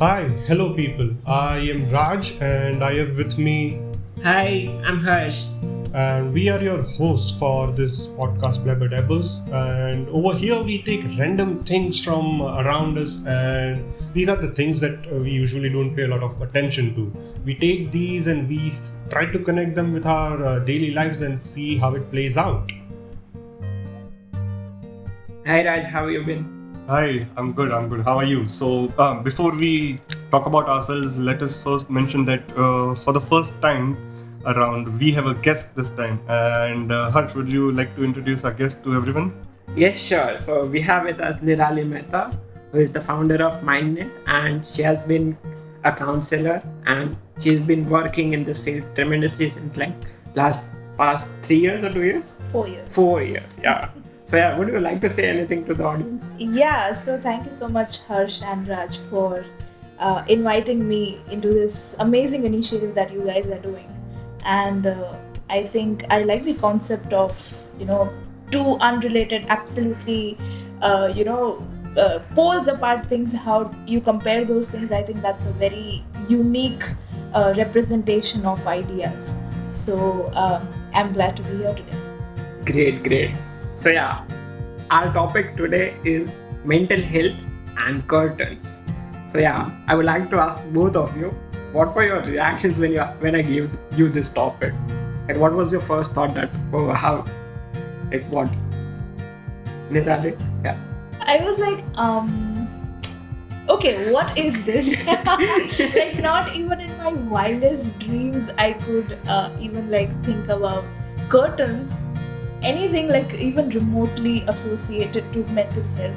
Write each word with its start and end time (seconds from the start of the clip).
Hi, 0.00 0.22
hello 0.48 0.72
people. 0.74 1.10
I 1.26 1.58
am 1.58 1.90
Raj 1.90 2.32
and 2.40 2.82
I 2.82 2.94
have 2.94 3.16
with 3.16 3.36
me, 3.38 3.80
Hi, 4.24 4.70
I'm 4.84 5.00
Harsh. 5.04 5.44
and 5.92 6.32
we 6.32 6.48
are 6.48 6.62
your 6.62 6.82
hosts 6.82 7.36
for 7.38 7.72
this 7.72 8.06
podcast 8.06 8.62
Blabber 8.64 8.88
Dabbers. 8.88 9.40
And 9.52 10.08
over 10.08 10.34
here, 10.36 10.62
we 10.62 10.82
take 10.82 11.04
random 11.18 11.64
things 11.64 12.02
from 12.02 12.40
around 12.42 12.98
us, 12.98 13.22
and 13.26 13.84
these 14.14 14.28
are 14.28 14.36
the 14.36 14.50
things 14.52 14.80
that 14.80 15.10
we 15.12 15.30
usually 15.30 15.68
don't 15.68 15.94
pay 15.94 16.04
a 16.04 16.08
lot 16.08 16.22
of 16.22 16.40
attention 16.40 16.94
to. 16.94 17.12
We 17.44 17.54
take 17.54 17.90
these 17.92 18.26
and 18.26 18.48
we 18.48 18.72
try 19.10 19.26
to 19.26 19.38
connect 19.38 19.74
them 19.74 19.92
with 19.92 20.06
our 20.06 20.42
uh, 20.44 20.58
daily 20.60 20.92
lives 20.92 21.20
and 21.22 21.38
see 21.38 21.76
how 21.76 21.94
it 21.94 22.10
plays 22.10 22.36
out. 22.38 22.72
Hi 25.46 25.64
Raj, 25.66 25.84
how 25.84 26.02
have 26.04 26.10
you 26.10 26.24
been? 26.24 26.59
Hi, 26.90 27.24
I'm 27.36 27.52
good. 27.52 27.70
I'm 27.70 27.88
good. 27.88 28.00
How 28.02 28.18
are 28.18 28.24
you? 28.24 28.48
So, 28.48 28.92
um, 28.98 29.22
before 29.22 29.52
we 29.52 30.00
talk 30.32 30.46
about 30.46 30.68
ourselves, 30.68 31.20
let 31.20 31.40
us 31.40 31.62
first 31.62 31.88
mention 31.88 32.24
that 32.24 32.42
uh, 32.58 32.96
for 32.96 33.12
the 33.12 33.20
first 33.20 33.62
time 33.62 33.96
around, 34.44 34.98
we 34.98 35.12
have 35.12 35.26
a 35.26 35.34
guest 35.34 35.76
this 35.76 35.90
time. 35.90 36.18
And 36.28 36.90
uh, 36.90 37.12
Harsh, 37.12 37.36
would 37.36 37.48
you 37.48 37.70
like 37.70 37.94
to 37.94 38.02
introduce 38.02 38.44
our 38.44 38.52
guest 38.52 38.82
to 38.82 38.94
everyone? 38.94 39.32
Yes, 39.76 40.02
sure. 40.02 40.36
So 40.36 40.66
we 40.66 40.80
have 40.80 41.04
with 41.04 41.20
us 41.20 41.36
Nirali 41.36 41.86
Mehta, 41.86 42.36
who 42.72 42.78
is 42.78 42.90
the 42.90 43.00
founder 43.00 43.40
of 43.40 43.60
Mindknit, 43.60 44.10
and 44.26 44.66
she 44.66 44.82
has 44.82 45.04
been 45.04 45.38
a 45.84 45.92
counselor 45.92 46.60
and 46.86 47.16
she's 47.38 47.62
been 47.62 47.88
working 47.88 48.32
in 48.32 48.42
this 48.42 48.58
field 48.58 48.82
tremendously 48.96 49.48
since 49.48 49.76
like 49.76 49.94
last 50.34 50.68
past 50.98 51.28
three 51.42 51.60
years 51.60 51.84
or 51.84 51.92
two 51.92 52.02
years? 52.02 52.34
Four 52.48 52.66
years. 52.66 52.92
Four 52.92 53.22
years, 53.22 53.60
yeah. 53.62 53.88
So 54.30 54.36
yeah, 54.36 54.56
would 54.56 54.68
you 54.68 54.78
like 54.78 55.00
to 55.00 55.10
say 55.10 55.28
anything 55.28 55.64
to 55.64 55.74
the 55.74 55.82
audience? 55.82 56.36
Yeah, 56.38 56.92
so 56.92 57.20
thank 57.20 57.46
you 57.46 57.52
so 57.52 57.68
much, 57.68 58.04
Harsh 58.04 58.42
and 58.42 58.68
Raj, 58.68 58.98
for 59.10 59.44
uh, 59.98 60.22
inviting 60.28 60.86
me 60.88 61.20
into 61.32 61.48
this 61.48 61.96
amazing 61.98 62.44
initiative 62.44 62.94
that 62.94 63.12
you 63.12 63.22
guys 63.22 63.48
are 63.48 63.58
doing. 63.58 63.90
And 64.44 64.86
uh, 64.86 65.16
I 65.48 65.64
think 65.64 66.04
I 66.10 66.22
like 66.22 66.44
the 66.44 66.54
concept 66.54 67.12
of, 67.12 67.58
you 67.76 67.86
know, 67.86 68.08
two 68.52 68.76
unrelated, 68.76 69.46
absolutely, 69.48 70.38
uh, 70.80 71.12
you 71.12 71.24
know, 71.24 71.66
uh, 71.98 72.20
poles 72.36 72.68
apart 72.68 73.06
things, 73.06 73.34
how 73.34 73.68
you 73.84 74.00
compare 74.00 74.44
those 74.44 74.70
things. 74.70 74.92
I 74.92 75.02
think 75.02 75.22
that's 75.22 75.46
a 75.46 75.52
very 75.54 76.04
unique 76.28 76.84
uh, 77.34 77.52
representation 77.56 78.46
of 78.46 78.64
ideas. 78.68 79.32
So 79.72 80.30
um, 80.36 80.68
I'm 80.94 81.14
glad 81.14 81.36
to 81.38 81.42
be 81.42 81.56
here 81.56 81.74
today. 81.74 81.98
Great, 82.64 83.02
great. 83.02 83.34
So 83.80 83.88
yeah, 83.88 84.26
our 84.90 85.10
topic 85.10 85.56
today 85.56 85.94
is 86.04 86.30
mental 86.66 87.00
health 87.00 87.46
and 87.78 88.06
curtains. 88.06 88.76
So 89.26 89.38
yeah, 89.38 89.70
I 89.86 89.94
would 89.94 90.04
like 90.04 90.28
to 90.32 90.38
ask 90.38 90.58
both 90.74 90.96
of 90.96 91.16
you, 91.16 91.28
what 91.72 91.94
were 91.94 92.04
your 92.04 92.20
reactions 92.20 92.78
when 92.78 92.92
you 92.92 93.04
when 93.24 93.34
I 93.34 93.40
gave 93.40 93.78
you 93.96 94.10
this 94.10 94.30
topic? 94.34 94.74
Like, 95.26 95.38
what 95.38 95.54
was 95.54 95.72
your 95.72 95.80
first 95.80 96.12
thought 96.12 96.34
that 96.34 96.50
oh 96.74 96.92
how, 96.92 97.24
like 98.12 98.26
what? 98.26 98.50
Nirali, 99.90 100.34
yeah. 100.62 100.76
I 101.22 101.38
was 101.42 101.58
like, 101.58 101.82
um, 101.94 102.68
okay, 103.66 104.12
what 104.12 104.36
is 104.36 104.62
this? 104.66 104.92
like, 105.94 106.20
not 106.20 106.54
even 106.54 106.80
in 106.80 106.94
my 106.98 107.14
wildest 107.14 107.98
dreams, 107.98 108.50
I 108.58 108.74
could 108.74 109.16
uh, 109.26 109.50
even 109.58 109.90
like 109.90 110.12
think 110.22 110.48
about 110.48 110.84
curtains, 111.30 111.98
anything 112.62 113.08
like 113.08 113.34
even 113.34 113.68
remotely 113.70 114.42
associated 114.48 115.32
to 115.32 115.44
mental 115.52 115.82
health. 115.96 116.16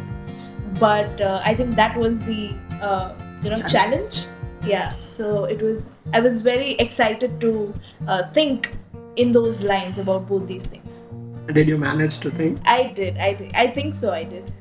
But 0.79 1.21
uh, 1.21 1.41
I 1.43 1.53
think 1.55 1.75
that 1.75 1.95
was 1.97 2.19
the 2.25 2.51
uh, 2.81 3.13
you 3.43 3.49
know 3.49 3.57
Challenge. 3.57 3.71
challenge. 3.71 4.25
Yeah, 4.65 4.95
so 4.95 5.45
it 5.45 5.61
was. 5.61 5.89
I 6.13 6.19
was 6.21 6.41
very 6.41 6.73
excited 6.75 7.39
to 7.41 7.73
uh, 8.07 8.31
think 8.31 8.75
in 9.17 9.31
those 9.31 9.61
lines 9.61 9.99
about 9.99 10.27
both 10.27 10.47
these 10.47 10.65
things. 10.65 11.03
Did 11.47 11.67
you 11.67 11.77
manage 11.77 12.19
to 12.19 12.31
think? 12.31 12.59
I 12.65 12.87
did. 12.87 13.17
I 13.17 13.33
did. 13.33 13.51
I 13.53 13.67
think 13.67 13.93
so. 13.95 14.13
I 14.13 14.23
did. 14.23 14.51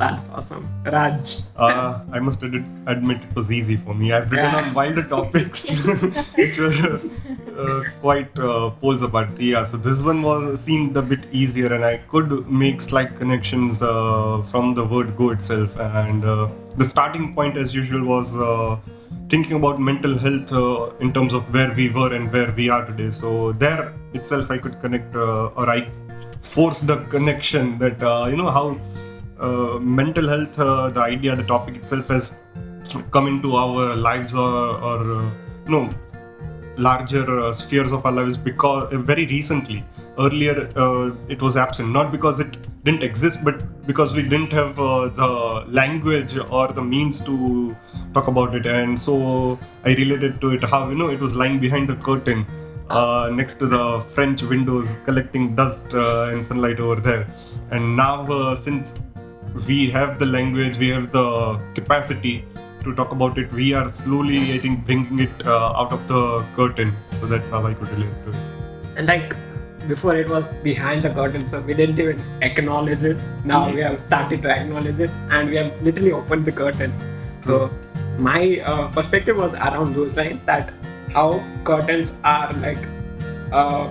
That's 0.00 0.28
awesome, 0.30 0.64
Raj. 0.84 1.30
Uh, 1.56 2.00
I 2.12 2.18
must 2.20 2.42
admit, 2.42 2.64
admit 2.86 3.24
it 3.24 3.34
was 3.36 3.50
easy 3.52 3.76
for 3.76 3.94
me. 3.94 4.12
I've 4.12 4.30
written 4.32 4.50
Yeah. 4.52 4.62
on 4.68 4.74
wilder 4.74 5.02
topics, 5.02 5.62
which 6.40 6.58
were 6.58 7.00
uh, 7.64 7.82
quite 8.00 8.38
uh, 8.38 8.70
poles 8.80 9.02
apart. 9.02 9.38
Yeah, 9.38 9.62
so 9.62 9.76
this 9.76 10.02
one 10.02 10.22
was 10.22 10.60
seemed 10.68 10.96
a 10.96 11.02
bit 11.02 11.26
easier, 11.32 11.72
and 11.72 11.84
I 11.84 11.98
could 12.14 12.32
make 12.62 12.80
slight 12.80 13.16
connections 13.16 13.82
uh, 13.82 14.42
from 14.52 14.72
the 14.74 14.84
word 14.94 15.16
"go" 15.16 15.30
itself. 15.30 15.76
And 15.78 16.24
uh, 16.24 16.48
the 16.76 16.84
starting 16.94 17.34
point, 17.34 17.56
as 17.58 17.74
usual, 17.74 18.04
was 18.14 18.36
uh, 18.36 18.78
thinking 19.28 19.56
about 19.62 19.80
mental 19.80 20.16
health 20.26 20.52
uh, 20.52 20.90
in 21.00 21.12
terms 21.12 21.32
of 21.34 21.52
where 21.54 21.72
we 21.72 21.88
were 21.90 22.12
and 22.14 22.32
where 22.32 22.52
we 22.62 22.68
are 22.70 22.84
today. 22.86 23.10
So 23.10 23.52
there 23.52 23.92
itself, 24.14 24.50
I 24.50 24.58
could 24.58 24.80
connect, 24.80 25.14
uh, 25.14 25.48
or 25.56 25.68
I 25.68 25.88
forced 26.42 26.86
the 26.86 26.96
connection 27.16 27.78
that 27.78 28.02
uh, 28.02 28.26
you 28.30 28.36
know 28.36 28.50
how 28.50 28.66
mental 29.80 30.28
health, 30.28 30.58
uh, 30.58 30.90
the 30.90 31.00
idea, 31.00 31.36
the 31.36 31.44
topic 31.44 31.76
itself 31.76 32.08
has 32.08 32.36
come 33.10 33.26
into 33.26 33.56
our 33.56 33.96
lives 33.96 34.34
or, 34.34 34.76
or 34.82 35.18
uh, 35.18 35.30
no 35.66 35.88
larger 36.76 37.40
uh, 37.40 37.52
spheres 37.52 37.92
of 37.92 38.04
our 38.06 38.12
lives 38.12 38.36
because 38.36 38.92
uh, 38.92 38.98
very 38.98 39.26
recently 39.26 39.84
earlier 40.18 40.68
uh, 40.76 41.12
it 41.28 41.42
was 41.42 41.56
absent. 41.56 41.90
Not 41.90 42.10
because 42.12 42.40
it 42.40 42.56
didn't 42.84 43.02
exist 43.02 43.44
but 43.44 43.86
because 43.86 44.14
we 44.14 44.22
didn't 44.22 44.52
have 44.52 44.78
uh, 44.78 45.08
the 45.08 45.64
language 45.68 46.36
or 46.38 46.68
the 46.68 46.82
means 46.82 47.20
to 47.24 47.76
talk 48.14 48.28
about 48.28 48.54
it. 48.54 48.66
And 48.66 48.98
so 48.98 49.58
i 49.84 49.94
related 49.94 50.40
to 50.40 50.50
it 50.50 50.64
how 50.64 50.88
you 50.88 50.96
know 50.96 51.10
it 51.10 51.20
was 51.20 51.36
lying 51.36 51.60
behind 51.60 51.88
the 51.88 51.96
curtain. 51.96 52.46
Uh, 52.88 53.30
next 53.32 53.54
to 53.54 53.66
the 53.68 54.00
french 54.00 54.42
windows 54.42 54.96
collecting 55.04 55.54
dust 55.54 55.94
uh, 55.94 56.30
and 56.32 56.44
sunlight 56.44 56.80
over 56.80 56.96
there. 56.96 57.24
And 57.70 57.96
now 57.96 58.26
uh, 58.26 58.56
since 58.56 59.00
we 59.66 59.90
have 59.90 60.18
the 60.18 60.26
language 60.26 60.78
we 60.78 60.90
have 60.90 61.10
the 61.12 61.60
capacity 61.74 62.44
to 62.84 62.94
talk 62.94 63.12
about 63.12 63.38
it 63.38 63.52
we 63.52 63.72
are 63.74 63.88
slowly 63.88 64.52
i 64.54 64.58
think 64.58 64.84
bringing 64.86 65.18
it 65.18 65.46
uh, 65.46 65.72
out 65.80 65.92
of 65.92 66.06
the 66.08 66.44
curtain 66.54 66.92
so 67.18 67.26
that's 67.26 67.50
how 67.50 67.66
i 67.66 67.74
could 67.74 67.88
relate 67.88 68.24
to 68.24 68.30
it 68.30 68.96
And 68.96 69.06
like 69.06 69.34
before 69.88 70.16
it 70.16 70.28
was 70.28 70.48
behind 70.64 71.02
the 71.02 71.10
curtain, 71.10 71.44
so 71.44 71.60
we 71.60 71.74
didn't 71.74 71.98
even 71.98 72.22
acknowledge 72.42 73.02
it. 73.02 73.20
Now 73.44 73.60
we 73.72 73.80
have 73.80 74.00
started 74.00 74.42
to 74.42 74.50
acknowledge 74.50 75.00
it, 75.00 75.10
and 75.30 75.48
we 75.48 75.56
have 75.56 75.82
literally 75.82 76.12
opened 76.12 76.44
the 76.44 76.52
curtains. 76.52 77.04
So 77.42 77.70
my 78.18 78.60
uh, 78.60 78.88
perspective 78.88 79.36
was 79.36 79.54
around 79.54 79.94
those 79.94 80.16
lines 80.16 80.42
that 80.42 80.72
how 81.12 81.42
curtains 81.64 82.18
are 82.24 82.52
like, 82.54 82.78
uh, 83.52 83.88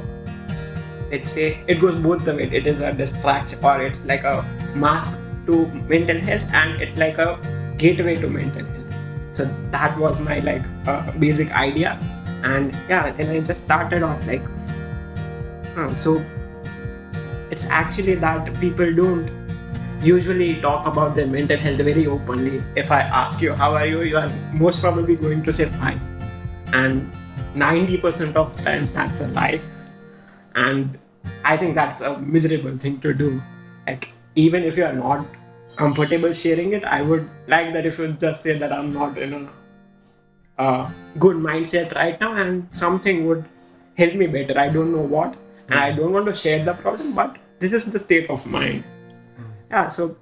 let's 1.12 1.32
say 1.32 1.64
it 1.68 1.82
goes 1.82 1.96
both 1.96 2.24
the 2.26 2.36
way. 2.36 2.44
It 2.44 2.68
is 2.68 2.82
a 2.82 2.94
distraction 2.94 3.60
or 3.64 3.82
it's 3.82 4.06
like 4.06 4.24
a 4.24 4.46
mask 4.76 5.20
to 5.50 5.66
mental 5.96 6.24
health, 6.30 6.54
and 6.62 6.82
it's 6.88 6.98
like 6.98 7.18
a 7.18 7.30
gateway 7.78 8.16
to 8.24 8.32
mental 8.38 8.66
health. 8.66 8.96
So 9.32 9.50
that 9.78 9.98
was 10.06 10.20
my 10.30 10.40
like 10.40 10.72
uh, 10.88 11.12
basic 11.26 11.52
idea, 11.66 11.98
and 12.44 12.78
yeah, 12.88 13.12
then 13.12 13.36
I 13.36 13.40
just 13.52 13.64
started 13.64 14.04
off 14.12 14.26
like 14.34 14.42
Huh, 15.76 15.94
so 15.94 16.22
it's 17.52 17.66
actually 17.66 18.16
that 18.16 18.54
people 18.60 18.94
don't 18.94 19.30
usually 20.02 20.60
talk 20.62 20.88
about 20.88 21.16
their 21.16 21.28
mental 21.28 21.58
health 21.58 21.78
very 21.78 22.06
openly. 22.08 22.64
If 22.76 22.92
I 22.92 23.02
ask 23.02 23.42
you, 23.42 23.54
how 23.54 23.76
are 23.76 23.86
you, 23.86 24.02
you 24.02 24.18
are 24.18 24.30
most 24.52 24.82
probably 24.82 25.16
going 25.16 25.44
to 25.44 25.54
say 25.54 25.66
fine. 25.66 26.02
And 26.74 27.12
90% 27.56 28.36
of 28.36 28.56
times 28.64 28.94
that's 28.94 29.22
a 29.22 29.28
lie. 29.30 29.62
And 30.56 30.98
I 31.46 31.56
think 31.56 31.76
that's 31.76 32.02
a 32.02 32.18
miserable 32.18 32.78
thing 32.78 33.00
to 33.02 33.14
do. 33.14 33.42
Like, 33.88 34.10
even 34.36 34.64
if 34.64 34.76
you 34.76 34.86
are 34.86 34.94
not 34.94 35.26
comfortable 35.80 36.34
sharing 36.34 36.74
it, 36.74 36.84
I 36.84 37.02
would 37.02 37.30
like 37.48 37.74
that 37.74 37.86
if 37.86 37.98
you 38.00 38.12
just 38.14 38.44
say 38.44 38.58
that 38.58 38.72
I'm 38.78 38.94
not 38.94 39.18
in 39.18 39.34
a 39.34 39.42
uh, 40.64 40.92
good 41.18 41.38
mindset 41.38 41.96
right 41.96 42.20
now 42.20 42.32
and 42.36 42.68
something 42.72 43.26
would 43.28 43.46
help 43.98 44.16
me 44.16 44.28
better. 44.28 44.60
I 44.60 44.70
don't 44.70 44.92
know 44.92 45.08
what, 45.18 45.38
and 45.70 45.80
I 45.80 45.92
don't 45.92 46.12
want 46.12 46.26
to 46.26 46.34
share 46.34 46.64
the 46.64 46.74
problem, 46.74 47.16
but 47.16 47.38
this 47.60 47.74
is 47.74 47.86
the 47.92 48.00
state 48.00 48.30
of 48.30 48.46
mind. 48.46 48.84
Yeah, 49.72 49.88
so 49.88 50.18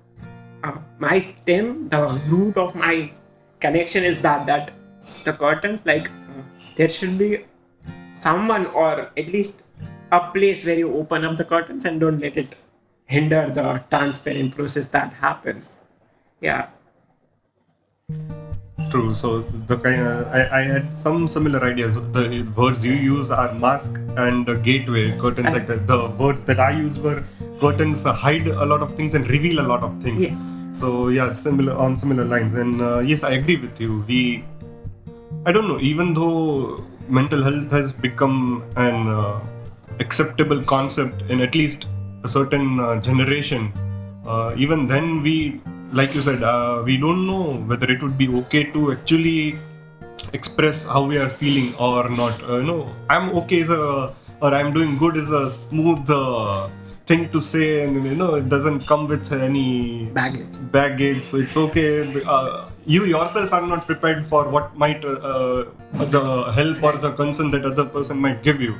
uh, 0.63 0.77
my 0.99 1.19
stem, 1.19 1.89
the 1.89 2.01
root 2.27 2.57
of 2.57 2.75
my 2.75 3.11
connection 3.59 4.03
is 4.03 4.21
that 4.21 4.45
that 4.45 4.71
the 5.23 5.33
curtains, 5.33 5.85
like 5.85 6.09
uh, 6.09 6.43
there 6.75 6.89
should 6.89 7.17
be 7.17 7.45
someone 8.13 8.67
or 8.67 9.11
at 9.17 9.27
least 9.37 9.63
a 10.11 10.19
place 10.31 10.65
where 10.65 10.77
you 10.77 10.93
open 10.93 11.25
up 11.25 11.35
the 11.35 11.45
curtains 11.45 11.85
and 11.85 11.99
don't 11.99 12.19
let 12.19 12.37
it 12.37 12.55
hinder 13.07 13.49
the 13.49 13.81
transparent 13.89 14.55
process 14.55 14.89
that 14.89 15.13
happens. 15.13 15.77
Yeah. 16.41 16.67
True. 18.91 19.15
So 19.15 19.41
the 19.41 19.77
kind 19.77 20.01
of 20.01 20.27
I, 20.27 20.59
I 20.59 20.63
had 20.63 20.93
some 20.93 21.27
similar 21.27 21.63
ideas. 21.63 21.95
The 21.95 22.47
words 22.55 22.85
you 22.85 22.93
use 22.93 23.31
are 23.31 23.51
mask 23.53 23.99
and 24.17 24.45
gateway 24.63 25.17
curtains. 25.17 25.51
Like 25.51 25.67
that. 25.67 25.87
The 25.87 26.09
words 26.09 26.43
that 26.43 26.59
I 26.59 26.71
use 26.71 26.99
were 26.99 27.23
curtains 27.59 28.03
hide 28.03 28.47
a 28.47 28.65
lot 28.65 28.81
of 28.81 28.95
things 28.95 29.15
and 29.15 29.27
reveal 29.27 29.59
a 29.59 29.67
lot 29.67 29.83
of 29.83 30.01
things. 30.01 30.23
Yes. 30.23 30.47
So 30.73 31.09
yeah, 31.09 31.33
similar 31.33 31.73
on 31.73 31.97
similar 31.97 32.23
lines. 32.23 32.53
And 32.53 32.81
uh, 32.81 32.99
yes, 32.99 33.23
I 33.23 33.31
agree 33.31 33.57
with 33.57 33.81
you. 33.81 34.03
We 34.07 34.45
I 35.45 35.51
don't 35.51 35.67
know. 35.67 35.79
Even 35.79 36.13
though 36.13 36.83
mental 37.09 37.41
health 37.41 37.71
has 37.71 37.91
become 37.91 38.63
an 38.75 39.07
uh, 39.07 39.39
acceptable 39.99 40.63
concept 40.63 41.23
in 41.29 41.41
at 41.41 41.55
least 41.55 41.87
a 42.27 42.29
certain 42.37 42.67
uh, 42.79 42.99
generation, 43.09 43.63
uh, 44.25 44.53
even 44.63 44.87
then 44.93 45.21
we, 45.25 45.35
like 45.99 46.13
you 46.17 46.23
said, 46.29 46.43
uh, 46.43 46.83
we 46.89 46.95
don't 47.05 47.23
know 47.31 47.43
whether 47.71 47.89
it 47.95 48.01
would 48.03 48.17
be 48.23 48.27
okay 48.41 48.63
to 48.75 48.91
actually 48.95 49.57
express 50.33 50.85
how 50.93 51.01
we 51.11 51.17
are 51.23 51.29
feeling 51.41 51.69
or 51.87 52.09
not. 52.21 52.35
Uh, 52.49 52.57
you 52.59 52.67
know, 52.71 52.81
I'm 53.09 53.29
okay 53.41 53.59
is 53.65 53.69
a 53.69 54.13
or 54.41 54.49
I'm 54.53 54.71
doing 54.77 54.97
good 55.03 55.15
is 55.17 55.29
a 55.31 55.49
smooth 55.49 56.09
uh, 56.09 56.69
thing 57.09 57.29
to 57.35 57.39
say, 57.41 57.65
and 57.83 58.05
you 58.05 58.15
know, 58.21 58.31
it 58.35 58.49
doesn't 58.49 58.81
come 58.91 59.07
with 59.07 59.31
any 59.31 59.69
Baggage. 60.19 60.57
baggage. 60.71 61.23
So 61.29 61.37
it's 61.37 61.57
okay. 61.65 61.89
Uh, 62.35 62.69
you 62.85 63.05
yourself 63.05 63.53
are 63.53 63.65
not 63.71 63.85
prepared 63.85 64.27
for 64.27 64.41
what 64.49 64.75
might 64.83 65.03
uh, 65.05 65.15
uh, 65.31 65.65
the 66.17 66.51
help 66.59 66.83
or 66.83 66.93
the 67.05 67.13
concern 67.13 67.49
that 67.55 67.65
other 67.71 67.85
person 67.85 68.19
might 68.27 68.43
give 68.43 68.61
you. 68.67 68.75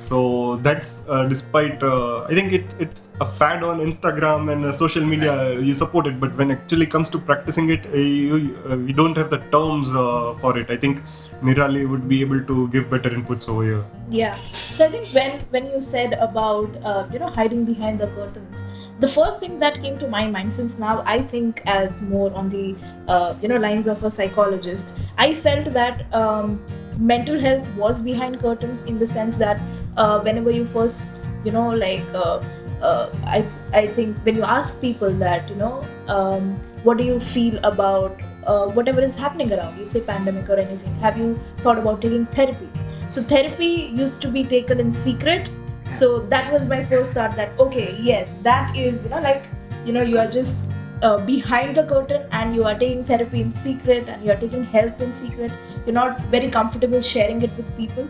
So 0.00 0.56
that's 0.56 1.06
uh, 1.08 1.26
despite 1.26 1.82
uh, 1.82 2.24
I 2.24 2.34
think 2.34 2.54
it 2.54 2.74
it's 2.78 3.14
a 3.20 3.26
fad 3.26 3.62
on 3.62 3.80
Instagram 3.80 4.50
and 4.50 4.64
uh, 4.64 4.72
social 4.72 5.04
media. 5.04 5.60
You 5.60 5.74
support 5.74 6.06
it, 6.06 6.18
but 6.18 6.34
when 6.38 6.50
actually 6.50 6.86
comes 6.86 7.10
to 7.10 7.18
practicing 7.18 7.68
it, 7.68 7.86
uh, 7.86 7.98
you, 7.98 8.56
uh, 8.66 8.76
we 8.78 8.94
don't 8.94 9.16
have 9.18 9.28
the 9.28 9.40
terms 9.56 9.94
uh, 9.94 10.34
for 10.40 10.56
it. 10.58 10.70
I 10.70 10.78
think 10.78 11.02
Nirali 11.42 11.86
would 11.86 12.08
be 12.08 12.22
able 12.22 12.42
to 12.44 12.68
give 12.68 12.90
better 12.90 13.10
inputs 13.10 13.46
over 13.48 13.62
here. 13.62 13.84
Yeah. 14.08 14.38
So 14.72 14.86
I 14.86 14.90
think 14.90 15.12
when 15.12 15.38
when 15.50 15.70
you 15.70 15.80
said 15.80 16.14
about 16.14 16.82
uh, 16.82 17.06
you 17.12 17.18
know 17.18 17.28
hiding 17.28 17.66
behind 17.66 18.00
the 18.00 18.08
curtains, 18.18 18.64
the 19.00 19.08
first 19.08 19.40
thing 19.40 19.58
that 19.58 19.82
came 19.82 19.98
to 19.98 20.08
my 20.08 20.26
mind, 20.26 20.50
since 20.50 20.78
now 20.78 21.02
I 21.04 21.18
think 21.20 21.62
as 21.66 22.00
more 22.00 22.32
on 22.32 22.48
the 22.48 22.74
uh, 23.06 23.34
you 23.42 23.48
know 23.48 23.58
lines 23.58 23.86
of 23.86 24.02
a 24.02 24.10
psychologist, 24.10 24.96
I 25.18 25.34
felt 25.34 25.74
that 25.74 26.06
um, 26.14 26.62
mental 26.98 27.38
health 27.40 27.68
was 27.76 28.02
behind 28.02 28.40
curtains 28.40 28.82
in 28.84 28.98
the 28.98 29.06
sense 29.06 29.36
that 29.38 29.60
uh, 29.96 30.20
whenever 30.20 30.50
you 30.50 30.64
first 30.64 31.24
you 31.44 31.52
know 31.52 31.68
like 31.70 32.02
uh, 32.14 32.40
uh, 32.82 33.10
I 33.24 33.44
I 33.72 33.86
think 33.86 34.16
when 34.24 34.36
you 34.36 34.42
ask 34.42 34.80
people 34.80 35.10
that 35.24 35.48
you 35.48 35.56
know 35.56 35.82
um, 36.08 36.58
what 36.82 36.98
do 36.98 37.04
you 37.04 37.20
feel 37.20 37.58
about 37.64 38.20
uh, 38.46 38.66
whatever 38.68 39.02
is 39.02 39.18
happening 39.18 39.52
around 39.52 39.78
you, 39.78 39.86
say 39.86 40.00
pandemic 40.00 40.48
or 40.48 40.56
anything, 40.56 40.94
have 40.96 41.18
you 41.18 41.38
thought 41.58 41.78
about 41.78 42.00
taking 42.00 42.26
therapy? 42.26 42.68
So 43.10 43.22
therapy 43.22 43.92
used 43.94 44.22
to 44.22 44.28
be 44.28 44.44
taken 44.44 44.80
in 44.80 44.94
secret. 44.94 45.48
So 45.84 46.20
that 46.28 46.52
was 46.52 46.68
my 46.68 46.82
first 46.84 47.14
thought 47.14 47.36
that 47.36 47.58
okay, 47.58 47.98
yes, 48.00 48.32
that 48.42 48.74
is 48.76 49.02
you 49.04 49.10
know 49.10 49.20
like 49.20 49.42
you 49.84 49.92
know 49.92 50.02
you 50.02 50.18
are 50.18 50.30
just 50.30 50.69
uh, 51.02 51.18
behind 51.24 51.76
the 51.76 51.84
curtain 51.84 52.26
and 52.32 52.54
you 52.54 52.64
are 52.64 52.78
taking 52.78 53.04
therapy 53.04 53.40
in 53.40 53.52
secret 53.54 54.08
and 54.08 54.24
you 54.24 54.30
are 54.30 54.36
taking 54.36 54.64
help 54.64 55.00
in 55.00 55.12
secret. 55.14 55.52
You're 55.86 55.94
not 55.94 56.20
very 56.22 56.50
comfortable 56.50 57.00
sharing 57.00 57.42
it 57.42 57.50
with 57.56 57.76
people. 57.76 58.08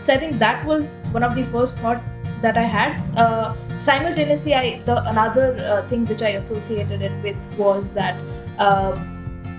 So 0.00 0.14
I 0.14 0.18
think 0.18 0.38
that 0.38 0.64
was 0.66 1.04
one 1.12 1.22
of 1.22 1.34
the 1.34 1.44
first 1.44 1.78
thought 1.78 2.02
that 2.40 2.58
I 2.58 2.64
had. 2.64 3.00
Uh, 3.16 3.54
simultaneously, 3.76 4.54
I 4.54 4.82
the 4.84 4.96
another 5.08 5.56
uh, 5.64 5.88
thing 5.88 6.06
which 6.06 6.22
I 6.22 6.30
associated 6.30 7.02
it 7.02 7.22
with 7.22 7.36
was 7.56 7.92
that 7.94 8.16
uh, 8.58 8.98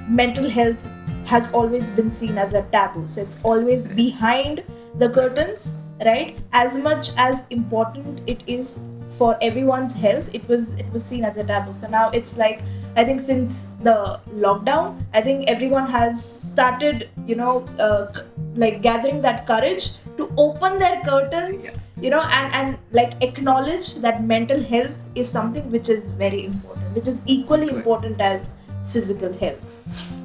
mental 0.08 0.50
health 0.50 0.86
has 1.26 1.54
always 1.54 1.90
been 1.92 2.12
seen 2.12 2.38
as 2.38 2.54
a 2.54 2.64
taboo. 2.74 3.08
So 3.08 3.22
it's 3.22 3.42
always 3.44 3.88
behind 3.88 4.64
the 4.96 5.10
curtains, 5.10 5.82
right? 6.06 6.38
As 6.52 6.78
much 6.78 7.12
as 7.18 7.48
important 7.48 8.22
it 8.28 8.44
is 8.46 8.84
for 9.18 9.38
everyone's 9.42 9.96
health, 9.96 10.26
it 10.34 10.48
was 10.48 10.74
it 10.74 10.92
was 10.92 11.04
seen 11.04 11.24
as 11.24 11.38
a 11.38 11.44
taboo. 11.44 11.74
So 11.74 11.88
now 11.88 12.10
it's 12.12 12.38
like 12.38 12.62
I 12.96 13.04
think 13.04 13.20
since 13.20 13.72
the 13.82 14.20
lockdown, 14.46 15.04
I 15.14 15.22
think 15.22 15.48
everyone 15.48 15.90
has 15.90 16.24
started, 16.24 17.10
you 17.28 17.36
know, 17.36 17.66
uh, 17.80 18.08
like 18.56 18.82
gathering 18.82 19.22
that 19.22 19.46
courage 19.48 19.92
to 20.18 20.32
open 20.38 20.78
their 20.80 21.02
curtains, 21.04 21.70
you 22.00 22.10
know, 22.10 22.22
and 22.22 22.54
and 22.54 22.78
like 22.92 23.14
acknowledge 23.22 23.96
that 24.02 24.24
mental 24.24 24.62
health 24.62 25.06
is 25.16 25.30
something 25.30 25.72
which 25.72 25.90
is 25.90 26.12
very 26.12 26.46
important, 26.46 26.96
which 26.96 27.08
is 27.08 27.24
equally 27.26 27.68
Right. 27.68 27.78
important 27.78 28.22
as 28.22 28.52
physical 28.90 29.34
health. 29.34 29.64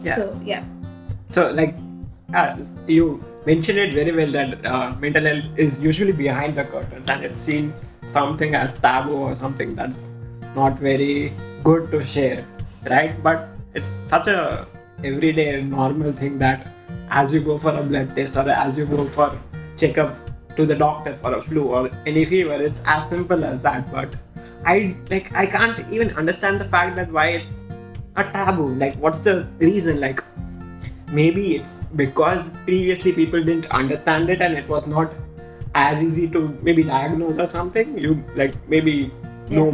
Yeah. 0.02 0.14
So 0.17 0.41
yeah. 0.44 0.64
So, 1.29 1.50
like, 1.50 1.75
uh, 2.34 2.56
you 2.87 3.23
mentioned 3.46 3.79
it 3.79 3.93
very 3.94 4.12
well 4.12 4.31
that 4.32 4.64
uh, 4.67 4.93
mental 4.99 5.25
health 5.25 5.44
is 5.56 5.82
usually 5.82 6.12
behind 6.12 6.55
the 6.56 6.64
curtains 6.64 7.08
and 7.08 7.25
it's 7.25 7.41
seen 7.41 7.73
something 8.08 8.55
as 8.55 8.78
taboo 8.78 9.16
or 9.16 9.37
something 9.37 9.75
that's 9.75 10.08
not 10.55 10.78
very 10.78 11.32
good 11.62 11.90
to 11.90 12.05
share, 12.05 12.46
right? 12.88 13.22
But 13.22 13.49
it's 13.75 13.96
such 14.05 14.26
a 14.26 14.66
everyday 15.05 15.62
normal 15.62 16.12
thing 16.12 16.38
that 16.38 16.66
as 17.10 17.32
you 17.32 17.40
go 17.40 17.58
for 17.58 17.75
a 17.75 17.82
blood 17.82 18.16
test 18.16 18.37
or 18.37 18.49
as 18.49 18.78
you 18.78 18.87
go 18.87 19.05
for 19.06 19.38
checkup 19.76 20.16
to 20.56 20.66
the 20.66 20.75
doctor 20.75 21.14
for 21.14 21.34
a 21.34 21.43
flu 21.43 21.64
or 21.64 21.90
any 22.06 22.25
fever, 22.25 22.60
it's 22.60 22.82
as 22.87 23.08
simple 23.08 23.44
as 23.44 23.62
that. 23.62 23.90
But 23.93 24.16
I 24.64 24.96
like 25.10 25.32
I 25.34 25.46
can't 25.46 25.93
even 25.93 26.10
understand 26.16 26.60
the 26.60 26.64
fact 26.64 26.96
that 26.96 27.12
why 27.12 27.28
it's 27.28 27.62
a 28.16 28.25
taboo. 28.25 28.75
Like, 28.75 28.96
what's 28.96 29.20
the 29.20 29.46
reason? 29.58 30.00
Like, 30.00 30.22
maybe 31.12 31.56
it's 31.56 31.84
because 31.96 32.46
previously 32.64 33.12
people 33.12 33.43
didn't 33.43 33.66
understand 33.66 34.31
it 34.31 34.43
and 34.43 34.56
it 34.56 34.69
was 34.69 34.87
not 34.87 35.14
as 35.78 36.02
easy 36.02 36.26
to 36.36 36.40
maybe 36.62 36.82
diagnose 36.82 37.38
or 37.44 37.46
something 37.46 37.96
you 38.04 38.12
like 38.40 38.54
maybe 38.75 38.94
know 39.50 39.69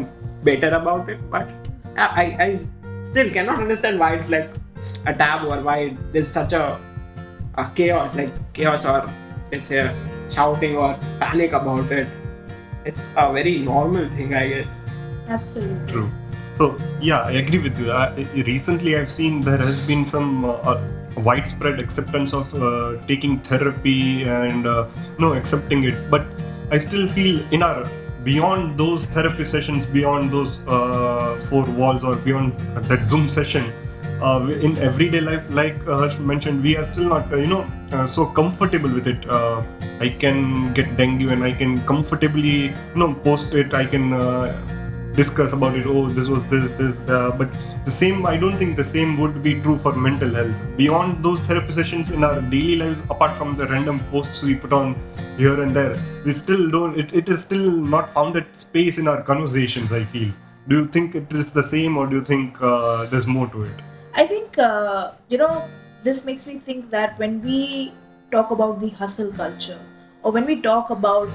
better 0.48 0.70
about 0.80 1.08
it 1.08 1.20
but 1.30 1.48
I, 1.96 2.24
I 2.46 2.48
still 3.02 3.30
cannot 3.30 3.58
understand 3.58 3.98
why 3.98 4.14
it's 4.14 4.28
like 4.28 4.50
a 5.06 5.14
taboo 5.14 5.50
or 5.54 5.60
why 5.62 5.96
there's 6.12 6.28
such 6.28 6.52
a, 6.52 6.78
a 7.54 7.70
chaos 7.74 8.14
like 8.14 8.32
chaos 8.52 8.84
or 8.84 9.06
let's 9.52 9.68
say 9.68 9.80
shouting 10.28 10.76
or 10.76 10.98
panic 11.20 11.52
about 11.52 11.90
it 11.92 12.08
it's 12.84 13.10
a 13.16 13.32
very 13.32 13.58
normal 13.58 14.08
thing 14.08 14.34
i 14.34 14.48
guess 14.48 14.74
Absolutely. 15.28 15.92
True. 15.92 16.10
So 16.54 16.76
yeah, 17.00 17.22
I 17.22 17.32
agree 17.32 17.58
with 17.58 17.78
you. 17.78 17.90
Uh, 17.90 18.14
recently, 18.46 18.96
I've 18.96 19.10
seen 19.10 19.40
there 19.40 19.58
has 19.58 19.84
been 19.86 20.04
some 20.04 20.44
uh, 20.44 20.78
widespread 21.16 21.78
acceptance 21.78 22.32
of 22.32 22.52
uh, 22.54 22.96
taking 23.06 23.40
therapy 23.40 24.24
and 24.24 24.66
uh, 24.66 24.88
no 25.18 25.34
accepting 25.34 25.84
it. 25.84 26.10
But 26.10 26.26
I 26.70 26.78
still 26.78 27.08
feel 27.08 27.40
in 27.52 27.62
our 27.62 27.88
beyond 28.24 28.78
those 28.78 29.06
therapy 29.06 29.44
sessions, 29.44 29.84
beyond 29.84 30.30
those 30.30 30.60
uh, 30.66 31.38
four 31.48 31.64
walls 31.64 32.04
or 32.04 32.16
beyond 32.16 32.58
that 32.88 33.04
Zoom 33.04 33.28
session. 33.28 33.72
Uh, 34.22 34.48
in 34.62 34.78
everyday 34.78 35.20
life, 35.20 35.44
like 35.50 35.76
uh, 35.86 35.98
Harsh 35.98 36.18
mentioned, 36.18 36.62
we 36.62 36.76
are 36.76 36.84
still 36.84 37.04
not, 37.04 37.30
uh, 37.32 37.36
you 37.36 37.46
know, 37.46 37.66
so 38.06 38.24
comfortable 38.24 38.90
with 38.90 39.06
it. 39.06 39.26
I 40.00 40.08
can 40.08 40.72
get 40.72 40.96
dengue 40.96 41.30
and 41.30 41.44
I 41.44 41.52
can 41.52 41.84
comfortably, 41.84 42.68
you 42.68 42.96
know, 42.96 43.12
post 43.12 43.54
it. 43.54 43.74
I 43.74 43.84
can 43.84 44.12
discuss 45.14 45.52
about 45.52 45.76
it 45.76 45.86
oh 45.86 46.08
this 46.08 46.28
was 46.28 46.46
this 46.46 46.72
this 46.72 46.98
uh, 47.08 47.30
but 47.38 47.50
the 47.84 47.90
same 47.90 48.26
i 48.26 48.36
don't 48.36 48.58
think 48.58 48.76
the 48.76 48.88
same 48.92 49.16
would 49.20 49.42
be 49.42 49.60
true 49.60 49.78
for 49.78 49.92
mental 49.92 50.30
health. 50.34 50.54
Beyond 50.76 51.22
those 51.24 51.40
therapy 51.40 51.72
sessions 51.72 52.10
in 52.10 52.24
our 52.24 52.40
daily 52.42 52.76
lives 52.76 53.02
apart 53.10 53.36
from 53.38 53.56
the 53.56 53.66
random 53.68 54.00
posts 54.10 54.42
we 54.42 54.54
put 54.54 54.72
on 54.72 54.96
here 55.36 55.60
and 55.60 55.74
there 55.74 55.94
we 56.24 56.32
still 56.32 56.70
don't 56.70 56.98
it, 56.98 57.12
it 57.12 57.28
is 57.28 57.44
still 57.44 57.70
not 57.70 58.12
found 58.12 58.34
that 58.34 58.56
space 58.56 58.98
in 58.98 59.06
our 59.08 59.22
conversations 59.22 59.92
i 59.92 60.04
feel. 60.04 60.32
Do 60.66 60.76
you 60.76 60.86
think 60.86 61.14
it 61.14 61.32
is 61.34 61.52
the 61.52 61.62
same 61.62 61.98
or 61.98 62.06
do 62.06 62.16
you 62.16 62.24
think 62.24 62.60
uh, 62.62 63.04
there's 63.06 63.26
more 63.26 63.46
to 63.48 63.64
it? 63.64 63.80
I 64.14 64.26
think, 64.26 64.56
uh, 64.56 65.12
you 65.28 65.36
know, 65.36 65.68
this 66.04 66.24
makes 66.24 66.46
me 66.46 66.58
think 66.58 66.90
that 66.90 67.18
when 67.18 67.42
we 67.42 67.92
talk 68.30 68.50
about 68.50 68.80
the 68.80 68.88
hustle 68.88 69.30
culture 69.32 69.78
or 70.22 70.32
when 70.32 70.46
we 70.46 70.62
talk 70.62 70.88
about 70.88 71.28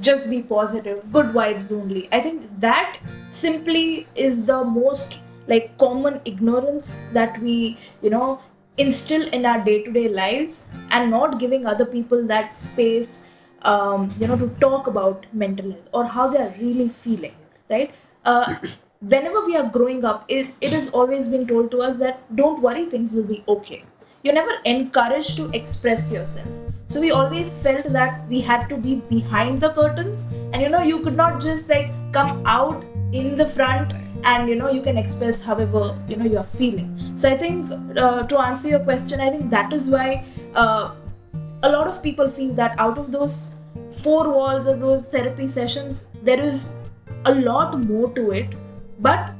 just 0.00 0.30
be 0.30 0.42
positive, 0.42 1.12
good 1.12 1.26
vibes 1.26 1.72
only, 1.72 2.08
I 2.12 2.20
think 2.20 2.48
that 2.60 2.98
simply 3.28 4.06
is 4.14 4.44
the 4.44 4.64
most 4.64 5.20
like 5.46 5.76
common 5.78 6.20
ignorance 6.24 7.04
that 7.12 7.40
we, 7.40 7.78
you 8.02 8.10
know, 8.10 8.40
instill 8.76 9.26
in 9.28 9.44
our 9.44 9.64
day 9.64 9.82
to 9.82 9.90
day 9.90 10.08
lives 10.08 10.68
and 10.90 11.10
not 11.10 11.38
giving 11.40 11.66
other 11.66 11.84
people 11.84 12.26
that 12.26 12.54
space, 12.54 13.26
um, 13.62 14.14
you 14.20 14.26
know, 14.26 14.36
to 14.36 14.48
talk 14.60 14.86
about 14.86 15.26
mental 15.32 15.70
health 15.70 15.88
or 15.92 16.04
how 16.04 16.28
they 16.28 16.38
are 16.38 16.54
really 16.60 16.88
feeling, 16.88 17.34
right? 17.70 17.94
Uh, 18.24 18.54
whenever 19.00 19.44
we 19.44 19.56
are 19.56 19.68
growing 19.68 20.04
up, 20.04 20.24
it, 20.28 20.54
it 20.60 20.70
has 20.70 20.90
always 20.90 21.28
been 21.28 21.46
told 21.46 21.70
to 21.70 21.80
us 21.80 21.98
that 21.98 22.36
don't 22.36 22.60
worry, 22.60 22.84
things 22.86 23.14
will 23.14 23.24
be 23.24 23.42
okay. 23.48 23.84
You're 24.22 24.34
never 24.34 24.58
encouraged 24.64 25.36
to 25.36 25.50
express 25.50 26.12
yourself. 26.12 26.67
So 26.88 27.00
we 27.00 27.10
always 27.10 27.58
felt 27.58 27.92
that 27.92 28.26
we 28.28 28.40
had 28.40 28.68
to 28.70 28.76
be 28.76 28.96
behind 28.96 29.60
the 29.60 29.70
curtains, 29.70 30.28
and 30.52 30.62
you 30.62 30.68
know, 30.68 30.82
you 30.82 31.00
could 31.00 31.16
not 31.16 31.40
just 31.40 31.68
like 31.68 31.90
come 32.12 32.42
out 32.46 32.84
in 33.12 33.36
the 33.36 33.48
front 33.48 33.92
and 34.24 34.48
you 34.48 34.56
know, 34.56 34.70
you 34.70 34.82
can 34.82 34.98
express 34.98 35.44
however 35.44 35.96
you 36.08 36.16
know 36.16 36.24
you're 36.24 36.50
feeling. 36.62 37.12
So 37.16 37.30
I 37.30 37.36
think 37.36 37.70
uh, 37.96 38.22
to 38.24 38.38
answer 38.38 38.68
your 38.68 38.80
question, 38.80 39.20
I 39.20 39.30
think 39.30 39.50
that 39.50 39.72
is 39.72 39.90
why 39.90 40.24
uh, 40.54 40.94
a 41.62 41.70
lot 41.70 41.86
of 41.86 42.02
people 42.02 42.30
feel 42.30 42.52
that 42.54 42.78
out 42.78 42.98
of 42.98 43.12
those 43.12 43.50
four 44.02 44.28
walls 44.28 44.66
of 44.66 44.80
those 44.80 45.08
therapy 45.08 45.46
sessions, 45.46 46.08
there 46.22 46.40
is 46.40 46.74
a 47.24 47.34
lot 47.34 47.78
more 47.84 48.12
to 48.14 48.30
it 48.30 48.48
but 49.00 49.30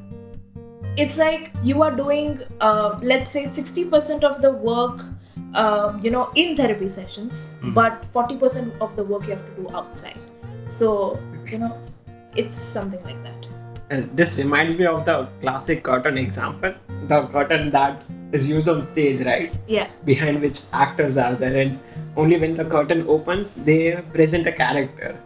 it's 0.96 1.16
like 1.18 1.52
you 1.62 1.82
are 1.82 1.94
doing 1.94 2.40
uh, 2.60 2.98
let's 3.02 3.30
say 3.30 3.44
60% 3.44 4.24
of 4.24 4.42
the 4.42 4.50
work 4.50 5.00
um, 5.54 6.00
you 6.02 6.10
know, 6.10 6.30
in 6.34 6.56
therapy 6.56 6.88
sessions, 6.88 7.54
Hmm. 7.60 7.74
but 7.74 8.04
40% 8.12 8.72
of 8.80 8.94
the 8.96 9.04
work 9.04 9.24
you 9.26 9.30
have 9.30 9.44
to 9.54 9.62
do 9.62 9.76
outside. 9.76 10.18
So, 10.66 11.18
you 11.50 11.58
know, 11.58 11.76
it's 12.36 12.58
something 12.58 13.02
like 13.04 13.22
that. 13.22 13.46
And 13.90 14.14
this 14.14 14.36
reminds 14.36 14.76
me 14.76 14.84
of 14.86 15.04
the 15.06 15.28
classic 15.40 15.82
curtain 15.82 16.18
example, 16.18 16.74
the 17.06 17.22
curtain 17.28 17.70
that 17.70 18.04
is 18.32 18.48
used 18.48 18.68
on 18.68 18.82
stage, 18.82 19.20
right? 19.24 19.56
Yeah. 19.66 19.88
Behind 20.04 20.42
which 20.42 20.60
actors 20.74 21.16
are 21.16 21.34
there, 21.34 21.56
and 21.56 21.78
only 22.16 22.36
when 22.36 22.54
the 22.54 22.64
curtain 22.66 23.06
opens, 23.08 23.50
they 23.52 23.96
present 24.12 24.46
a 24.46 24.52
character, 24.52 25.16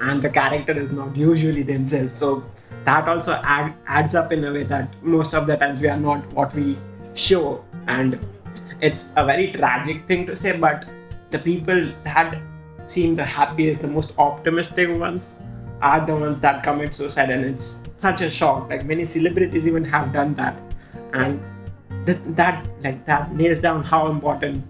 and 0.00 0.20
the 0.20 0.28
character 0.28 0.72
is 0.72 0.90
not 0.90 1.16
usually 1.16 1.62
themselves. 1.62 2.18
So 2.18 2.42
that 2.84 3.08
also 3.08 3.40
add, 3.44 3.74
adds 3.86 4.16
up 4.16 4.32
in 4.32 4.44
a 4.44 4.52
way 4.52 4.64
that 4.64 4.92
most 5.02 5.32
of 5.34 5.46
the 5.46 5.56
times 5.56 5.80
we 5.80 5.88
are 5.88 5.96
not 5.96 6.32
what 6.32 6.52
we 6.54 6.76
show, 7.14 7.64
and 7.86 8.18
it's 8.80 9.12
a 9.16 9.24
very 9.24 9.52
tragic 9.52 10.06
thing 10.06 10.26
to 10.26 10.36
say, 10.36 10.56
but 10.56 10.86
the 11.30 11.38
people 11.38 11.88
that 12.04 12.38
seem 12.86 13.14
the 13.16 13.24
happiest, 13.24 13.82
the 13.82 13.88
most 13.88 14.12
optimistic 14.18 14.96
ones, 14.96 15.36
are 15.82 16.04
the 16.04 16.14
ones 16.14 16.40
that 16.40 16.62
commit 16.62 16.94
suicide, 16.94 17.30
and 17.30 17.44
it's 17.44 17.82
such 17.98 18.20
a 18.20 18.30
shock. 18.30 18.68
Like 18.68 18.84
many 18.86 19.04
celebrities 19.04 19.66
even 19.68 19.84
have 19.84 20.12
done 20.12 20.34
that, 20.34 20.56
and 21.12 21.40
that 22.04 22.36
that 22.36 22.68
like 22.82 23.04
that 23.06 23.34
nails 23.34 23.60
down 23.60 23.84
how 23.84 24.08
important 24.08 24.64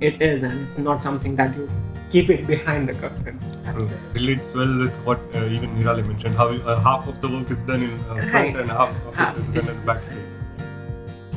it 0.00 0.20
is, 0.22 0.42
and 0.44 0.60
it's 0.62 0.78
not 0.78 1.02
something 1.02 1.36
that 1.36 1.54
you 1.56 1.68
keep 2.10 2.30
it 2.30 2.46
behind 2.46 2.88
the 2.88 2.94
curtains. 2.94 3.58
Absolutely. 3.66 3.96
relates 4.14 4.54
well 4.54 4.78
with 4.78 4.96
what 5.04 5.18
uh, 5.34 5.44
even 5.46 5.74
Nirali 5.76 6.06
mentioned. 6.06 6.36
How 6.36 6.48
uh, 6.48 6.80
half 6.80 7.06
of 7.08 7.20
the 7.20 7.28
work 7.28 7.50
is 7.50 7.64
done 7.64 7.82
in 7.82 7.94
uh, 8.04 8.14
front 8.14 8.32
Right. 8.32 8.56
and 8.56 8.70
half 8.70 8.90
of 9.06 9.14
Half 9.16 9.36
it 9.36 9.42
is 9.42 9.48
is- 9.52 9.66
done 9.66 9.76
in 9.76 9.84
backstage. 9.86 10.38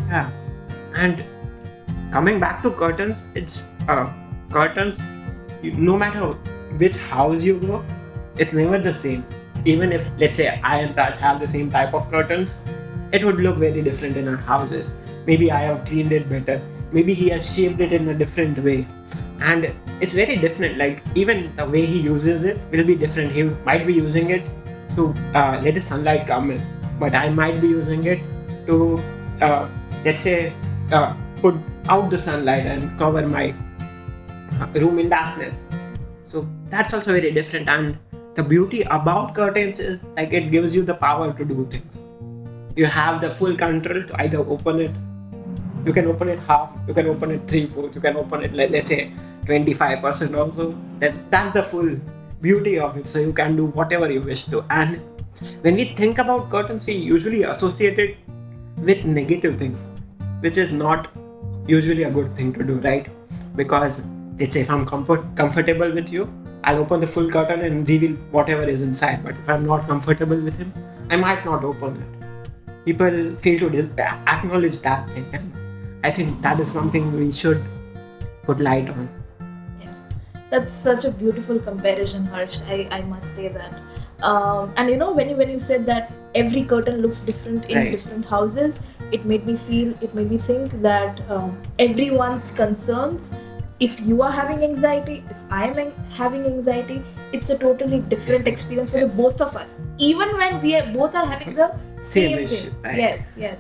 Yeah, 0.08 0.30
and 0.96 1.24
coming 2.12 2.40
back 2.40 2.62
to 2.64 2.72
curtains, 2.72 3.28
it's 3.36 3.72
uh, 3.88 4.12
curtains. 4.50 5.04
No 5.64 5.98
matter 5.98 6.34
which 6.78 6.98
house 6.98 7.44
you 7.44 7.60
go, 7.60 7.84
it's 8.38 8.54
never 8.54 8.78
the 8.78 8.94
same. 8.94 9.26
Even 9.66 9.92
if 9.92 10.10
let's 10.18 10.38
say 10.38 10.60
I 10.64 10.78
and 10.78 10.96
Raj 10.96 11.18
have 11.18 11.40
the 11.40 11.48
same 11.48 11.70
type 11.70 11.94
of 11.94 12.10
curtains, 12.10 12.64
it 13.12 13.24
would 13.24 13.40
look 13.40 13.58
very 13.58 13.82
different 13.82 14.16
in 14.18 14.28
our 14.28 14.38
houses. 14.38 14.96
Maybe 15.26 15.52
I 15.52 15.60
have 15.60 15.86
cleaned 15.86 16.12
it 16.12 16.30
better. 16.30 16.62
Maybe 16.92 17.14
he 17.14 17.30
has 17.30 17.54
shaped 17.56 17.80
it 17.82 17.94
in 17.94 18.08
a 18.10 18.14
different 18.14 18.58
way, 18.60 18.88
and 19.42 19.72
it's 20.02 20.14
very 20.14 20.36
different. 20.36 20.78
Like 20.78 21.04
even 21.16 21.56
the 21.56 21.66
way 21.66 21.86
he 21.86 22.00
uses 22.00 22.44
it 22.44 22.58
will 22.72 22.86
be 22.86 22.96
different. 22.96 23.32
He 23.32 23.44
might 23.44 23.86
be 23.86 23.94
using 23.94 24.30
it 24.32 24.44
to 24.96 25.14
uh, 25.36 25.60
let 25.62 25.76
the 25.76 25.82
sunlight 25.82 26.26
come 26.26 26.52
in, 26.52 26.62
but 27.00 27.14
I 27.14 27.30
might 27.30 27.60
be 27.62 27.68
using 27.68 28.06
it 28.06 28.20
to 28.66 28.98
uh, 29.42 29.68
let's 30.06 30.22
say 30.22 30.54
uh, 30.92 31.14
put 31.42 31.56
out 31.90 32.10
the 32.10 32.18
sunlight 32.18 32.66
and 32.66 32.98
cover 32.98 33.28
my 33.28 33.54
uh, 34.62 34.68
room 34.76 35.00
in 35.00 35.10
darkness. 35.10 35.66
So 36.24 36.48
that's 36.68 36.94
also 36.94 37.12
very 37.14 37.32
different. 37.32 37.68
And 37.68 37.98
the 38.36 38.44
beauty 38.44 38.84
about 38.84 39.36
curtains 39.36 39.80
is 39.80 40.02
like 40.16 40.32
it 40.32 40.52
gives 40.52 40.76
you 40.76 40.84
the 40.84 40.94
power 40.94 41.34
to 41.34 41.46
do 41.46 41.68
things. 41.70 42.04
You 42.76 42.86
have 42.86 43.22
the 43.22 43.32
full 43.32 43.56
control 43.56 44.04
to 44.04 44.22
either 44.22 44.40
open 44.40 44.80
it. 44.80 44.92
You 45.86 45.94
can 45.94 46.08
open 46.08 46.30
it 46.30 46.40
half 46.40 46.72
you 46.88 46.94
can 46.94 47.08
open 47.08 47.32
it 47.32 47.48
three 47.48 47.66
fourths 47.66 47.96
you 47.96 48.02
can 48.02 48.18
open 48.18 48.44
it 48.44 48.54
like 48.54 48.70
let's 48.70 48.90
say 48.90 49.12
25% 49.46 50.38
also. 50.38 50.76
That 51.00 51.32
that's 51.32 51.54
the 51.54 51.64
full 51.64 51.96
beauty 52.42 52.78
of 52.80 52.98
it. 52.98 53.08
So 53.08 53.20
you 53.20 53.34
can 53.34 53.56
do 53.56 53.66
whatever 53.66 54.12
you 54.12 54.22
wish 54.22 54.44
to. 54.46 54.64
And 54.70 55.02
when 55.62 55.76
we 55.76 55.86
think 55.86 56.20
about 56.20 56.50
curtains 56.50 56.86
we 56.86 56.94
usually 56.94 57.44
associate 57.44 57.98
it 57.98 58.18
with 58.78 59.06
negative 59.06 59.58
things 59.58 59.88
which 60.42 60.58
is 60.58 60.72
not 60.72 61.10
usually 61.70 62.04
a 62.04 62.12
good 62.18 62.36
thing 62.36 62.52
to 62.54 62.64
do 62.64 62.76
right? 62.90 63.08
Because 63.56 64.02
let's 64.40 64.54
say 64.56 64.62
if 64.66 64.70
i'm 64.76 64.86
comfort- 64.92 65.26
comfortable 65.40 65.92
with 66.00 66.12
you 66.18 66.28
i'll 66.64 66.80
open 66.84 67.02
the 67.06 67.08
full 67.16 67.30
curtain 67.36 67.62
and 67.70 67.90
reveal 67.90 68.14
whatever 68.38 68.68
is 68.76 68.82
inside. 68.82 69.24
But 69.24 69.36
if 69.44 69.50
i'm 69.50 69.66
not 69.66 69.86
comfortable 69.88 70.40
with 70.50 70.58
him 70.58 70.74
i 71.10 71.16
might 71.16 71.46
not 71.46 71.64
open 71.64 71.98
it. 72.04 72.10
People 72.86 73.36
fail 73.46 73.60
to 73.60 73.70
dis- 73.70 73.88
acknowledge 74.36 74.78
that 74.88 75.10
thing 75.10 75.26
and 75.34 75.52
i 76.10 76.12
think 76.20 76.42
that 76.48 76.60
is 76.66 76.72
something 76.72 77.12
we 77.20 77.32
should 77.32 77.64
put 78.44 78.60
light 78.60 78.90
on. 78.90 79.10
That's 80.52 80.76
such 80.76 81.06
a 81.06 81.12
beautiful 81.12 81.60
comparison, 81.60 82.26
Harsh. 82.26 82.62
I, 82.68 82.88
I 82.92 83.02
must 83.02 83.36
say 83.36 83.50
that. 83.50 83.74
Um, 84.22 84.74
and 84.78 84.90
you 84.90 84.98
know, 84.98 85.12
when 85.12 85.30
you 85.30 85.36
when 85.36 85.50
you 85.50 85.60
said 85.60 85.86
that 85.88 86.12
every 86.36 86.64
curtain 86.64 87.02
looks 87.02 87.22
different 87.22 87.66
in 87.66 87.78
Right. 87.78 87.92
different 87.92 88.26
houses, 88.26 88.80
it 89.12 89.26
made 89.26 89.46
me 89.46 89.56
feel, 89.56 89.94
it 90.02 90.14
made 90.14 90.30
me 90.32 90.38
think 90.38 90.82
that 90.82 91.22
um, 91.30 91.58
everyone's 91.80 92.52
concerns. 92.52 93.36
If 93.80 94.02
you 94.02 94.22
are 94.22 94.32
having 94.32 94.64
anxiety, 94.64 95.24
if 95.30 95.38
I'm 95.50 95.94
having 96.12 96.44
anxiety, 96.46 97.02
it's 97.32 97.50
a 97.50 97.58
totally 97.58 98.00
different 98.14 98.46
experience 98.48 98.90
for 98.90 99.00
the 99.00 99.08
Yes. 99.08 99.16
both 99.18 99.40
of 99.42 99.56
us. 99.56 99.76
Even 99.98 100.36
when 100.38 100.62
we 100.62 100.76
are 100.76 100.86
both 100.98 101.16
are 101.16 101.26
having 101.26 101.56
the 101.56 101.70
Same 102.02 102.02
same, 102.02 102.40
issue, 102.40 102.56
thing. 102.72 102.84
right. 102.84 102.98
Yes, 102.98 103.36
yes. 103.38 103.60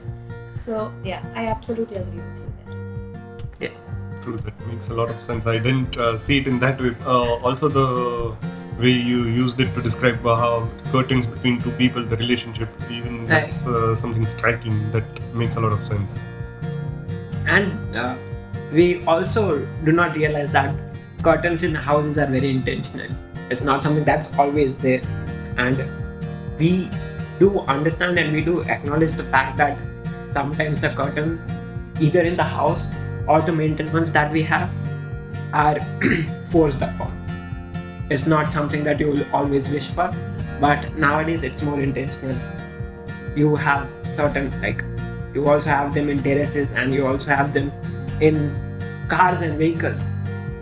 So 0.55 0.91
yeah, 1.05 1.23
I 1.35 1.45
absolutely 1.45 1.97
agree 2.03 2.19
with 2.19 2.41
you 2.41 2.53
there. 2.65 3.69
yes 3.69 3.89
True, 4.21 4.37
that 4.39 4.67
makes 4.67 4.89
a 4.89 4.93
lot 4.93 5.09
of 5.09 5.21
sense. 5.21 5.45
I 5.45 5.57
didn't 5.57 5.97
uh, 5.97 6.17
see 6.17 6.39
it 6.39 6.47
in 6.47 6.59
that 6.59 6.81
way. 6.81 6.93
Uh, 7.05 7.35
also, 7.49 7.69
the 7.69 8.35
way 8.79 8.91
you 8.91 9.25
used 9.25 9.59
it 9.59 9.73
to 9.75 9.81
describe 9.81 10.21
how 10.23 10.69
curtains 10.91 11.27
between 11.27 11.59
two 11.59 11.71
people, 11.71 12.03
the 12.03 12.17
relationship, 12.17 12.69
even 12.89 13.25
that's 13.25 13.67
uh, 13.67 13.95
something 13.95 14.25
striking 14.25 14.91
that 14.91 15.03
makes 15.33 15.55
a 15.55 15.59
lot 15.59 15.73
of 15.73 15.85
sense. 15.85 16.23
and 17.45 17.95
uh, 17.95 18.15
we 18.71 19.03
also 19.05 19.65
do 19.83 19.91
not 19.91 20.15
realize 20.15 20.51
that 20.51 20.75
curtains 21.23 21.63
in 21.63 21.75
houses 21.75 22.17
are 22.17 22.27
very 22.27 22.49
intentional. 22.49 23.09
It's 23.49 23.61
not 23.61 23.81
something 23.81 24.03
that's 24.03 24.37
always 24.37 24.75
there. 24.75 25.01
And 25.57 25.83
we 26.59 26.89
do 27.39 27.59
understand 27.61 28.19
and 28.19 28.33
we 28.33 28.41
do 28.41 28.61
acknowledge 28.63 29.13
the 29.13 29.23
fact 29.23 29.57
that 29.57 29.77
sometimes 30.29 30.79
the 30.79 30.89
curtains 30.89 31.47
either 31.99 32.21
in 32.21 32.35
the 32.35 32.43
house 32.43 32.85
or 33.27 33.41
the 33.41 33.51
maintenance 33.51 34.11
that 34.11 34.31
we 34.31 34.43
have 34.43 34.69
are 35.53 35.79
forced 36.45 36.81
upon 36.81 37.18
it's 38.09 38.25
not 38.27 38.51
something 38.51 38.83
that 38.83 38.99
you 38.99 39.07
will 39.07 39.25
always 39.33 39.69
wish 39.69 39.87
for 39.87 40.09
but 40.59 40.93
nowadays 40.97 41.43
it's 41.43 41.63
more 41.63 41.81
intentional. 41.81 42.37
You 43.35 43.55
have 43.55 43.87
certain 44.07 44.49
like 44.61 44.83
you 45.33 45.47
also 45.47 45.69
have 45.69 45.93
them 45.93 46.09
in 46.09 46.21
terraces 46.21 46.73
and 46.73 46.93
you 46.93 47.07
also 47.07 47.29
have 47.29 47.53
them 47.53 47.71
in 48.19 48.55
cars 49.07 49.41
and 49.41 49.57
vehicles 49.57 50.03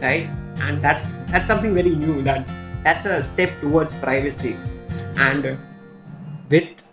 right? 0.02 0.30
And 0.62 0.82
that's 0.82 1.08
that's 1.28 1.48
something 1.48 1.74
very 1.74 1.96
new 1.96 2.22
that 2.24 2.48
that's 2.84 3.06
a 3.06 3.24
step 3.24 3.52
towards 3.62 3.94
privacy. 3.96 4.56
And 5.18 5.58
with 6.50 6.88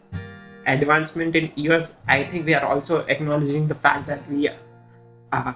advancement 0.66 1.37
in 1.37 1.50
years 1.56 1.96
i 2.08 2.23
think 2.25 2.46
we 2.46 2.54
are 2.54 2.64
also 2.64 3.00
acknowledging 3.14 3.68
the 3.68 3.75
fact 3.75 4.06
that 4.06 4.28
we 4.30 4.49
uh, 5.32 5.52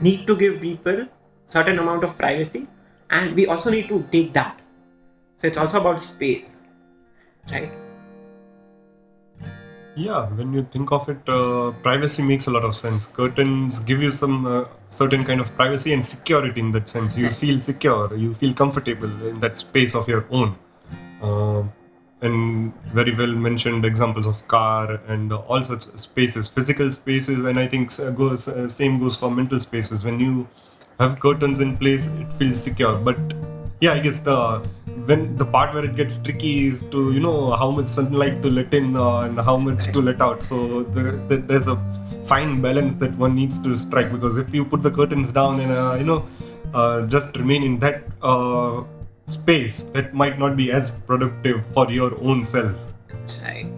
need 0.00 0.26
to 0.26 0.36
give 0.36 0.60
people 0.60 1.06
certain 1.46 1.78
amount 1.78 2.04
of 2.04 2.16
privacy 2.16 2.66
and 3.10 3.34
we 3.34 3.46
also 3.46 3.70
need 3.70 3.88
to 3.88 4.06
take 4.10 4.32
that 4.32 4.60
so 5.36 5.46
it's 5.46 5.58
also 5.58 5.80
about 5.80 6.00
space 6.00 6.62
right 7.50 7.70
Yeah, 9.98 10.26
when 10.38 10.52
you 10.52 10.64
think 10.70 10.92
of 10.92 11.08
it, 11.08 11.28
uh, 11.28 11.72
privacy 11.82 12.22
makes 12.22 12.46
a 12.46 12.52
lot 12.52 12.64
of 12.64 12.76
sense. 12.76 13.08
Curtains 13.08 13.80
give 13.80 14.00
you 14.00 14.12
some 14.12 14.46
uh, 14.46 14.64
certain 14.90 15.24
kind 15.24 15.40
of 15.40 15.52
privacy 15.56 15.92
and 15.92 16.04
security 16.04 16.60
in 16.60 16.70
that 16.70 16.88
sense. 16.88 17.16
You 17.18 17.30
feel 17.30 17.58
secure, 17.58 18.14
you 18.14 18.34
feel 18.34 18.54
comfortable 18.54 19.10
in 19.26 19.40
that 19.40 19.58
space 19.58 19.96
of 19.96 20.06
your 20.06 20.24
own. 20.30 20.56
Uh, 21.20 21.64
and 22.20 22.72
very 22.92 23.14
well 23.14 23.34
mentioned 23.48 23.84
examples 23.84 24.26
of 24.26 24.46
car 24.46 25.00
and 25.08 25.32
uh, 25.32 25.38
all 25.48 25.64
such 25.64 25.82
spaces, 25.82 26.48
physical 26.48 26.92
spaces, 26.92 27.42
and 27.42 27.58
I 27.58 27.66
think 27.66 27.90
goes 28.14 28.46
uh, 28.46 28.68
same 28.68 29.00
goes 29.00 29.16
for 29.16 29.32
mental 29.32 29.58
spaces. 29.58 30.04
When 30.04 30.20
you 30.20 30.46
have 30.98 31.20
curtains 31.20 31.60
in 31.60 31.76
place, 31.76 32.08
it 32.14 32.32
feels 32.32 32.62
secure. 32.62 32.96
But 32.98 33.18
yeah, 33.80 33.92
I 33.92 34.00
guess 34.00 34.20
the 34.20 34.66
when 35.06 35.36
the 35.36 35.44
part 35.44 35.74
where 35.74 35.84
it 35.84 35.94
gets 35.96 36.18
tricky 36.18 36.66
is 36.66 36.84
to 36.90 37.12
you 37.12 37.20
know 37.20 37.52
how 37.52 37.70
much 37.70 37.88
sunlight 37.88 38.42
to 38.42 38.50
let 38.50 38.74
in 38.74 38.96
uh, 38.96 39.20
and 39.20 39.40
how 39.40 39.56
much 39.56 39.92
to 39.92 40.00
let 40.00 40.20
out. 40.20 40.42
So 40.42 40.82
there, 40.82 41.12
there, 41.28 41.38
there's 41.38 41.68
a 41.68 41.76
fine 42.24 42.60
balance 42.60 42.96
that 42.96 43.12
one 43.16 43.34
needs 43.34 43.62
to 43.62 43.76
strike 43.76 44.12
because 44.12 44.36
if 44.38 44.52
you 44.52 44.64
put 44.64 44.82
the 44.82 44.90
curtains 44.90 45.32
down 45.32 45.60
and 45.60 45.72
uh, 45.72 45.96
you 45.98 46.04
know 46.04 46.24
uh, 46.74 47.06
just 47.06 47.36
remain 47.36 47.62
in 47.62 47.78
that 47.78 48.02
uh, 48.22 48.82
space, 49.26 49.82
that 49.94 50.14
might 50.14 50.38
not 50.38 50.56
be 50.56 50.70
as 50.72 50.90
productive 51.02 51.64
for 51.72 51.90
your 51.90 52.12
own 52.20 52.44
self. 52.44 52.76
right 53.42 53.77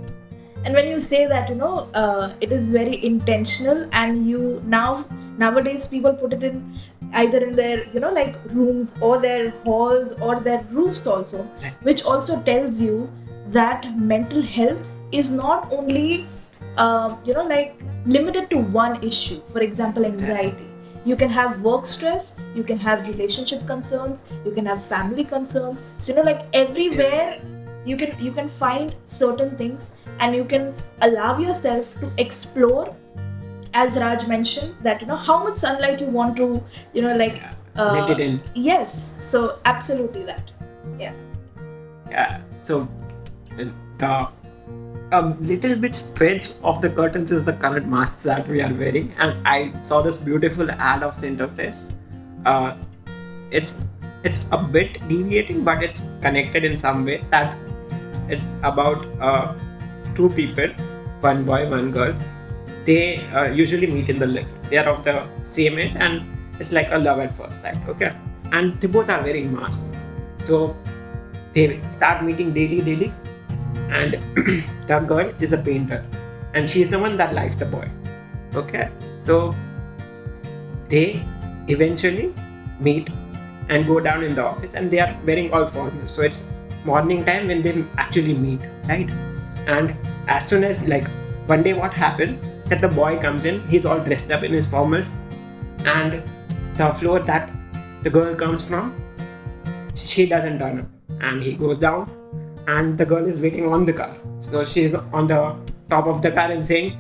and 0.65 0.75
when 0.75 0.89
you 0.89 1.01
say 1.01 1.27
that 1.27 1.49
you 1.49 1.55
know 1.55 1.89
uh, 1.95 2.33
it 2.41 2.53
is 2.53 2.71
very 2.71 3.05
intentional 3.05 3.89
and 3.93 4.27
you 4.29 4.63
now 4.67 5.05
nowadays 5.39 5.87
people 5.87 6.13
put 6.13 6.33
it 6.33 6.43
in 6.43 6.81
either 7.15 7.39
in 7.47 7.55
their 7.57 7.85
you 7.95 8.01
know 8.01 8.13
like 8.13 8.37
rooms 8.53 8.97
or 9.01 9.19
their 9.21 9.51
halls 9.65 10.13
or 10.21 10.39
their 10.41 10.63
roofs 10.71 11.07
also 11.07 11.47
Right. 11.63 11.73
which 11.83 12.05
also 12.05 12.41
tells 12.43 12.81
you 12.81 13.09
that 13.49 13.87
mental 13.99 14.43
health 14.43 14.91
is 15.13 15.31
not 15.31 15.73
only 15.73 16.27
um, 16.77 17.19
you 17.25 17.33
know 17.33 17.45
like 17.45 17.75
limited 18.07 18.49
to 18.51 18.59
one 18.59 19.03
issue. 19.03 19.41
For 19.49 19.61
example 19.61 20.05
anxiety. 20.05 20.67
You 21.05 21.17
can 21.17 21.31
have 21.31 21.63
work 21.63 21.87
stress 21.87 22.37
you 22.55 22.63
can 22.63 22.77
have 22.79 23.09
relationship 23.09 23.67
concerns 23.67 24.25
you 24.45 24.51
can 24.53 24.67
have 24.67 24.85
family 24.85 25.25
concerns. 25.25 25.85
So 25.99 26.13
you 26.13 26.17
know 26.19 26.25
like 26.31 26.45
everywhere 26.53 27.41
you 27.87 27.97
can 27.97 28.13
you 28.25 28.33
can 28.33 28.49
find 28.49 28.95
certain 29.05 29.57
things 29.57 29.97
and 30.21 30.35
you 30.35 30.45
can 30.45 30.75
allow 31.03 31.39
yourself 31.39 31.95
to 32.01 32.11
explore 32.19 32.95
as 33.75 33.97
raj 33.99 34.27
mentioned 34.27 34.75
that 34.83 35.01
you 35.01 35.07
know 35.07 35.17
how 35.17 35.43
much 35.45 35.57
sunlight 35.57 36.01
you 36.01 36.07
want 36.07 36.37
to 36.37 36.63
you 36.93 37.03
know 37.03 37.17
like 37.17 37.43
uh, 37.77 37.93
Let 37.99 38.11
it 38.11 38.21
in. 38.21 38.41
yes 38.55 39.15
so 39.19 39.59
absolutely 39.65 40.25
that 40.25 40.51
Yeah. 40.99 41.15
Yeah. 42.11 42.41
So 42.61 42.89
uh, 43.59 43.65
the 43.99 44.29
a 45.13 45.21
little 45.51 45.75
bit 45.77 45.95
stretch 45.95 46.49
of 46.63 46.81
the 46.83 46.89
curtains 46.91 47.33
is 47.33 47.45
the 47.45 47.53
current 47.53 47.87
masks 47.89 48.23
that 48.25 48.49
we 48.49 48.61
are 48.63 48.73
wearing, 48.73 49.13
and 49.19 49.47
I 49.47 49.73
saw 49.81 50.03
this 50.03 50.19
beautiful 50.19 50.71
ad 50.71 51.03
of 51.03 51.15
Centerfresh. 51.15 51.79
Uh, 52.47 52.77
it's 53.51 53.85
it's 54.25 54.49
a 54.53 54.59
bit 54.59 55.01
deviating, 55.09 55.65
but 55.65 55.83
it's 55.83 56.07
connected 56.21 56.65
in 56.65 56.77
some 56.79 57.05
ways. 57.05 57.25
That 57.31 57.57
it's 58.31 58.55
about 58.63 59.05
uh, 59.21 59.55
two 60.15 60.31
people, 60.31 60.69
one 61.21 61.45
boy, 61.45 61.69
one 61.69 61.91
girl. 61.91 62.15
They 62.85 63.21
uh, 63.33 63.45
usually 63.45 63.87
meet 63.87 64.09
in 64.09 64.19
the 64.19 64.27
lift. 64.27 64.51
They 64.71 64.79
are 64.79 64.89
of 64.89 65.05
the 65.05 65.27
same 65.43 65.79
age, 65.79 65.95
and 65.97 66.23
it's 66.59 66.73
like 66.73 66.91
a 66.91 66.99
love 66.99 67.19
at 67.21 67.37
first 67.37 67.61
sight. 67.63 67.77
Okay, 67.89 68.13
and 68.53 68.81
they 68.81 68.89
both 68.89 69.11
are 69.11 69.23
wearing 69.23 69.55
masks. 69.55 70.05
So 70.39 70.77
they 71.55 71.81
start 71.91 72.25
meeting 72.25 72.53
daily 72.53 72.81
daily 72.81 73.13
and 73.91 74.15
the 74.87 74.99
girl 75.01 75.33
is 75.41 75.53
a 75.53 75.59
painter 75.59 76.05
and 76.55 76.69
she's 76.69 76.91
the 76.91 76.99
one 76.99 77.17
that 77.17 77.35
likes 77.35 77.57
the 77.57 77.65
boy 77.65 77.89
okay 78.55 78.89
so 79.17 79.55
they 80.89 81.23
eventually 81.69 82.33
meet 82.79 83.11
and 83.69 83.87
go 83.87 84.01
down 84.01 84.25
in 84.25 84.35
the 84.35 84.43
office 84.43 84.75
and 84.75 84.91
they 84.91 85.01
are 85.01 85.17
wearing 85.25 85.53
all 85.53 85.65
formals 85.65 86.09
so 86.09 86.23
it's 86.23 86.47
morning 86.85 87.25
time 87.25 87.49
when 87.49 87.63
they 87.63 87.85
actually 87.97 88.35
meet 88.35 88.61
right? 88.89 89.11
And 89.67 89.97
as 90.27 90.47
soon 90.47 90.65
as 90.65 90.87
like 90.89 91.07
one 91.47 91.63
day 91.63 91.73
what 91.73 91.93
happens 91.93 92.45
that 92.67 92.81
the 92.81 92.89
boy 92.89 93.19
comes 93.19 93.45
in 93.45 93.67
he's 93.69 93.85
all 93.85 94.01
dressed 94.01 94.31
up 94.31 94.43
in 94.43 94.53
his 94.53 94.67
formals 94.67 95.17
and 95.85 96.23
the 96.77 96.91
floor 96.93 97.21
that 97.21 97.51
the 98.03 98.11
girl 98.11 98.35
comes 98.35 98.65
from 98.65 98.95
she 99.95 100.27
doesn't 100.27 100.59
turn 100.59 100.81
up. 100.81 100.87
And 101.21 101.43
he 101.43 101.55
goes 101.55 101.77
down 101.77 102.11
and 102.67 102.97
the 102.97 103.05
girl 103.05 103.27
is 103.27 103.41
waiting 103.41 103.67
on 103.67 103.85
the 103.85 103.93
car. 103.93 104.17
So 104.39 104.65
she's 104.65 104.95
on 104.95 105.27
the 105.27 105.57
top 105.91 106.07
of 106.07 106.23
the 106.23 106.31
car 106.31 106.51
and 106.51 106.65
saying 106.65 106.99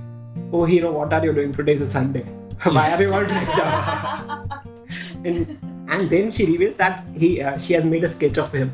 oh 0.52 0.64
hero 0.64 0.92
what 0.92 1.12
are 1.12 1.24
you 1.24 1.32
doing? 1.32 1.52
Today 1.52 1.74
is 1.74 1.80
a 1.80 1.86
sunday. 1.86 2.22
Why 2.62 2.92
are 2.92 3.02
you 3.02 3.14
all 3.14 3.24
dressed 3.24 3.56
up? 3.56 4.66
And, 5.22 5.58
and 5.88 6.08
then 6.08 6.30
she 6.30 6.46
reveals 6.46 6.76
that 6.76 7.06
he 7.14 7.42
uh, 7.42 7.58
she 7.58 7.74
has 7.74 7.84
made 7.84 8.04
a 8.04 8.08
sketch 8.08 8.38
of 8.38 8.50
him 8.50 8.72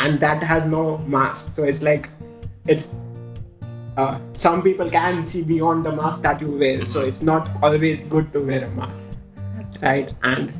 and 0.00 0.18
that 0.20 0.42
has 0.42 0.64
no 0.64 0.98
mask. 0.98 1.54
So 1.54 1.64
it's 1.64 1.82
like 1.82 2.10
it's 2.66 2.94
uh, 3.96 4.18
some 4.32 4.62
people 4.62 4.90
can 4.90 5.24
see 5.24 5.42
beyond 5.44 5.86
the 5.86 5.92
mask 5.92 6.22
that 6.22 6.40
you 6.40 6.50
wear. 6.50 6.84
So 6.86 7.02
it's 7.02 7.22
not 7.22 7.48
always 7.62 8.06
good 8.08 8.32
to 8.32 8.40
wear 8.40 8.64
a 8.64 8.70
mask 8.70 9.10
right? 9.82 10.14
And 10.22 10.52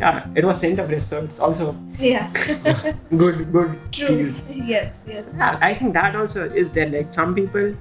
yeah 0.00 0.26
it 0.36 0.44
was 0.44 0.60
center 0.60 0.86
fresh 0.86 1.02
so 1.02 1.24
it's 1.24 1.40
also 1.40 1.76
yeah. 1.98 2.30
good 3.16 3.52
good 3.52 3.78
true. 3.92 4.32
yes 4.54 5.04
yes. 5.06 5.30
Yeah, 5.36 5.58
I 5.60 5.74
think 5.74 5.94
that 5.94 6.14
also 6.14 6.44
is 6.44 6.70
there. 6.70 6.88
Like 6.88 7.12
some 7.12 7.34
people 7.34 7.74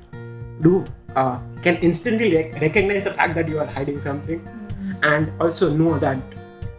do 0.61 0.85
uh, 1.15 1.39
can 1.61 1.75
instantly 1.77 2.35
rec- 2.35 2.61
recognize 2.61 3.03
the 3.03 3.13
fact 3.13 3.35
that 3.35 3.47
you 3.47 3.59
are 3.59 3.65
hiding 3.65 4.01
something, 4.01 4.41
and 5.03 5.31
also 5.39 5.71
know 5.73 5.99
that 5.99 6.17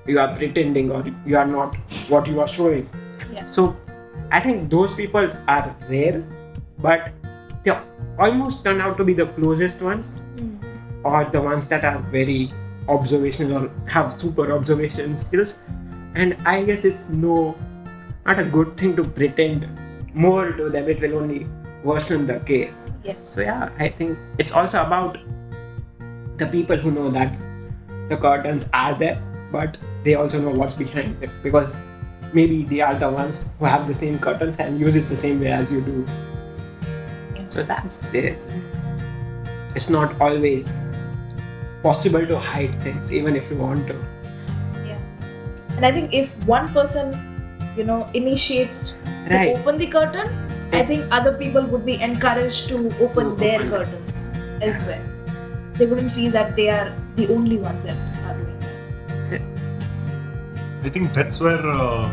you 0.07 0.19
are 0.19 0.35
pretending 0.35 0.91
or 0.91 1.05
you 1.27 1.37
are 1.37 1.47
not 1.47 1.77
what 2.09 2.27
you 2.27 2.41
are 2.41 2.49
showing. 2.49 2.89
Yeah. 3.33 3.47
So 3.47 3.77
I 4.31 4.41
think 4.41 4.71
those 4.71 4.93
people 4.95 5.31
are 5.49 5.77
rare, 5.89 6.23
but 6.79 7.11
they 7.65 7.77
almost 8.19 8.65
turn 8.65 8.81
out 8.81 8.97
to 8.99 9.05
be 9.05 9.15
the 9.15 9.27
closest 9.27 9.83
ones, 9.83 10.21
Mm. 10.37 10.57
or 11.05 11.25
the 11.37 11.41
ones 11.41 11.69
that 11.69 11.85
are 11.85 11.99
very 12.17 12.51
observational 12.89 13.65
or 13.65 13.71
have 13.87 14.13
super 14.13 14.53
observation 14.53 15.17
skills. 15.19 15.59
And 16.15 16.37
I 16.47 16.63
guess 16.65 16.85
it's 16.85 17.09
no 17.09 17.57
not 18.27 18.39
a 18.39 18.45
good 18.45 18.77
thing 18.77 18.95
to 18.97 19.05
pretend 19.05 19.67
more 20.15 20.53
to 20.53 20.69
them. 20.69 20.89
It 20.89 21.01
will 21.01 21.17
only 21.19 21.47
worsen 21.85 22.27
the 22.27 22.39
case. 22.41 22.87
yes 23.05 23.17
So 23.25 23.41
yeah, 23.41 23.71
I 23.79 23.89
think 23.89 24.19
it's 24.39 24.53
also 24.53 24.83
about 24.83 25.19
the 26.37 26.47
people 26.47 26.77
who 26.77 26.91
know 26.91 27.11
that 27.11 27.33
the 28.09 28.17
curtains 28.17 28.69
are 28.73 28.95
there, 28.95 29.21
but 29.53 29.79
they 30.05 30.15
also 30.15 30.41
know 30.41 30.51
what's 30.51 30.75
behind 30.75 31.23
it 31.23 31.31
because 31.43 31.75
maybe 32.33 32.63
they 32.65 32.81
are 32.81 32.95
the 32.95 33.09
ones 33.09 33.49
who 33.59 33.65
have 33.65 33.87
the 33.87 33.95
same 33.95 34.19
curtains 34.19 34.59
and 34.59 34.79
use 34.81 34.97
it 34.97 35.09
the 35.09 35.17
same 35.17 35.41
way 35.41 35.53
as 35.53 35.73
you 35.73 35.81
do. 35.81 36.07
So 37.49 37.63
that's 37.63 37.99
there. 38.13 38.37
It's 39.75 39.89
not 39.91 40.21
always 40.21 40.67
possible 41.83 42.27
to 42.27 42.39
hide 42.39 42.81
things, 42.83 43.13
even 43.13 43.37
if 43.37 43.51
you 43.51 43.57
want 43.57 43.87
to. 43.89 43.97
Yeah. 44.87 44.99
And 45.77 45.87
I 45.87 45.93
think 45.93 46.13
if 46.13 46.29
one 46.47 46.69
person, 46.69 47.17
you 47.77 47.85
know, 47.85 48.07
initiates 48.15 48.99
Right. 49.31 49.55
to 49.55 49.61
open 49.61 49.79
the 49.79 49.87
curtain, 49.87 50.29
I 50.73 50.85
think 50.85 51.07
other 51.11 51.33
people 51.33 51.63
would 51.63 51.85
be 51.87 52.01
encouraged 52.01 52.69
to 52.69 52.89
open 53.01 53.31
To 53.31 53.37
their 53.37 53.61
open 53.61 53.67
it. 53.67 53.71
curtains 53.71 54.31
as 54.61 54.85
well. 54.87 55.01
They 55.75 55.87
wouldn't 55.87 56.13
feel 56.13 56.31
that 56.33 56.57
they 56.57 56.69
are 56.71 56.93
the 57.17 57.29
only 57.29 57.57
ones 57.59 57.85
that 57.85 57.97
are 57.97 57.97
doing 57.97 58.05
that. 58.05 58.08
I 60.89 60.91
think 60.91 61.13
that's 61.13 61.39
where 61.39 61.65
uh, 61.71 62.09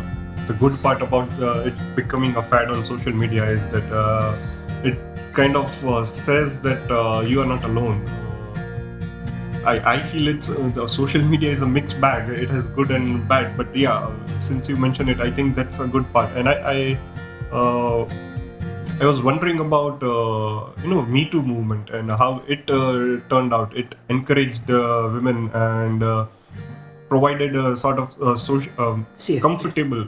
the 0.47 0.53
good 0.53 0.73
part 0.83 1.01
about 1.01 1.29
uh, 1.41 1.69
it 1.69 1.75
becoming 1.95 2.35
a 2.35 2.43
fad 2.43 2.69
on 2.69 2.85
social 2.85 3.13
media 3.13 3.45
is 3.45 3.65
that 3.69 3.89
uh, 3.89 4.35
it 4.83 4.97
kind 5.31 5.55
of 5.55 5.87
uh, 5.87 6.03
says 6.03 6.61
that 6.63 6.91
uh, 6.91 7.21
you 7.21 7.39
are 7.41 7.45
not 7.45 7.63
alone. 7.63 8.05
Uh, 8.05 9.69
I, 9.71 9.93
I 9.93 9.99
feel 9.99 10.27
it's 10.27 10.47
the 10.47 10.89
social 10.89 11.21
media 11.21 11.51
is 11.51 11.61
a 11.61 11.65
mixed 11.65 12.01
bag. 12.01 12.27
It 12.37 12.49
has 12.49 12.67
good 12.67 12.91
and 12.91 13.25
bad, 13.29 13.55
but 13.55 13.73
yeah, 13.73 14.11
since 14.39 14.67
you 14.67 14.75
mentioned 14.75 15.09
it, 15.09 15.21
I 15.21 15.31
think 15.31 15.55
that's 15.55 15.79
a 15.79 15.87
good 15.87 16.11
part. 16.11 16.29
And 16.35 16.49
I, 16.49 16.55
I, 16.75 16.99
I 18.99 19.05
was 19.05 19.21
wondering 19.21 19.61
about 19.61 20.03
uh, 20.03 20.69
you 20.83 20.89
know 20.89 21.03
Me 21.03 21.23
Too 21.29 21.41
movement 21.41 21.91
and 21.91 22.11
how 22.11 22.43
it 22.45 22.69
uh, 22.69 23.21
turned 23.29 23.53
out. 23.53 23.73
It 23.73 23.95
encouraged 24.09 24.69
uh, 24.69 25.11
women 25.13 25.49
and 25.53 26.03
provided 27.09 27.55
a 27.55 27.75
sort 27.75 27.99
of 27.99 28.21
uh, 28.21 28.35
social, 28.35 28.71
um, 28.77 29.05
Safe 29.17 29.41
comfortable 29.41 30.07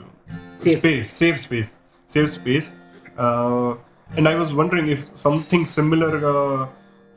Safe 0.58 0.80
space, 0.80 1.10
safe 1.12 1.38
space, 1.38 1.78
safe 2.08 2.30
space. 2.30 2.72
Uh, 3.16 3.76
and 4.16 4.26
I 4.28 4.34
was 4.34 4.52
wondering 4.52 4.88
if 4.88 5.06
something 5.16 5.66
similar 5.66 6.12
uh, 6.26 6.68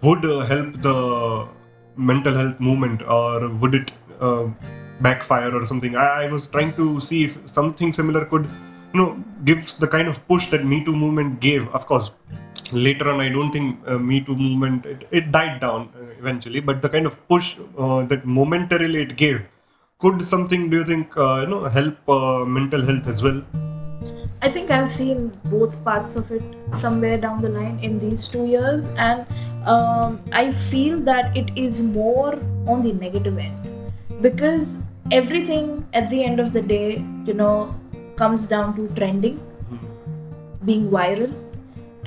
would 0.04 0.24
uh, 0.24 0.42
help 0.42 0.80
the 0.82 1.48
mental 1.96 2.36
health 2.36 2.60
movement, 2.60 3.02
or 3.02 3.50
would 3.50 3.74
it 3.74 3.92
uh, 4.20 4.46
backfire 5.00 5.56
or 5.56 5.66
something? 5.66 5.96
I, 5.96 6.26
I 6.26 6.32
was 6.32 6.46
trying 6.46 6.74
to 6.76 7.00
see 7.00 7.24
if 7.24 7.40
something 7.50 7.92
similar 7.92 8.26
could, 8.26 8.48
you 8.94 9.02
know, 9.02 9.24
gives 9.44 9.80
the 9.80 9.88
kind 9.88 10.08
of 10.08 10.26
push 10.28 10.48
that 10.52 10.64
Me 10.64 10.84
Too 10.86 10.96
movement 10.96 11.40
gave. 11.40 11.68
Of 11.70 11.88
course, 11.88 12.12
later 12.72 13.10
on, 13.10 13.22
I 13.22 13.30
don't 13.30 13.52
think 13.52 13.80
uh, 13.88 13.98
Me 13.98 14.22
Too 14.22 14.36
movement 14.36 14.86
it, 14.86 15.08
it 15.10 15.32
died 15.32 15.60
down 15.62 15.90
uh, 15.96 16.14
eventually, 16.20 16.60
but 16.60 16.84
the 16.84 16.90
kind 16.90 17.08
of 17.08 17.28
push 17.28 17.58
uh, 17.76 18.04
that 18.04 18.24
momentarily 18.24 19.02
it 19.02 19.16
gave 19.16 19.42
could 20.02 20.22
something 20.24 20.70
do 20.70 20.78
you 20.78 20.86
think 20.86 21.16
uh, 21.16 21.42
you 21.42 21.48
know 21.48 21.64
help 21.78 22.10
uh, 22.10 22.44
mental 22.46 22.86
health 22.86 23.08
as 23.08 23.22
well? 23.22 23.42
I 24.42 24.50
think 24.50 24.72
I've 24.72 24.90
seen 24.90 25.28
both 25.46 25.76
parts 25.84 26.16
of 26.16 26.32
it 26.32 26.44
somewhere 26.74 27.18
down 27.18 27.42
the 27.42 27.50
line 27.50 27.78
in 27.80 28.00
these 28.00 28.28
two 28.28 28.46
years, 28.48 28.94
and 28.96 29.26
um, 29.74 30.20
I 30.32 30.52
feel 30.72 31.00
that 31.02 31.38
it 31.38 31.52
is 31.56 31.84
more 31.84 32.34
on 32.68 32.82
the 32.82 32.94
negative 32.94 33.38
end. 33.38 33.68
Because 34.22 34.82
everything 35.12 35.86
at 35.94 36.10
the 36.10 36.24
end 36.24 36.40
of 36.40 36.54
the 36.54 36.62
day, 36.62 37.06
you 37.26 37.36
know, 37.36 37.76
comes 38.16 38.48
down 38.48 38.76
to 38.78 38.88
trending, 38.96 39.40
being 40.66 40.90
viral, 40.90 41.32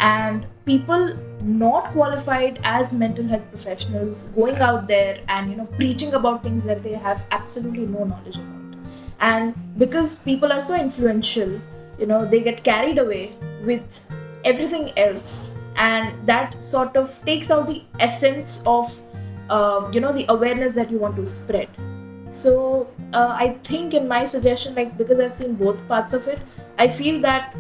and 0.01 0.47
people 0.65 1.17
not 1.45 1.93
qualified 1.93 2.59
as 2.65 2.93
mental 2.93 3.27
health 3.27 3.49
professionals 3.51 4.33
going 4.33 4.57
out 4.57 4.89
there 4.89 5.21
and 5.29 5.51
you 5.51 5.57
know 5.57 5.67
preaching 5.77 6.15
about 6.15 6.43
things 6.43 6.65
that 6.65 6.83
they 6.83 6.93
have 6.93 7.23
absolutely 7.31 7.87
no 7.87 8.05
knowledge 8.05 8.37
about. 8.37 8.79
And 9.21 9.55
because 9.79 10.23
people 10.23 10.53
are 10.53 10.61
so 10.61 10.75
influential 10.75 11.61
you 11.99 12.07
know 12.07 12.25
they 12.25 12.41
get 12.41 12.65
carried 12.65 12.99
away 12.99 13.33
with 13.65 14.11
everything 14.45 14.97
else. 14.99 15.49
And 15.77 16.27
that 16.27 16.63
sort 16.63 16.97
of 16.97 17.21
takes 17.25 17.51
out 17.51 17.67
the 17.69 17.83
essence 17.99 18.63
of 18.65 19.03
uh, 19.51 19.91
you 19.93 20.01
know 20.01 20.13
the 20.13 20.27
awareness 20.29 20.75
that 20.77 20.91
you 20.91 20.99
want 20.99 21.17
to 21.17 21.27
spread. 21.27 21.69
So 22.31 22.89
uh, 23.15 23.37
i 23.45 23.49
think 23.71 23.95
in 23.95 24.09
my 24.09 24.25
suggestion 24.25 24.75
like 24.75 24.97
because 24.99 25.21
i've 25.21 25.33
seen 25.33 25.55
both 25.55 25.81
parts 25.89 26.15
of 26.19 26.27
it 26.29 26.41
i 26.79 26.89
feel 26.89 27.21
that 27.21 27.57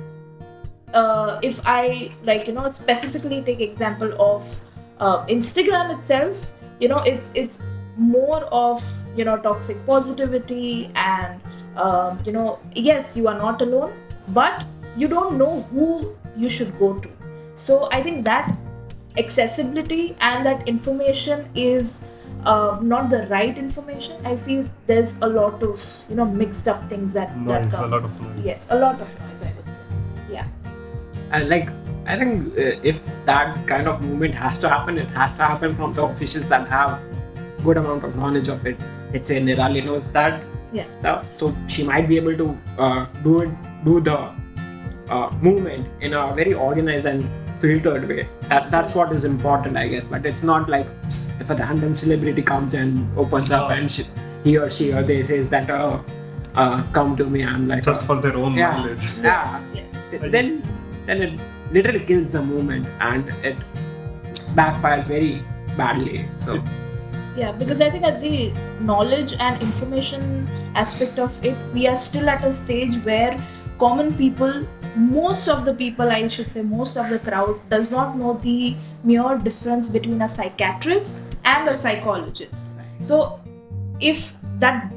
uh, 0.94 1.38
if 1.42 1.60
i 1.66 2.10
like 2.24 2.46
you 2.46 2.52
know 2.52 2.70
specifically 2.70 3.42
take 3.42 3.60
example 3.60 4.12
of 4.20 4.60
uh, 5.00 5.24
instagram 5.26 5.94
itself 5.96 6.36
you 6.80 6.88
know 6.88 6.98
it's 7.12 7.32
it's 7.34 7.66
more 7.96 8.42
of 8.62 8.82
you 9.16 9.24
know 9.24 9.36
toxic 9.38 9.84
positivity 9.86 10.90
and 10.94 11.40
um, 11.76 12.18
you 12.24 12.32
know 12.32 12.58
yes 12.74 13.16
you 13.16 13.28
are 13.28 13.38
not 13.38 13.60
alone 13.62 13.92
but 14.28 14.64
you 14.96 15.08
don't 15.08 15.36
know 15.38 15.62
who 15.72 16.14
you 16.36 16.48
should 16.48 16.76
go 16.78 16.98
to. 16.98 17.10
So 17.54 17.88
i 17.92 18.02
think 18.02 18.24
that 18.24 18.56
accessibility 19.16 20.16
and 20.20 20.44
that 20.46 20.66
information 20.68 21.48
is 21.54 22.06
uh, 22.44 22.78
not 22.82 23.10
the 23.10 23.26
right 23.28 23.56
information. 23.56 24.24
I 24.26 24.36
feel 24.36 24.64
there's 24.86 25.18
a 25.22 25.26
lot 25.26 25.62
of 25.62 26.04
you 26.08 26.16
know 26.16 26.24
mixed 26.26 26.68
up 26.68 26.88
things 26.90 27.14
that, 27.14 27.28
that 27.46 27.62
Noise, 27.62 27.72
a 27.72 27.76
comes 27.76 27.92
lot 27.92 28.04
of 28.04 28.22
noise. 28.22 28.44
yes 28.44 28.66
a 28.70 28.78
lot 28.78 29.00
of 29.00 29.08
noise 29.20 29.60
And 31.30 31.48
like, 31.48 31.68
I 32.06 32.16
think 32.16 32.56
uh, 32.58 32.78
if 32.82 33.10
that 33.24 33.66
kind 33.66 33.88
of 33.88 34.02
movement 34.02 34.34
has 34.34 34.58
to 34.60 34.68
happen, 34.68 34.98
it 34.98 35.08
has 35.08 35.32
to 35.34 35.42
happen 35.42 35.74
from 35.74 35.92
the 35.92 36.02
officials 36.04 36.48
that 36.48 36.68
have 36.68 37.00
good 37.62 37.76
amount 37.78 38.04
of 38.04 38.14
knowledge 38.16 38.48
of 38.48 38.66
it. 38.66 38.78
Let's 39.12 39.28
say 39.28 39.40
Nirali 39.40 39.84
knows 39.84 40.06
that 40.08 40.40
Yeah. 40.72 40.84
stuff, 41.00 41.32
so 41.34 41.54
she 41.68 41.82
might 41.84 42.08
be 42.08 42.16
able 42.16 42.36
to 42.36 42.46
uh, 42.78 43.06
do 43.22 43.40
it, 43.42 43.50
do 43.84 44.00
the 44.00 44.16
uh, 45.08 45.30
movement 45.40 45.86
in 46.00 46.14
a 46.14 46.34
very 46.34 46.52
organized 46.54 47.06
and 47.06 47.24
filtered 47.60 48.08
way. 48.08 48.28
That, 48.48 48.70
that's 48.70 48.94
what 48.94 49.12
is 49.12 49.24
important, 49.24 49.76
I 49.76 49.86
guess. 49.88 50.06
But 50.06 50.26
it's 50.26 50.42
not 50.42 50.68
like 50.68 50.86
if 51.40 51.48
a 51.50 51.54
random 51.54 51.94
celebrity 51.94 52.42
comes 52.42 52.74
and 52.74 53.06
opens 53.16 53.52
up 53.52 53.70
Yeah. 53.70 53.76
and 53.76 53.90
she, 53.90 54.04
he 54.42 54.58
or 54.58 54.68
she 54.68 54.92
or 54.92 55.02
they 55.02 55.22
says 55.22 55.48
that, 55.50 55.70
uh, 55.70 56.00
uh, 56.54 56.82
come 56.92 57.16
to 57.16 57.24
me, 57.24 57.44
I'm 57.44 57.66
like, 57.68 57.82
Just 57.82 58.02
for 58.02 58.20
their 58.20 58.36
own 58.36 58.54
Yeah. 58.54 58.72
knowledge. 58.76 59.06
yeah, 59.22 59.60
yes 59.74 60.30
then 60.30 60.62
then 61.06 61.22
it 61.22 61.40
literally 61.72 62.00
kills 62.00 62.30
the 62.32 62.42
movement 62.42 62.86
and 63.00 63.28
it 63.44 63.56
backfires 64.54 65.06
very 65.06 65.44
badly 65.76 66.26
so 66.36 66.62
Yeah, 67.36 67.50
because 67.60 67.80
I 67.80 67.90
think 67.90 68.04
at 68.04 68.20
the 68.20 68.52
knowledge 68.80 69.34
and 69.40 69.60
information 69.60 70.48
aspect 70.76 71.18
of 71.18 71.44
it, 71.44 71.56
we 71.72 71.88
are 71.88 71.96
still 71.96 72.28
at 72.28 72.44
a 72.44 72.52
stage 72.52 72.94
where 73.06 73.36
common 73.78 74.12
people, 74.14 74.66
most 74.94 75.48
of 75.48 75.64
the 75.64 75.74
people, 75.74 76.08
I 76.08 76.28
should 76.28 76.52
say, 76.52 76.62
most 76.62 76.96
of 76.96 77.08
the 77.08 77.18
crowd, 77.18 77.58
does 77.70 77.90
not 77.90 78.16
know 78.16 78.34
the 78.42 78.76
mere 79.02 79.36
difference 79.38 79.90
between 79.90 80.22
a 80.22 80.28
psychiatrist 80.28 81.36
and 81.44 81.68
a 81.68 81.74
psychologist. 81.74 82.76
So, 83.00 83.40
if 84.00 84.36
that 84.60 84.92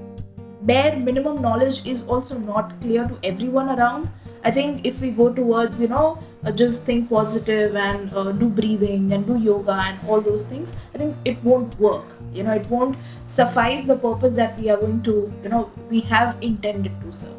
bare 0.62 0.96
minimum 0.96 1.42
knowledge 1.42 1.86
is 1.88 2.08
also 2.08 2.38
not 2.38 2.80
clear 2.82 3.08
to 3.08 3.18
everyone 3.24 3.70
around, 3.70 4.10
I 4.48 4.52
think 4.52 4.86
if 4.86 5.02
we 5.02 5.12
go 5.12 5.28
towards, 5.34 5.82
you 5.82 5.90
know, 5.90 6.20
uh, 6.46 6.52
just 6.52 6.86
think 6.86 7.10
positive 7.10 7.76
and 7.76 8.14
uh, 8.14 8.32
do 8.32 8.48
breathing 8.48 9.12
and 9.12 9.28
do 9.28 9.38
yoga 9.38 9.74
and 9.74 10.00
all 10.08 10.22
those 10.22 10.46
things, 10.46 10.78
I 10.96 10.98
think 11.00 11.18
it 11.26 11.44
won't 11.44 11.78
work. 11.78 12.06
You 12.32 12.44
know, 12.44 12.54
it 12.54 12.70
won't 12.70 12.98
suffice 13.28 13.86
the 13.86 13.98
purpose 13.98 14.36
that 14.36 14.58
we 14.58 14.70
are 14.70 14.78
going 14.78 15.02
to, 15.04 15.34
you 15.44 15.50
know, 15.50 15.70
we 15.90 16.00
have 16.12 16.38
intended 16.42 16.94
to 17.02 17.12
serve. 17.12 17.34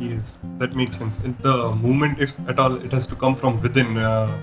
Yes, 0.00 0.36
that 0.58 0.74
makes 0.74 0.98
sense. 0.98 1.20
In 1.20 1.36
the 1.42 1.70
movement, 1.76 2.18
if 2.18 2.36
at 2.48 2.58
all, 2.58 2.74
it 2.74 2.90
has 2.90 3.06
to 3.06 3.14
come 3.14 3.36
from 3.36 3.60
within, 3.62 3.96
uh, 3.96 4.36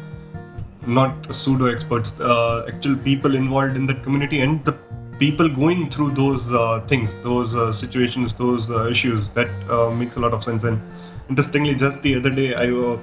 not 0.88 1.36
pseudo 1.36 1.66
experts, 1.66 2.18
uh, 2.22 2.66
actual 2.74 2.96
people 2.96 3.36
involved 3.36 3.76
in 3.76 3.86
that 3.88 4.04
community 4.04 4.40
and 4.40 4.64
the 4.64 4.78
people 5.20 5.50
going 5.50 5.90
through 5.90 6.12
those 6.12 6.54
uh, 6.54 6.80
things, 6.88 7.18
those 7.18 7.56
uh, 7.56 7.74
situations, 7.74 8.36
those 8.36 8.72
uh, 8.72 8.88
issues. 8.88 9.30
That 9.32 9.50
uh, 9.70 9.90
makes 9.92 10.16
a 10.16 10.22
lot 10.22 10.34
of 10.34 10.46
sense. 10.46 10.64
And 10.64 10.82
interestingly, 11.30 11.76
just 11.76 12.02
the 12.02 12.16
other 12.16 12.30
day, 12.30 12.54
I, 12.56 12.70
uh, 12.72 13.00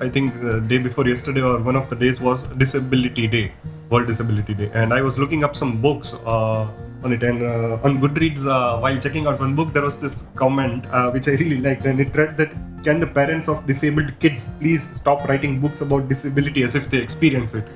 I 0.00 0.08
think 0.08 0.40
the 0.40 0.60
day 0.60 0.78
before 0.78 1.06
yesterday 1.08 1.40
or 1.40 1.58
one 1.58 1.76
of 1.76 1.88
the 1.88 1.96
days 1.96 2.20
was 2.20 2.44
Disability 2.44 3.26
Day, 3.28 3.52
World 3.90 4.06
Disability 4.06 4.54
Day, 4.54 4.70
and 4.74 4.92
I 4.92 5.02
was 5.02 5.18
looking 5.18 5.44
up 5.44 5.54
some 5.56 5.80
books. 5.80 6.14
Uh, 6.24 6.68
on 7.04 7.12
it 7.12 7.22
and 7.22 7.42
uh, 7.42 7.78
on 7.84 8.00
Goodreads 8.00 8.46
uh, 8.46 8.80
while 8.80 8.98
checking 8.98 9.26
out 9.26 9.38
one 9.38 9.54
book 9.54 9.74
there 9.74 9.82
was 9.82 10.00
this 10.00 10.28
comment 10.36 10.86
uh, 10.90 11.10
which 11.10 11.28
I 11.28 11.32
really 11.32 11.60
liked 11.60 11.84
and 11.84 12.00
it 12.00 12.16
read 12.16 12.38
that 12.38 12.50
can 12.82 12.98
the 12.98 13.06
parents 13.06 13.46
of 13.46 13.66
disabled 13.66 14.18
kids 14.20 14.56
please 14.58 14.82
stop 15.00 15.28
writing 15.28 15.60
books 15.60 15.82
about 15.82 16.08
disability 16.08 16.62
as 16.62 16.74
if 16.74 16.88
they 16.88 16.96
experience 16.96 17.54
it 17.54 17.70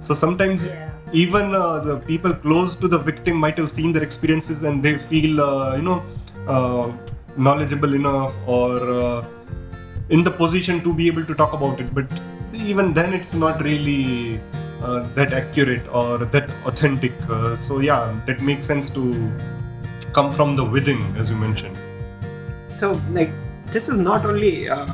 so 0.00 0.14
sometimes 0.14 0.64
Yeah. 0.64 0.90
even 1.12 1.54
uh, 1.54 1.78
the 1.80 1.96
people 1.98 2.32
close 2.32 2.74
to 2.76 2.88
the 2.88 2.98
victim 2.98 3.36
might 3.36 3.58
have 3.58 3.70
seen 3.70 3.92
their 3.92 4.02
experiences 4.02 4.62
and 4.62 4.82
they 4.82 4.96
feel 4.96 5.42
uh, 5.42 5.76
you 5.76 5.82
know 5.82 6.02
uh, 6.48 6.90
knowledgeable 7.36 7.94
enough 7.94 8.36
or 8.46 8.78
uh, 8.90 9.24
in 10.08 10.22
the 10.22 10.30
position 10.30 10.82
to 10.82 10.92
be 10.92 11.06
able 11.06 11.24
to 11.24 11.34
talk 11.34 11.52
about 11.52 11.80
it. 11.80 11.94
But 11.94 12.06
even 12.52 12.92
then 12.94 13.12
it's 13.12 13.34
not 13.34 13.62
really 13.62 14.40
uh, 14.82 15.00
that 15.14 15.32
accurate 15.32 15.86
or 15.92 16.18
that 16.18 16.50
authentic. 16.66 17.12
Uh, 17.28 17.56
so 17.56 17.80
yeah 17.80 18.14
that 18.26 18.40
makes 18.40 18.66
sense 18.66 18.90
to 18.90 19.32
come 20.12 20.30
from 20.30 20.56
the 20.56 20.64
within 20.64 21.16
as 21.16 21.30
you 21.30 21.36
mentioned. 21.36 21.78
So 22.74 23.00
like 23.10 23.30
this 23.66 23.88
is 23.88 23.96
not 23.96 24.24
only 24.24 24.68
uh, 24.68 24.86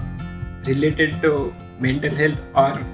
related 0.64 1.20
to 1.22 1.54
mental 1.78 2.14
health 2.14 2.40
or 2.54 2.84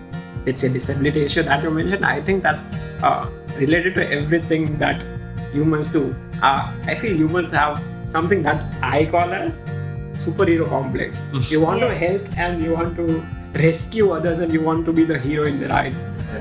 let's 0.46 0.61
say 0.61 0.68
disability 0.72 1.24
issue 1.24 1.42
that 1.42 1.62
you 1.62 1.70
mentioned. 1.70 2.04
I 2.04 2.20
think 2.20 2.42
that's 2.42 2.72
uh, 3.02 3.28
related 3.56 3.94
to 3.96 4.11
everything 4.11 4.78
that 4.78 5.00
humans 5.52 5.88
do. 5.88 6.14
Uh, 6.42 6.70
i 6.87 6.94
feel 6.94 7.16
humans 7.16 7.50
have 7.50 7.82
something 8.07 8.42
that 8.42 8.62
i 8.83 9.05
call 9.07 9.33
as 9.33 9.62
superhero 10.19 10.66
complex. 10.69 11.27
You 11.51 11.61
want 11.61 11.81
to 11.81 11.95
help 11.95 12.38
and 12.38 12.62
you 12.62 12.75
want 12.75 12.97
to 12.97 13.23
rescue 13.55 14.11
others 14.12 14.40
and 14.40 14.53
you 14.53 14.62
want 14.62 14.87
to 14.87 14.92
be 14.92 15.05
the 15.05 15.19
hero 15.19 15.45
in 15.47 15.61
their 15.61 15.73
eyes. 15.73 15.99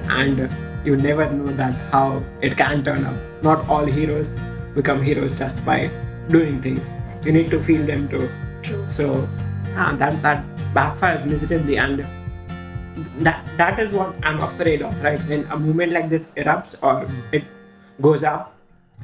And 0.09 0.49
you 0.85 0.95
never 0.95 1.29
know 1.29 1.51
that 1.53 1.73
how 1.91 2.23
it 2.41 2.55
can 2.55 2.83
turn 2.83 3.05
up. 3.05 3.15
not 3.43 3.67
all 3.69 3.85
heroes 3.85 4.29
become 4.75 5.01
heroes 5.01 5.37
just 5.37 5.63
by 5.65 5.89
doing 6.29 6.61
things. 6.61 6.91
You 7.23 7.31
need 7.31 7.49
to 7.51 7.61
feel 7.61 7.85
them 7.85 8.07
too. 8.09 8.29
True. 8.63 8.87
so 8.87 9.29
yeah, 9.69 9.95
that 9.97 10.21
that 10.23 10.43
backfires 10.73 11.25
miserably 11.31 11.77
and 11.77 12.05
that 13.19 13.45
that 13.57 13.79
is 13.79 13.93
what 13.93 14.15
i'm 14.23 14.39
afraid 14.41 14.81
of 14.81 15.03
right? 15.03 15.19
When 15.29 15.43
a 15.51 15.57
movement 15.59 15.91
like 15.91 16.09
this 16.09 16.31
erupts 16.31 16.81
or 16.81 17.05
it 17.31 17.43
goes 18.01 18.23
up 18.23 18.55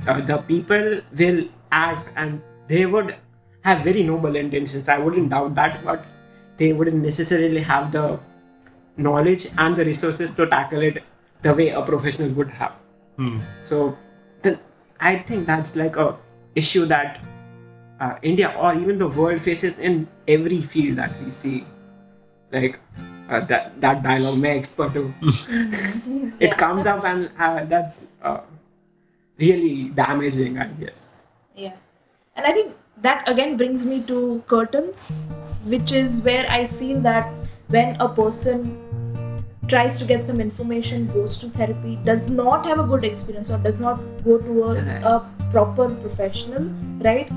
uh, 0.07 0.21
the 0.21 0.37
people 0.37 1.01
will 1.15 1.45
act 1.71 2.09
and 2.15 2.41
they 2.73 2.85
would 2.85 3.15
have 3.69 3.83
very 3.89 4.03
noble 4.11 4.35
intentions 4.43 4.89
i 4.95 4.97
wouldn't 5.05 5.29
doubt 5.35 5.55
that 5.61 5.79
but 5.89 6.07
they 6.61 6.71
wouldn't 6.73 7.03
necessarily 7.09 7.63
have 7.71 7.91
the 7.97 8.05
knowledge 9.07 9.47
and 9.57 9.81
the 9.81 9.85
resources 9.85 10.31
to 10.39 10.47
tackle 10.55 10.87
it 10.89 11.03
the 11.47 11.53
way 11.59 11.69
a 11.69 11.81
professional 11.91 12.39
would 12.41 12.55
have 12.61 12.79
Hmm. 13.17 13.39
so 13.63 13.97
the, 14.41 14.57
I 14.99 15.17
think 15.17 15.45
that's 15.45 15.75
like 15.75 15.97
a 15.97 16.17
issue 16.55 16.85
that 16.85 17.19
uh, 17.99 18.15
India 18.21 18.53
or 18.57 18.73
even 18.73 18.97
the 18.97 19.07
world 19.07 19.41
faces 19.41 19.79
in 19.79 20.07
every 20.27 20.61
field 20.61 20.97
that 20.97 21.13
we 21.23 21.31
see. 21.31 21.65
Like 22.51 22.79
uh, 23.29 23.41
that 23.51 23.79
that 23.81 24.03
dialogue, 24.03 24.37
मैं 24.37 24.55
expert 24.59 24.97
हूँ." 24.97 25.13
it 26.39 26.57
comes 26.57 26.87
up 26.87 27.05
and 27.05 27.29
uh, 27.39 27.63
that's 27.65 28.07
uh, 28.23 28.41
really 29.37 29.89
damaging, 30.01 30.57
I 30.57 30.67
guess. 30.81 31.23
Yeah. 31.55 31.77
And 32.41 32.49
I 32.49 32.53
think 32.53 32.73
that 33.03 33.27
again 33.29 33.55
brings 33.55 33.85
me 33.85 34.01
to 34.05 34.43
curtains, 34.47 35.21
which 35.63 35.91
is 35.93 36.23
where 36.23 36.49
I 36.49 36.65
feel 36.65 36.99
that 37.01 37.31
when 37.67 37.95
a 38.01 38.09
person 38.09 39.43
tries 39.67 39.99
to 39.99 40.05
get 40.05 40.23
some 40.23 40.41
information, 40.41 41.05
goes 41.13 41.37
to 41.37 41.49
therapy, 41.49 41.99
does 42.03 42.31
not 42.31 42.65
have 42.65 42.79
a 42.79 42.83
good 42.83 43.03
experience 43.03 43.51
or 43.51 43.59
does 43.59 43.79
not 43.79 43.99
go 44.23 44.39
towards 44.39 44.95
a 45.03 45.23
proper 45.51 45.87
professional, 45.93 46.63
right? 47.09 47.29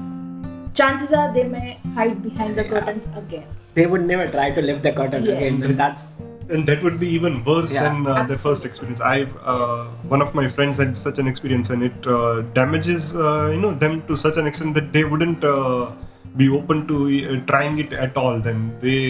Chances 0.72 1.12
are 1.12 1.34
they 1.34 1.44
may 1.44 1.78
hide 1.94 2.22
behind 2.22 2.56
the 2.56 2.64
Yeah. 2.64 2.70
curtains 2.70 3.10
again. 3.14 3.44
They 3.74 3.86
would 3.86 4.06
never 4.06 4.26
try 4.26 4.52
to 4.52 4.62
lift 4.62 4.82
the 4.84 4.92
curtain 4.92 5.26
Yes. 5.26 5.36
again. 5.36 5.76
That's 5.76 6.22
and 6.50 6.66
that 6.68 6.82
would 6.82 6.98
be 7.00 7.08
even 7.08 7.34
worse 7.44 7.72
Yeah. 7.72 7.82
than 7.84 8.06
uh, 8.06 8.22
the 8.32 8.36
first 8.36 8.64
experience 8.68 9.00
i've 9.00 9.34
uh, 9.52 9.84
Yes. 9.84 10.04
one 10.14 10.22
of 10.26 10.34
my 10.40 10.46
friends 10.56 10.78
had 10.82 10.96
such 10.96 11.18
an 11.22 11.26
experience 11.32 11.70
and 11.70 11.82
it 11.88 12.06
uh, 12.16 12.42
damages 12.58 13.14
uh, 13.16 13.50
you 13.54 13.60
know 13.64 13.72
them 13.84 13.94
to 14.08 14.16
such 14.16 14.36
an 14.42 14.46
extent 14.50 14.74
that 14.74 14.92
they 14.96 15.04
wouldn't 15.12 15.42
uh, 15.44 15.92
be 16.42 16.48
open 16.58 16.86
to 16.90 16.96
uh, 17.30 17.40
trying 17.52 17.78
it 17.84 17.92
at 18.06 18.16
all 18.22 18.38
then 18.48 18.60
they 18.84 19.00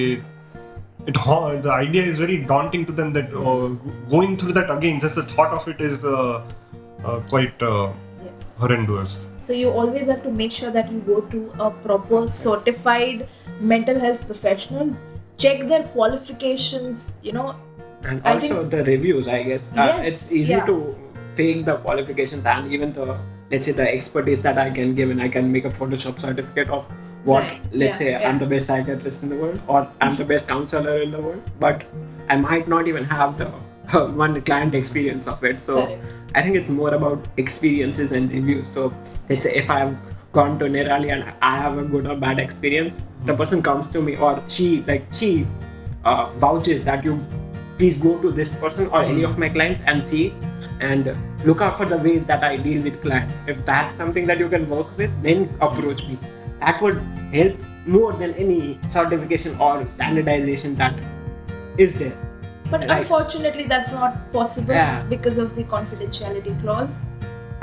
it 1.11 1.17
ha- 1.17 1.57
the 1.67 1.73
idea 1.73 2.03
is 2.11 2.19
very 2.25 2.37
daunting 2.53 2.85
to 2.87 2.93
them 3.01 3.11
that 3.19 3.29
uh, 3.35 3.67
going 4.15 4.37
through 4.37 4.55
that 4.61 4.71
again 4.79 5.01
just 5.07 5.17
the 5.21 5.27
thought 5.35 5.53
of 5.59 5.67
it 5.75 5.81
is 5.91 6.05
uh, 6.05 6.43
uh, 7.05 7.21
quite 7.35 7.63
uh, 7.75 7.93
Yes. 8.27 8.45
horrendous 8.61 9.11
So 9.47 9.53
you 9.53 9.69
always 9.81 10.07
have 10.13 10.23
to 10.27 10.31
make 10.37 10.53
sure 10.59 10.71
that 10.77 10.87
you 10.93 11.01
go 11.09 11.17
to 11.35 11.41
a 11.65 11.71
proper 11.87 12.21
certified 12.27 13.29
mental 13.73 13.99
health 14.05 14.23
professional, 14.31 14.89
check 15.39 15.67
their 15.69 15.85
qualifications, 15.89 17.19
you 17.23 17.33
know, 17.33 17.55
and 18.07 18.23
also 18.25 18.49
think- 18.59 18.71
the 18.71 18.85
reviews 18.85 19.27
i 19.29 19.43
guess 19.43 19.73
uh, 19.73 19.83
Yes, 19.83 20.07
it's 20.09 20.33
easy 20.33 20.53
yeah. 20.53 20.67
to 20.67 20.95
fake 21.35 21.65
the 21.65 21.77
qualifications 21.79 22.45
and 22.45 22.71
even 22.71 22.93
the 22.93 23.19
let's 23.51 23.65
say 23.65 23.73
the 23.73 23.87
expertise 23.91 24.43
that 24.43 24.59
i 24.59 24.69
can 24.71 24.95
give 24.95 25.11
and 25.11 25.23
i 25.23 25.29
can 25.29 25.51
make 25.51 25.65
a 25.65 25.71
photoshop 25.71 26.21
certificate 26.21 26.69
of 26.69 26.85
what 27.25 27.45
Right, 27.45 27.63
let's 27.73 27.99
yeah, 28.01 28.07
say 28.07 28.11
yeah. 28.11 28.29
i'm 28.29 28.39
the 28.39 28.47
best 28.47 28.67
psychiatrist 28.67 29.23
in 29.23 29.31
the 29.31 29.37
world 29.37 29.59
or 29.69 29.89
i'm 30.03 30.15
the 30.17 30.25
best 30.33 30.47
counselor 30.47 30.99
in 30.99 31.11
the 31.11 31.21
world 31.29 31.51
but 31.59 31.85
i 32.29 32.37
might 32.37 32.69
not 32.69 32.87
even 32.93 33.05
have 33.05 33.39
the 33.39 33.49
one 34.25 34.39
client 34.43 34.75
experience 34.75 35.27
of 35.27 35.43
it 35.43 35.59
so 35.59 35.87
Correct. 35.87 36.05
I 36.37 36.43
think 36.43 36.57
it's 36.57 36.69
more 36.69 36.93
about 36.93 37.29
experiences 37.37 38.11
and 38.11 38.29
reviews. 38.33 38.69
So 38.69 38.93
let's 39.29 39.45
say 39.45 39.55
if 39.55 39.71
I've 39.71 39.97
gone 40.35 40.59
to 40.59 40.67
Nirali 40.67 41.13
and 41.13 41.33
I 41.41 41.57
have 41.57 41.79
a 41.79 41.85
good 41.85 42.07
or 42.07 42.17
bad 42.17 42.41
experience, 42.41 43.07
the 43.25 43.33
hmm. 43.33 43.39
person 43.39 43.63
comes 43.63 43.89
to 43.91 44.03
me 44.03 44.17
or 44.17 44.43
she 44.49 44.83
like 44.83 45.07
she 45.13 45.47
uh, 46.05 46.31
vouches 46.45 46.85
that 46.85 47.05
you 47.05 47.25
please 47.79 47.97
go 47.99 48.21
to 48.21 48.31
this 48.31 48.55
person 48.55 48.89
or 48.89 49.03
any 49.03 49.21
hmm. 49.21 49.31
of 49.31 49.39
my 49.39 49.49
clients 49.49 49.81
and 49.87 50.07
see 50.07 50.35
and 50.81 51.17
look 51.45 51.61
out 51.63 51.79
for 51.79 51.87
the 51.87 51.97
ways 51.97 52.25
that 52.25 52.43
I 52.43 52.57
deal 52.57 52.83
with 52.83 53.01
clients. 53.01 53.39
If 53.47 53.65
that's 53.65 53.97
something 53.97 54.27
that 54.27 54.39
you 54.39 54.49
can 54.49 54.69
work 54.69 54.97
with, 54.99 55.11
then 55.23 55.47
hmm. 55.47 55.63
approach 55.63 56.05
me. 56.07 56.19
That 56.61 56.83
would 56.83 56.99
help 57.33 57.57
more 57.87 58.13
than 58.13 58.35
any 58.35 58.79
certification 58.89 59.57
or 59.59 59.87
standardization 59.89 60.75
that 60.77 60.99
is 61.79 61.99
there. 61.99 62.17
But 62.71 62.81
Right. 62.81 63.01
unfortunately, 63.01 63.65
that's 63.65 63.93
not 63.93 64.33
possible 64.33 64.75
Yeah. 64.75 65.03
because 65.09 65.39
of 65.39 65.55
the 65.55 65.65
confidentiality 65.65 66.55
clause. 66.63 67.03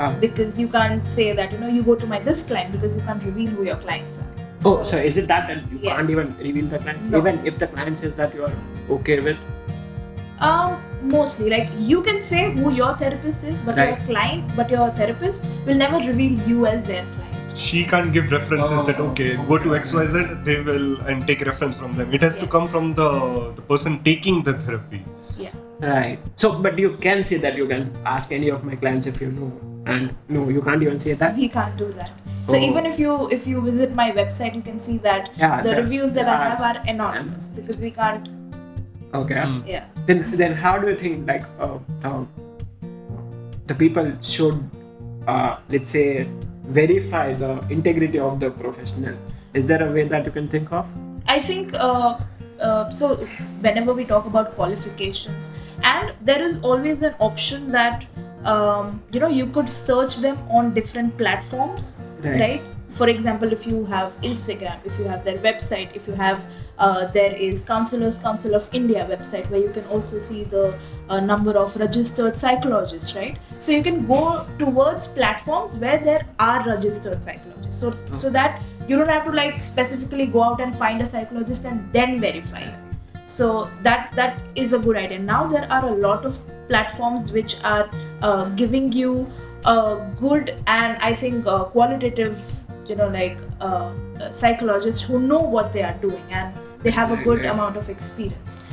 Um, 0.02 0.18
Because 0.20 0.58
you 0.58 0.68
can't 0.68 1.06
say 1.06 1.32
that 1.32 1.52
you 1.52 1.58
know 1.62 1.68
you 1.78 1.82
go 1.88 1.94
to 1.94 2.06
my 2.12 2.18
this 2.28 2.44
client 2.46 2.72
because 2.76 2.96
you 2.98 3.02
can't 3.08 3.22
reveal 3.30 3.50
who 3.56 3.64
your 3.70 3.76
clients 3.86 4.18
are. 4.18 4.28
Oh, 4.64 4.82
so 4.84 4.96
is 4.96 5.16
it 5.22 5.28
that 5.32 5.48
that 5.48 5.60
you 5.72 5.78
Yes. 5.82 5.96
can't 5.96 6.10
even 6.14 6.34
reveal 6.46 6.66
the 6.74 6.78
clients? 6.86 7.08
No. 7.14 7.18
Even 7.18 7.38
if 7.52 7.58
the 7.64 7.68
client 7.74 7.98
says 8.04 8.16
that 8.22 8.34
you 8.38 8.44
are 8.48 8.54
okay 8.98 9.18
with? 9.20 9.36
Um, 10.48 10.76
mostly 11.14 11.50
like 11.50 11.68
you 11.92 12.02
can 12.02 12.22
say 12.28 12.42
who 12.58 12.70
your 12.82 12.92
therapist 13.02 13.44
is, 13.52 13.62
but 13.62 13.76
Right. 13.76 13.88
your 13.90 13.98
client, 14.10 14.54
but 14.60 14.70
your 14.76 14.90
therapist 15.00 15.48
will 15.66 15.80
never 15.86 15.98
reveal 16.10 16.40
you 16.52 16.66
as 16.74 16.86
their 16.92 17.04
client. 17.14 17.56
She 17.64 17.84
can't 17.84 18.12
give 18.12 18.30
references 18.32 18.78
Oh, 18.82 18.84
that 18.90 19.00
okay, 19.08 19.30
go 19.48 19.58
to 19.64 19.74
XYZ, 19.80 20.22
they 20.44 20.60
will 20.70 20.86
and 21.12 21.26
take 21.32 21.42
reference 21.50 21.76
from 21.82 21.92
them. 21.98 22.14
It 22.18 22.22
has 22.28 22.38
to 22.44 22.46
come 22.54 22.66
from 22.76 22.94
the 23.02 23.10
the 23.58 23.66
person 23.74 23.98
taking 24.08 24.42
the 24.48 24.54
therapy. 24.64 25.02
Yeah. 25.38 25.58
Right. 25.90 26.18
So, 26.44 26.52
but 26.66 26.78
you 26.86 26.90
can 27.04 27.22
say 27.32 27.36
that 27.44 27.56
you 27.60 27.66
can 27.74 27.84
ask 28.16 28.32
any 28.40 28.48
of 28.56 28.64
my 28.70 28.76
clients 28.84 29.06
if 29.12 29.20
you 29.26 29.30
know, 29.40 29.50
and 29.86 30.14
no, 30.28 30.48
you 30.48 30.62
can't 30.62 30.82
even 30.82 30.98
say 30.98 31.14
that. 31.14 31.36
We 31.36 31.48
can't 31.48 31.76
do 31.76 31.92
that. 31.94 32.10
So 32.48 32.56
Oh. 32.56 32.68
even 32.68 32.86
if 32.86 32.98
you 32.98 33.28
if 33.30 33.46
you 33.46 33.60
visit 33.60 33.94
my 33.94 34.10
website, 34.12 34.54
you 34.54 34.62
can 34.62 34.80
see 34.80 34.98
that 34.98 35.30
Yeah. 35.36 35.62
the 35.62 35.70
that- 35.70 35.78
reviews 35.82 36.12
that 36.14 36.28
I 36.28 36.36
have 36.44 36.60
are 36.60 36.78
anonymous 36.94 37.48
because 37.58 37.82
we 37.82 37.90
can't. 37.90 38.28
Okay. 39.14 39.40
Hmm. 39.42 39.60
Yeah. 39.66 39.84
Then, 40.06 40.24
then 40.42 40.52
how 40.52 40.78
do 40.78 40.88
you 40.88 40.96
think 40.96 41.28
like 41.28 41.44
uh, 41.60 41.78
the, 42.00 42.26
the 43.66 43.74
people 43.74 44.10
should, 44.22 44.58
uh, 45.28 45.56
let's 45.68 45.90
say, 45.90 46.26
verify 46.66 47.34
the 47.34 47.52
integrity 47.70 48.18
of 48.18 48.40
the 48.40 48.50
professional? 48.50 49.14
Is 49.54 49.66
there 49.66 49.86
a 49.86 49.92
way 49.92 50.08
that 50.08 50.24
you 50.24 50.32
can 50.32 50.48
think 50.48 50.72
of? 50.72 50.86
I 51.26 51.40
think 51.40 51.74
uh, 51.74 52.18
uh, 52.60 52.90
so. 52.90 53.16
Whenever 53.60 53.92
we 53.94 54.04
talk 54.04 54.26
about 54.26 54.54
qualifications, 54.56 55.56
and 55.84 56.12
there 56.20 56.42
is 56.42 56.62
always 56.62 57.02
an 57.02 57.14
option 57.20 57.70
that 57.72 58.04
um, 58.44 59.02
you 59.12 59.20
know 59.20 59.28
you 59.28 59.46
could 59.46 59.70
search 59.72 60.16
them 60.18 60.38
on 60.50 60.74
different 60.74 61.16
platforms, 61.18 62.04
Right. 62.22 62.40
right? 62.40 62.62
For 62.92 63.08
example, 63.08 63.50
if 63.52 63.66
you 63.66 63.84
have 63.86 64.12
Instagram, 64.20 64.78
if 64.84 64.98
you 64.98 65.04
have 65.04 65.24
their 65.24 65.38
website, 65.38 65.94
if 65.94 66.06
you 66.06 66.12
have 66.14 66.44
uh, 66.78 67.06
there 67.12 67.34
is 67.34 67.64
Counselors 67.64 68.18
Council 68.18 68.54
of 68.54 68.66
India 68.72 69.06
website 69.10 69.48
where 69.50 69.60
you 69.60 69.70
can 69.70 69.84
also 69.86 70.18
see 70.18 70.44
the 70.44 70.74
uh, 71.08 71.20
number 71.20 71.52
of 71.52 71.74
registered 71.76 72.38
psychologists, 72.38 73.14
right? 73.16 73.38
So 73.60 73.72
you 73.72 73.82
can 73.82 74.06
go 74.06 74.46
towards 74.58 75.08
platforms 75.08 75.78
where 75.78 75.98
there 75.98 76.26
are 76.38 76.66
registered 76.66 77.22
psychologists. 77.24 77.80
So 77.80 77.94
so 78.12 78.28
that 78.30 78.60
you 78.88 78.96
don't 78.98 79.08
have 79.08 79.24
to 79.24 79.32
like 79.32 79.60
specifically 79.60 80.26
go 80.26 80.42
out 80.42 80.60
and 80.60 80.76
find 80.76 81.00
a 81.00 81.06
psychologist 81.06 81.64
and 81.64 81.90
then 81.92 82.18
verify 82.18 82.64
so 83.26 83.68
that 83.82 84.12
that 84.14 84.38
is 84.54 84.72
a 84.72 84.78
good 84.78 84.96
idea. 84.96 85.18
Now 85.18 85.46
there 85.46 85.66
are 85.70 85.86
a 85.86 85.94
lot 85.94 86.24
of 86.24 86.38
platforms 86.68 87.32
which 87.32 87.56
are 87.64 87.90
uh, 88.22 88.44
giving 88.50 88.92
you 88.92 89.30
a 89.64 90.10
good 90.18 90.60
and 90.66 90.98
i 91.08 91.14
think 91.14 91.44
qualitative 91.44 92.40
you 92.88 92.96
know 92.96 93.08
like 93.08 93.36
uh, 93.60 93.92
uh, 94.20 94.30
psychologists 94.32 95.02
who 95.02 95.20
know 95.20 95.38
what 95.38 95.72
they 95.72 95.82
are 95.82 95.96
doing 95.98 96.22
and 96.30 96.52
they 96.82 96.90
have 96.90 97.12
a 97.12 97.16
good 97.22 97.44
amount 97.44 97.76
of 97.76 97.88
experience. 97.88 98.64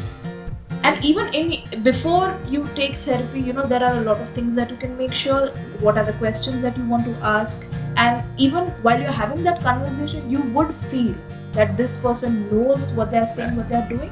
And 0.84 1.04
even 1.06 1.32
in 1.34 1.84
before 1.84 2.36
you 2.48 2.66
take 2.74 2.96
therapy 2.96 3.42
you 3.42 3.54
know 3.54 3.66
there 3.68 3.84
are 3.84 3.98
a 3.98 4.02
lot 4.02 4.18
of 4.18 4.30
things 4.30 4.56
that 4.56 4.72
you 4.72 4.78
can 4.78 4.98
make 4.98 5.14
sure 5.14 5.50
what 5.88 5.98
are 5.98 6.06
the 6.06 6.14
questions 6.14 6.62
that 6.64 6.78
you 6.78 6.86
want 6.86 7.06
to 7.06 7.14
ask. 7.22 7.70
And 7.98 8.24
even 8.38 8.70
while 8.88 9.00
you're 9.00 9.12
having 9.12 9.44
that 9.44 9.62
conversation 9.62 10.30
you 10.30 10.42
would 10.58 10.74
feel 10.74 11.14
that 11.54 11.78
this 11.78 12.00
person 12.00 12.50
knows 12.50 12.94
what 12.94 13.12
they're 13.12 13.28
saying 13.28 13.56
what 13.56 13.70
they're 13.70 13.90
doing 13.90 14.12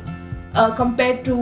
uh, 0.61 0.69
compared 0.75 1.23
to 1.25 1.35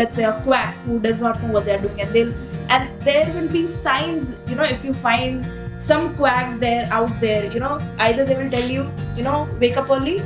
let's 0.00 0.16
say 0.16 0.24
a 0.24 0.32
quack 0.44 0.74
who 0.86 0.98
does 1.06 1.20
not 1.26 1.42
know 1.42 1.52
what 1.56 1.64
they're 1.70 1.80
doing 1.86 2.00
and 2.00 2.12
they'll 2.18 2.34
and 2.76 3.00
there 3.08 3.26
will 3.34 3.48
be 3.56 3.66
signs 3.66 4.32
you 4.48 4.54
know 4.60 4.68
if 4.76 4.84
you 4.88 4.94
find 5.06 5.46
some 5.90 6.14
quack 6.16 6.58
there 6.60 6.84
out 6.98 7.12
there 7.20 7.44
you 7.52 7.60
know 7.60 7.78
either 8.08 8.24
they 8.24 8.36
will 8.42 8.50
tell 8.56 8.68
you 8.76 8.84
you 9.16 9.22
know 9.28 9.38
wake 9.64 9.76
up 9.84 9.90
early 9.98 10.16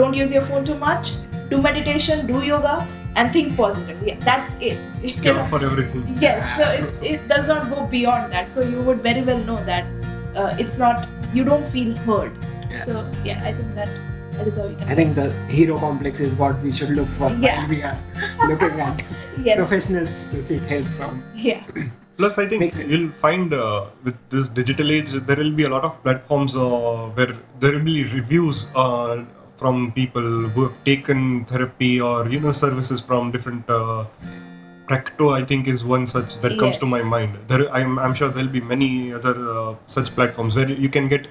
don't 0.00 0.14
use 0.14 0.32
your 0.32 0.42
phone 0.52 0.64
too 0.70 0.78
much 0.84 1.10
do 1.50 1.60
meditation 1.66 2.26
do 2.26 2.42
yoga 2.44 2.74
and 3.16 3.32
think 3.36 3.56
positive 3.56 4.02
yeah 4.06 4.16
that's 4.30 4.56
it 4.60 4.78
you 5.02 5.12
Cure 5.26 5.34
know? 5.34 5.44
for 5.44 5.62
everything. 5.64 6.02
yes 6.20 6.56
so 6.58 6.70
it, 6.80 7.12
it 7.12 7.28
does 7.28 7.46
not 7.48 7.68
go 7.70 7.86
beyond 7.86 8.32
that 8.32 8.50
so 8.50 8.62
you 8.62 8.80
would 8.82 9.02
very 9.02 9.22
well 9.22 9.38
know 9.38 9.56
that 9.64 9.84
uh, 10.34 10.54
it's 10.58 10.78
not 10.78 11.06
you 11.32 11.44
don't 11.52 11.66
feel 11.76 11.94
heard 12.10 12.32
Yeah. 12.70 12.84
so 12.84 12.94
yeah 13.24 13.42
i 13.48 13.52
think 13.56 13.74
that 13.74 13.88
that 14.36 14.46
is 14.48 14.56
how 14.56 14.66
I 14.92 14.94
think 14.94 15.14
the 15.14 15.30
hero 15.48 15.78
complex 15.78 16.20
is 16.20 16.34
what 16.34 16.58
we 16.62 16.72
should 16.72 16.90
look 16.90 17.08
for 17.08 17.30
Yeah. 17.30 17.60
when 17.60 17.70
we 17.70 17.82
are 17.82 17.98
looking 18.48 18.80
at 18.80 19.04
yes 19.44 19.56
professionals 19.58 20.10
to 20.32 20.42
seek 20.42 20.62
help 20.62 20.84
from. 20.96 21.22
yeah 21.34 21.62
Plus, 22.18 22.38
I 22.38 22.46
think 22.48 22.60
Makes 22.60 22.78
you'll 22.78 23.10
find 23.12 23.52
uh, 23.52 23.88
with 24.02 24.14
this 24.30 24.48
digital 24.48 24.90
age, 24.90 25.10
there 25.12 25.36
will 25.36 25.50
be 25.52 25.64
a 25.64 25.68
lot 25.68 25.84
of 25.84 26.02
platforms 26.02 26.56
uh, 26.56 27.10
where 27.16 27.32
there 27.60 27.72
will 27.72 27.84
be 27.84 28.04
reviews 28.04 28.68
uh, 28.74 29.22
from 29.58 29.92
people 29.92 30.22
who 30.54 30.62
have 30.62 30.82
taken 30.86 31.44
therapy 31.44 32.00
or 32.00 32.26
you 32.26 32.40
know 32.40 32.52
services 32.52 33.02
from 33.02 33.30
different. 33.32 33.68
Uh, 33.68 34.06
Practo, 34.88 35.34
I 35.34 35.44
think, 35.44 35.68
is 35.68 35.84
one 35.84 36.06
such 36.06 36.38
that 36.40 36.58
comes 36.58 36.78
to 36.78 36.86
my 36.86 37.02
mind. 37.02 37.36
There, 37.48 37.68
I'm, 37.70 37.98
I'm 37.98 38.14
sure 38.14 38.28
there'll 38.30 38.48
be 38.48 38.60
many 38.62 39.12
other 39.12 39.34
uh, 39.50 39.74
such 39.86 40.14
platforms 40.14 40.56
where 40.56 40.70
you 40.70 40.88
can 40.88 41.08
get 41.08 41.28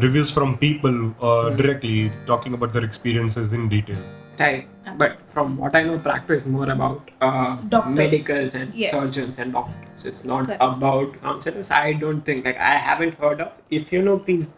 reviews 0.00 0.30
from 0.30 0.56
people 0.58 1.14
uh, 1.20 1.50
Hmm. 1.50 1.56
directly 1.56 2.10
talking 2.26 2.54
about 2.54 2.72
their 2.72 2.84
experiences 2.84 3.52
in 3.52 3.68
detail. 3.68 3.98
Right. 4.38 4.68
But 4.98 5.18
from 5.30 5.56
what 5.56 5.74
I 5.76 5.82
know, 5.84 5.98
Practo 5.98 6.30
is 6.36 6.44
more 6.46 6.68
about 6.70 7.10
uh, 7.20 7.56
Doctors. 7.68 7.94
medicals 7.94 8.54
and 8.54 8.74
Yes. 8.74 8.90
surgeons 8.90 9.38
and 9.38 9.52
doctors. 9.52 10.04
It's 10.04 10.24
not 10.24 10.46
Correct. 10.46 10.62
about 10.62 11.20
counselors. 11.20 11.70
I 11.70 11.92
don't 11.92 12.22
think, 12.22 12.44
like, 12.44 12.56
I 12.58 12.74
haven't 12.88 13.14
heard 13.18 13.40
of. 13.40 13.52
If 13.70 13.92
you 13.92 14.02
know, 14.02 14.18
please 14.18 14.56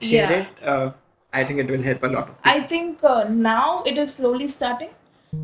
share 0.00 0.30
Yeah. 0.30 0.38
it. 0.38 0.48
Uh, 0.64 0.90
I 1.32 1.44
think 1.44 1.60
it 1.60 1.70
will 1.70 1.82
help 1.82 2.02
a 2.02 2.06
lot 2.06 2.28
of 2.30 2.36
people. 2.42 2.50
I 2.52 2.60
think 2.60 3.04
uh, 3.04 3.24
now 3.28 3.82
it 3.84 3.98
is 3.98 4.14
slowly 4.14 4.48
starting, 4.48 4.90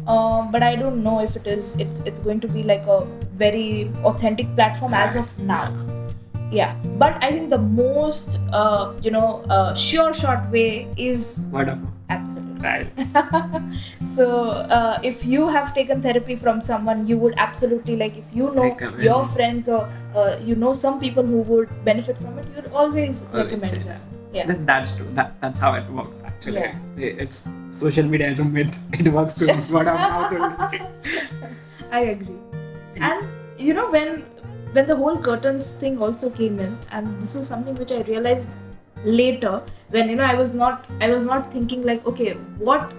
uh, 0.07 0.43
but 0.51 0.63
I 0.63 0.75
don't 0.77 1.03
know 1.03 1.21
if 1.21 1.37
it 1.37 1.47
is. 1.47 1.77
It's 1.79 2.01
it's 2.13 2.21
going 2.21 2.41
to 2.41 2.49
be 2.49 2.63
like 2.63 2.87
a 2.87 3.05
very 3.35 3.91
authentic 4.05 4.55
platform 4.55 4.95
as 4.95 5.17
of 5.17 5.37
now. 5.39 5.67
Yeah, 6.53 6.75
but 7.03 7.15
I 7.25 7.31
think 7.33 7.49
the 7.51 7.59
most 7.59 8.39
uh, 8.53 8.93
you 9.03 9.11
know 9.11 9.41
uh, 9.49 9.75
sure 9.75 10.13
shot 10.13 10.51
way 10.53 10.87
is 10.97 11.49
Word 11.51 11.69
of 11.71 11.81
mouth. 11.83 11.93
absolute. 12.11 12.61
Right. 12.63 12.91
so 14.17 14.27
uh, 14.79 14.99
if 15.03 15.25
you 15.25 15.49
have 15.49 15.75
taken 15.75 16.03
therapy 16.03 16.37
from 16.37 16.63
someone, 16.63 17.07
you 17.07 17.17
would 17.17 17.35
absolutely 17.39 17.97
like 17.97 18.19
if 18.19 18.25
you 18.35 18.53
know 18.55 18.65
Recommend. 18.69 19.03
your 19.03 19.25
friends 19.37 19.69
or 19.69 19.81
uh, 20.15 20.37
you 20.45 20.55
know 20.55 20.73
some 20.75 21.01
people 21.01 21.25
who 21.25 21.41
would 21.53 21.71
benefit 21.87 22.19
from 22.19 22.39
it, 22.39 22.47
you'd 22.55 22.67
always 22.73 23.25
Always 23.33 23.51
recommend 23.53 23.85
them. 23.89 24.01
Yeah. 24.35 24.47
That, 24.47 24.67
that's 24.67 24.97
true. 24.97 25.09
That, 25.15 25.35
that's 25.41 25.59
how 25.61 25.75
it 25.75 25.89
works, 25.91 26.21
actually. 26.25 26.61
Yeah. 26.61 26.79
It- 26.97 27.19
It's 27.25 27.49
social 27.71 28.05
media 28.05 28.29
is 28.29 28.41
a 28.41 28.45
myth. 28.45 28.79
It 28.93 29.09
works 29.09 29.35
to 29.41 29.47
word 29.71 29.89
of 29.89 29.97
mouth. 29.97 30.33
I 31.93 32.01
agree. 32.17 32.37
And 32.97 33.27
you 33.59 33.75
know 33.75 33.91
when 33.91 34.25
when 34.73 34.87
the 34.87 34.97
whole 34.97 35.17
curtains 35.19 35.75
thing 35.77 36.01
also 36.01 36.31
came 36.31 36.59
in, 36.59 36.77
and 36.91 37.23
this 37.23 37.35
was 37.35 37.47
something 37.47 37.75
which 37.75 37.93
I 37.93 38.01
realized 38.03 38.55
later 39.05 39.63
when 39.91 40.09
you 40.09 40.17
know 40.17 40.25
I 40.25 40.35
was 40.35 40.55
not 40.55 40.87
I 41.01 41.11
was 41.11 41.25
not 41.25 41.53
thinking 41.53 41.85
like 41.85 42.07
okay 42.07 42.33
what 42.59 42.93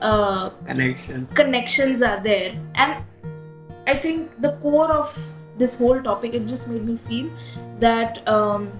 uh, 0.00 0.50
Connections. 0.64 1.34
connections 1.34 2.02
are 2.02 2.20
there, 2.20 2.54
and 2.74 3.04
I 3.86 3.96
think 3.96 4.40
the 4.40 4.52
core 4.62 4.90
of 4.90 5.14
this 5.58 5.78
whole 5.78 6.02
topic 6.02 6.34
it 6.34 6.46
just 6.46 6.70
made 6.70 6.84
me 6.84 6.96
feel 7.08 7.30
that 7.80 8.26
um, 8.26 8.70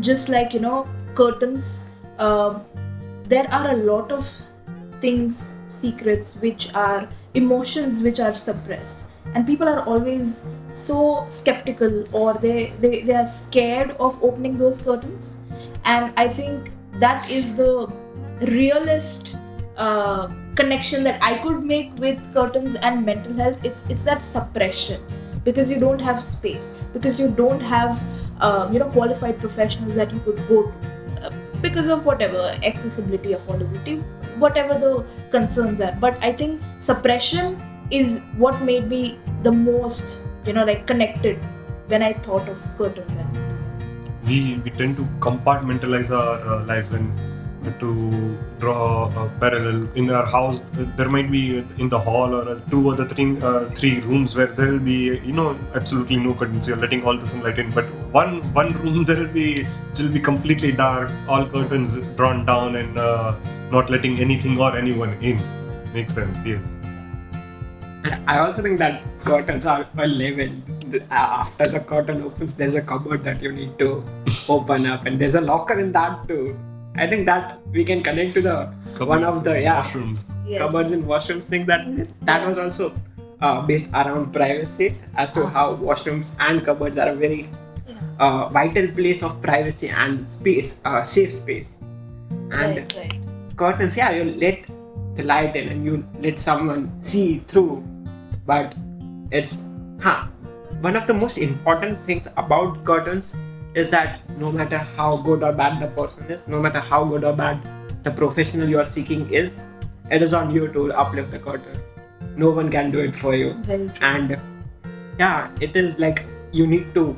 just 0.00 0.28
like 0.28 0.52
you 0.52 0.60
know 0.60 0.86
curtains 1.14 1.90
um, 2.18 2.64
there 3.24 3.46
are 3.52 3.70
a 3.70 3.76
lot 3.76 4.10
of 4.12 4.28
things 5.00 5.56
secrets 5.68 6.40
which 6.40 6.72
are 6.74 7.08
emotions 7.34 8.02
which 8.02 8.18
are 8.20 8.34
suppressed 8.34 9.08
and 9.34 9.46
people 9.46 9.68
are 9.68 9.82
always 9.84 10.48
so 10.74 11.24
skeptical 11.28 12.04
or 12.14 12.34
they, 12.34 12.72
they 12.80 13.02
they 13.02 13.14
are 13.14 13.26
scared 13.26 13.92
of 13.98 14.22
opening 14.22 14.56
those 14.56 14.82
curtains. 14.82 15.36
And 15.84 16.12
i 16.16 16.28
think 16.28 16.70
that 17.00 17.30
is 17.30 17.54
the 17.56 17.90
realest 18.40 19.36
uh, 19.76 20.28
connection 20.54 21.04
that 21.04 21.22
i 21.22 21.38
could 21.38 21.62
make 21.62 21.94
with 21.98 22.20
curtains 22.34 22.74
and 22.76 23.04
mental 23.04 23.32
health. 23.34 23.64
It's 23.64 23.86
it's 23.88 24.04
that 24.04 24.22
suppression. 24.22 25.00
Because 25.44 25.70
you 25.70 25.78
don't 25.78 26.00
have 26.00 26.22
space. 26.22 26.76
Because 26.92 27.20
you 27.20 27.28
don't 27.28 27.60
have 27.60 28.04
um, 28.40 28.72
you 28.72 28.80
know 28.80 28.88
qualified 28.90 29.38
professionals 29.38 29.94
that 29.94 30.12
you 30.12 30.20
could 30.20 30.36
go 30.48 30.62
to. 30.64 31.26
Uh, 31.26 31.30
because 31.62 31.88
of 31.88 32.04
whatever 32.04 32.54
accessibility 32.62 33.30
affordability 33.34 34.02
whatever 34.38 34.74
the 34.78 35.04
concerns 35.30 35.80
are. 35.80 35.96
But 36.00 36.22
i 36.22 36.32
think 36.32 36.60
suppression 36.80 37.56
is 37.90 38.22
what 38.36 38.60
made 38.62 38.88
me 38.88 39.18
the 39.42 39.52
most 39.52 40.20
you 40.44 40.52
know 40.52 40.64
like 40.64 40.86
connected 40.86 41.38
when 41.88 42.02
i 42.02 42.12
thought 42.12 42.48
of 42.48 42.58
curtains 42.78 43.16
we 44.26 44.60
we 44.64 44.70
tend 44.70 44.96
to 44.96 45.04
compartmentalize 45.20 46.10
our 46.10 46.38
uh, 46.52 46.64
lives 46.64 46.92
and 46.92 47.12
to 47.80 48.38
draw 48.58 49.08
a 49.22 49.28
parallel. 49.40 49.88
In 49.94 50.10
our 50.10 50.26
house 50.26 50.70
there 50.96 51.08
might 51.08 51.30
be 51.30 51.58
in 51.78 51.88
the 51.88 51.98
hall 51.98 52.34
or 52.34 52.60
two 52.70 52.86
or 52.88 52.94
the 52.94 53.06
three 53.06 53.38
uh, 53.40 53.68
three 53.70 54.00
rooms 54.00 54.36
where 54.36 54.46
there 54.46 54.72
will 54.72 54.78
be 54.78 55.20
you 55.24 55.32
know 55.32 55.58
absolutely 55.74 56.16
no 56.16 56.34
curtains. 56.34 56.68
You're 56.68 56.76
letting 56.76 57.04
all 57.04 57.18
the 57.18 57.26
sunlight 57.26 57.58
in. 57.58 57.70
But 57.70 57.86
one 58.12 58.40
one 58.52 58.72
room 58.80 59.04
there 59.08 59.20
will 59.20 59.34
be 59.42 59.66
it 59.90 60.00
will 60.00 60.12
be 60.12 60.20
completely 60.20 60.72
dark 60.72 61.10
all 61.28 61.46
curtains 61.46 61.96
drawn 62.16 62.44
down 62.46 62.76
and 62.76 62.98
uh, 62.98 63.36
not 63.70 63.90
letting 63.90 64.18
anything 64.20 64.58
or 64.60 64.76
anyone 64.76 65.14
in. 65.22 65.40
Makes 65.92 66.14
sense 66.14 66.44
yes 66.44 66.75
I 68.26 68.38
also 68.38 68.62
think 68.62 68.78
that 68.78 69.02
curtains 69.24 69.66
are 69.66 69.86
a 69.98 70.06
level. 70.06 70.50
After 71.10 71.64
the 71.64 71.80
curtain 71.80 72.22
opens, 72.22 72.56
there's 72.56 72.74
a 72.74 72.82
cupboard 72.82 73.24
that 73.24 73.42
you 73.42 73.52
need 73.52 73.78
to 73.78 74.04
open 74.48 74.86
up, 74.86 75.06
and 75.06 75.20
there's 75.20 75.34
a 75.34 75.40
locker 75.40 75.78
in 75.80 75.92
that 75.92 76.26
too. 76.28 76.58
I 76.96 77.06
think 77.06 77.26
that 77.26 77.60
we 77.68 77.84
can 77.84 78.02
connect 78.02 78.34
to 78.34 78.40
the 78.40 78.56
one 79.04 79.24
of 79.24 79.44
the 79.44 79.60
yeah 79.60 79.82
washrooms 79.82 80.32
yes. 80.46 80.60
cupboards 80.60 80.92
and 80.92 81.04
washrooms 81.04 81.44
thing 81.44 81.66
that 81.66 81.84
that 82.22 82.46
was 82.46 82.58
also 82.58 82.94
uh, 83.42 83.60
based 83.60 83.92
around 83.92 84.32
privacy 84.32 84.96
as 85.14 85.30
to 85.32 85.46
how 85.46 85.76
washrooms 85.76 86.34
and 86.40 86.64
cupboards 86.64 86.96
are 86.96 87.10
a 87.10 87.14
very 87.14 87.50
uh, 88.18 88.48
vital 88.48 88.88
place 88.88 89.22
of 89.22 89.40
privacy 89.42 89.88
and 89.88 90.30
space, 90.30 90.80
uh, 90.84 91.04
safe 91.04 91.32
space. 91.32 91.76
And 92.30 92.76
right, 92.76 92.96
right. 92.96 93.56
curtains, 93.56 93.96
yeah, 93.96 94.10
you 94.10 94.24
let 94.24 94.64
the 95.14 95.22
light 95.22 95.56
in 95.56 95.68
and 95.68 95.84
you 95.84 96.06
let 96.20 96.38
someone 96.38 97.02
see 97.02 97.38
through. 97.46 97.84
But 98.46 98.74
it's, 99.30 99.68
huh, 100.00 100.26
one 100.80 100.96
of 100.96 101.06
the 101.06 101.14
most 101.14 101.38
important 101.38 102.04
things 102.04 102.28
about 102.36 102.84
curtains 102.84 103.34
is 103.74 103.90
that 103.90 104.20
no 104.38 104.50
matter 104.52 104.78
how 104.78 105.16
good 105.16 105.42
or 105.42 105.52
bad 105.52 105.80
the 105.80 105.88
person 105.88 106.24
is, 106.30 106.40
no 106.46 106.60
matter 106.60 106.80
how 106.80 107.04
good 107.04 107.24
or 107.24 107.32
bad 107.32 107.60
the 108.04 108.10
professional 108.10 108.68
you 108.68 108.78
are 108.78 108.84
seeking 108.84 109.28
is, 109.32 109.64
it 110.10 110.22
is 110.22 110.32
on 110.32 110.54
you 110.54 110.68
to 110.68 110.92
uplift 110.92 111.30
the 111.30 111.38
curtain. 111.38 111.76
No 112.36 112.50
one 112.50 112.70
can 112.70 112.90
do 112.90 113.00
it 113.00 113.16
for 113.16 113.34
you. 113.34 113.56
And 114.00 114.38
yeah, 115.18 115.50
it 115.60 115.76
is 115.76 115.98
like 115.98 116.24
you 116.52 116.66
need 116.66 116.94
to 116.94 117.16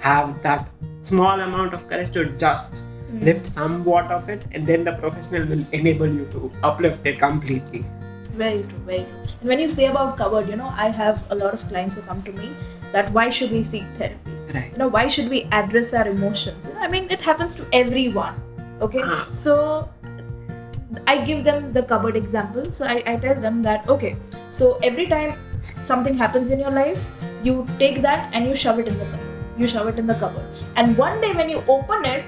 have 0.00 0.42
that 0.42 0.68
small 1.00 1.40
amount 1.40 1.74
of 1.74 1.88
courage 1.88 2.10
to 2.12 2.26
just 2.36 2.84
Mm. 3.08 3.24
lift 3.24 3.46
somewhat 3.46 4.10
of 4.10 4.28
it, 4.28 4.44
and 4.52 4.66
then 4.66 4.84
the 4.84 4.92
professional 4.92 5.46
will 5.46 5.64
enable 5.72 6.06
you 6.06 6.26
to 6.32 6.50
uplift 6.62 7.06
it 7.06 7.18
completely. 7.18 7.82
Very 8.36 8.62
true, 8.62 8.78
very 8.84 8.98
true. 8.98 9.17
And 9.40 9.48
when 9.48 9.58
you 9.58 9.68
say 9.68 9.86
about 9.86 10.16
cupboard, 10.16 10.48
you 10.48 10.56
know, 10.56 10.72
I 10.76 10.88
have 10.88 11.22
a 11.30 11.34
lot 11.34 11.54
of 11.54 11.66
clients 11.68 11.96
who 11.96 12.02
come 12.02 12.22
to 12.24 12.32
me 12.32 12.50
that 12.92 13.10
why 13.12 13.28
should 13.30 13.50
we 13.50 13.62
seek 13.62 13.84
therapy? 13.98 14.32
Right. 14.54 14.72
You 14.72 14.78
know, 14.78 14.88
why 14.88 15.08
should 15.08 15.28
we 15.28 15.44
address 15.52 15.92
our 15.94 16.08
emotions? 16.08 16.66
You 16.66 16.74
know, 16.74 16.80
I 16.80 16.88
mean, 16.88 17.10
it 17.10 17.20
happens 17.20 17.54
to 17.56 17.66
everyone. 17.72 18.40
Okay, 18.80 19.00
Ah. 19.04 19.26
so 19.28 19.88
I 21.06 21.18
give 21.24 21.44
them 21.44 21.72
the 21.72 21.82
cupboard 21.82 22.16
example. 22.16 22.70
So 22.70 22.86
I, 22.86 23.02
I 23.06 23.16
tell 23.16 23.34
them 23.40 23.62
that 23.62 23.88
okay, 23.88 24.16
so 24.50 24.78
every 24.82 25.06
time 25.06 25.34
something 25.76 26.16
happens 26.16 26.50
in 26.50 26.58
your 26.60 26.70
life, 26.70 27.04
you 27.42 27.66
take 27.78 28.00
that 28.02 28.32
and 28.34 28.46
you 28.46 28.56
shove 28.56 28.78
it 28.78 28.88
in 28.88 28.98
the 28.98 29.04
cupboard. 29.04 29.24
You 29.58 29.68
shove 29.68 29.88
it 29.88 29.98
in 29.98 30.06
the 30.06 30.14
cupboard, 30.14 30.46
and 30.76 30.96
one 30.96 31.20
day 31.20 31.32
when 31.32 31.48
you 31.48 31.60
open 31.68 32.04
it, 32.04 32.24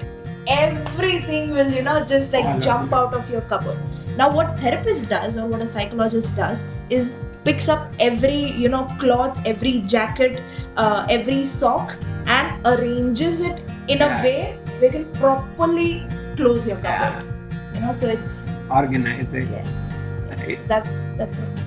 everything 0.47 1.51
will 1.51 1.71
you 1.71 1.81
know 1.81 2.03
just 2.05 2.33
like 2.33 2.59
jump 2.61 2.93
out 2.93 3.13
of 3.13 3.29
your 3.29 3.41
cupboard. 3.53 3.77
Now, 4.17 4.29
what 4.35 4.57
therapist 4.59 5.09
does 5.09 5.37
or 5.37 5.47
what 5.47 5.61
a 5.61 5.67
psychologist 5.67 6.35
does 6.35 6.67
is 6.89 7.13
picks 7.43 7.67
up 7.69 7.93
every 7.99 8.51
you 8.63 8.69
know 8.69 8.85
cloth, 8.99 9.39
every 9.45 9.81
jacket, 9.81 10.41
uh, 10.77 11.05
every 11.09 11.45
sock, 11.45 11.95
and 12.27 12.65
arranges 12.65 13.41
it 13.41 13.61
in 13.87 13.97
Yeah. 13.99 14.19
a 14.19 14.23
way 14.23 14.59
you 14.81 14.89
can 14.89 15.05
properly 15.13 16.05
close 16.35 16.67
your 16.67 16.77
cupboard. 16.77 17.25
You 17.75 17.81
know, 17.81 17.93
so 17.93 18.09
it's 18.09 18.51
Organizing. 18.69 19.49
yes, 19.51 19.67
Right. 20.29 20.59
that's 20.67 20.89
that's 21.17 21.39
it. 21.39 21.65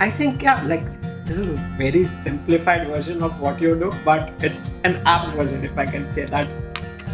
I 0.00 0.10
think 0.10 0.42
yeah, 0.42 0.62
like 0.64 0.86
this 1.24 1.38
is 1.38 1.50
a 1.50 1.56
very 1.76 2.04
simplified 2.04 2.86
version 2.88 3.22
of 3.22 3.38
what 3.40 3.60
you 3.60 3.74
do, 3.78 3.90
but 4.04 4.30
it's 4.40 4.74
an 4.84 5.00
app 5.04 5.26
version, 5.34 5.64
if 5.64 5.76
I 5.76 5.84
can 5.86 6.08
say 6.08 6.24
that. 6.26 6.46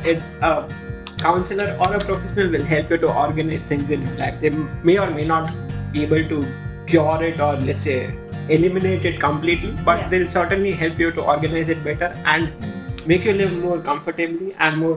It 0.04 0.22
a 0.42 0.68
counselor 1.24 1.68
or 1.80 1.88
a 1.94 2.00
professional 2.08 2.50
will 2.54 2.64
help 2.74 2.90
you 2.90 2.98
to 3.04 3.12
organize 3.24 3.62
things 3.62 3.90
in 3.90 4.02
your 4.06 4.16
life. 4.16 4.40
They 4.40 4.50
may 4.90 4.98
or 4.98 5.10
may 5.10 5.24
not 5.24 5.50
be 5.92 6.02
able 6.02 6.28
to 6.34 6.38
cure 6.86 7.22
it 7.22 7.40
or 7.40 7.52
let's 7.56 7.84
say 7.84 7.98
eliminate 8.48 9.04
it 9.10 9.18
completely, 9.20 9.72
but 9.84 10.00
Yeah. 10.00 10.08
they'll 10.10 10.30
certainly 10.38 10.72
help 10.84 10.98
you 11.04 11.10
to 11.18 11.22
organize 11.34 11.68
it 11.74 11.82
better 11.84 12.10
and 12.26 12.52
make 13.12 13.24
you 13.24 13.34
live 13.42 13.52
more 13.66 13.78
comfortably 13.90 14.54
and 14.58 14.78
more 14.78 14.96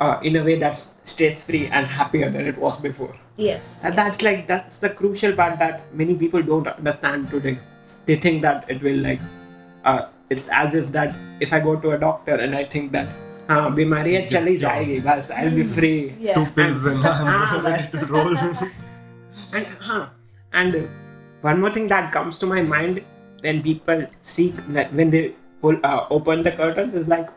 uh, 0.00 0.18
in 0.22 0.36
a 0.36 0.42
way 0.48 0.56
that's 0.64 0.80
stress-free 1.04 1.66
and 1.66 1.86
happier 1.98 2.30
than 2.30 2.46
it 2.52 2.58
was 2.64 2.80
before. 2.86 3.12
Yes. 3.36 3.70
And 3.84 3.96
that's 4.00 4.22
like 4.22 4.46
that's 4.48 4.78
the 4.78 4.90
crucial 5.02 5.32
part 5.40 5.58
that 5.60 5.84
many 6.02 6.16
people 6.24 6.42
don't 6.42 6.66
understand 6.72 7.30
today. 7.30 7.58
They 8.06 8.16
think 8.24 8.42
that 8.42 8.64
it 8.68 8.82
will 8.82 9.00
like 9.08 9.20
uh, 9.84 10.00
it's 10.30 10.48
as 10.62 10.74
if 10.80 10.90
that 10.92 11.14
if 11.40 11.52
I 11.52 11.60
go 11.60 11.76
to 11.86 11.92
a 11.92 11.98
doctor 11.98 12.34
and 12.46 12.56
I 12.62 12.64
think 12.74 12.92
that 12.92 13.08
हाँ 13.49 13.73
बीमारी 13.75 14.13
है 14.15 14.25
चली 14.29 14.55
जाएगी 14.63 14.99
बस 15.05 15.31
I'll 15.41 15.55
be 15.59 15.63
free 15.75 16.13
Yeah. 16.27 16.35
two 16.39 16.45
pills 16.57 16.83
and 16.91 17.05
Ah, 17.11 17.13
I'm 17.23 17.65
ready 17.65 17.83
that's- 17.83 17.91
to 17.91 18.05
roll 18.15 18.35
and 19.53 19.65
huh, 19.87 20.05
and 20.61 20.75
one 21.47 21.59
more 21.63 21.71
thing 21.77 21.87
that 21.93 22.11
comes 22.17 22.37
to 22.43 22.49
my 22.51 22.61
mind 22.73 23.01
when 23.47 23.61
people 23.67 24.05
seek 24.33 24.55
like 24.77 24.91
when 25.01 25.09
they 25.15 25.23
pull 25.61 25.77
uh, 25.89 26.05
open 26.17 26.43
the 26.47 26.51
curtains 26.61 26.93
is 27.01 27.07
like 27.07 27.29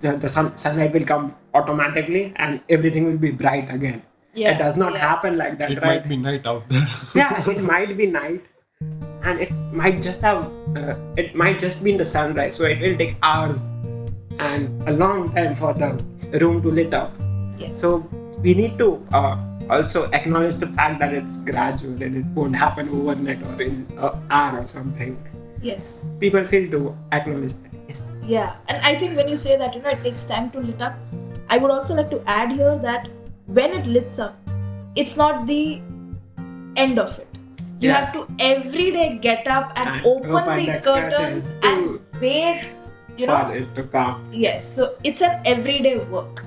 the, 0.00 0.12
the 0.24 0.28
sun, 0.28 0.50
sunlight 0.56 0.92
will 0.92 1.04
come 1.04 1.34
automatically 1.54 2.32
and 2.36 2.60
everything 2.68 3.06
will 3.06 3.16
be 3.18 3.30
bright 3.30 3.70
again. 3.70 4.02
Yeah, 4.34 4.50
It 4.54 4.58
does 4.58 4.76
not 4.76 4.92
yeah. 4.94 5.08
happen 5.08 5.38
like 5.38 5.58
that, 5.60 5.70
it 5.72 5.78
right? 5.82 6.00
might 6.00 6.08
be 6.08 6.16
night 6.16 6.46
out 6.46 6.68
there 6.68 6.86
yeah, 7.14 7.50
it 7.50 7.62
might 7.62 7.96
be 7.96 8.06
night, 8.06 8.42
and 9.22 9.40
it 9.40 9.52
might 9.72 10.02
just 10.02 10.20
have 10.22 10.42
uh, 10.76 10.94
it 11.16 11.34
might 11.34 11.58
just 11.58 11.82
be 11.84 11.92
in 11.92 11.96
the 12.02 12.04
sunrise, 12.04 12.56
so 12.56 12.64
it 12.64 12.80
will 12.80 12.96
take 12.98 13.16
hours 13.22 13.64
and 14.47 14.89
a 14.89 14.93
long 14.93 15.31
time 15.35 15.55
for 15.55 15.73
the 15.73 15.89
room 16.43 16.61
to 16.63 16.69
lit 16.79 16.93
up. 16.93 17.13
Yes. 17.57 17.79
So 17.79 17.97
we 18.41 18.53
need 18.53 18.77
to 18.79 18.87
uh, 19.13 19.37
also 19.69 20.09
acknowledge 20.11 20.55
the 20.55 20.67
fact 20.67 20.99
that 20.99 21.13
it's 21.13 21.39
gradual 21.49 22.01
and 22.03 22.17
it 22.21 22.25
won't 22.37 22.55
happen 22.55 22.89
overnight 22.89 23.43
or 23.43 23.61
in 23.61 23.85
an 23.97 24.11
hour 24.29 24.61
or 24.61 24.67
something. 24.67 25.17
yes. 25.61 26.01
People 26.19 26.45
feel 26.51 26.69
to 26.71 26.79
acknowledge 27.11 27.53
that. 27.61 27.71
Yes. 27.87 28.11
Yeah, 28.23 28.55
and 28.67 28.83
I 28.89 28.97
think 28.97 29.15
when 29.17 29.27
you 29.27 29.37
say 29.37 29.57
that, 29.57 29.75
you 29.75 29.81
know, 29.81 29.89
it 29.89 30.01
takes 30.03 30.25
time 30.25 30.49
to 30.51 30.59
lit 30.59 30.81
up, 30.81 30.95
I 31.49 31.57
would 31.57 31.71
also 31.71 31.93
like 31.95 32.09
to 32.11 32.19
add 32.25 32.51
here 32.59 32.77
that 32.83 33.09
when 33.47 33.73
it 33.79 33.85
lits 33.85 34.17
up, 34.17 34.37
it's 34.95 35.15
not 35.17 35.45
the 35.47 35.81
end 36.85 36.97
of 37.05 37.19
it. 37.19 37.27
You 37.79 37.89
Yeah. 37.89 37.99
have 37.99 38.13
to 38.13 38.21
every 38.39 38.91
day 38.95 39.07
get 39.21 39.47
up 39.57 39.73
and, 39.75 39.89
And 39.89 40.05
open, 40.05 40.31
open 40.39 40.65
the 40.65 40.79
curtains 40.87 41.53
and 41.63 41.99
wait. 42.21 42.69
You 43.17 43.25
for 43.25 43.31
know, 43.43 43.51
it 43.51 43.75
to 43.75 43.83
come. 43.83 44.27
yes. 44.31 44.75
So 44.75 44.95
it's 45.03 45.21
an 45.21 45.41
everyday 45.45 45.97
work. 46.05 46.45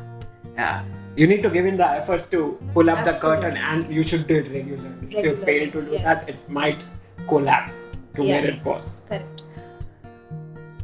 Yeah. 0.55 0.85
You 1.17 1.27
need 1.27 1.43
to 1.43 1.51
give 1.51 1.67
in 1.67 1.77
the 1.77 1.87
efforts 1.89 2.27
to 2.31 2.59
pull 2.73 2.91
up 2.91 3.05
the 3.05 3.13
curtain 3.13 3.57
and 3.57 3.93
you 3.95 4.03
should 4.03 4.27
do 4.27 4.37
it 4.37 4.51
regularly. 4.51 5.09
If 5.17 5.25
you 5.25 5.37
fail 5.37 5.71
to 5.71 5.83
do 5.83 5.93
yes. 5.93 6.03
that, 6.03 6.29
it 6.29 6.49
might 6.49 6.83
collapse 7.29 7.83
to 8.15 8.25
Yeah. 8.25 8.41
where 8.41 8.51
it 8.51 8.65
was. 8.65 9.01
Correct. 9.09 9.43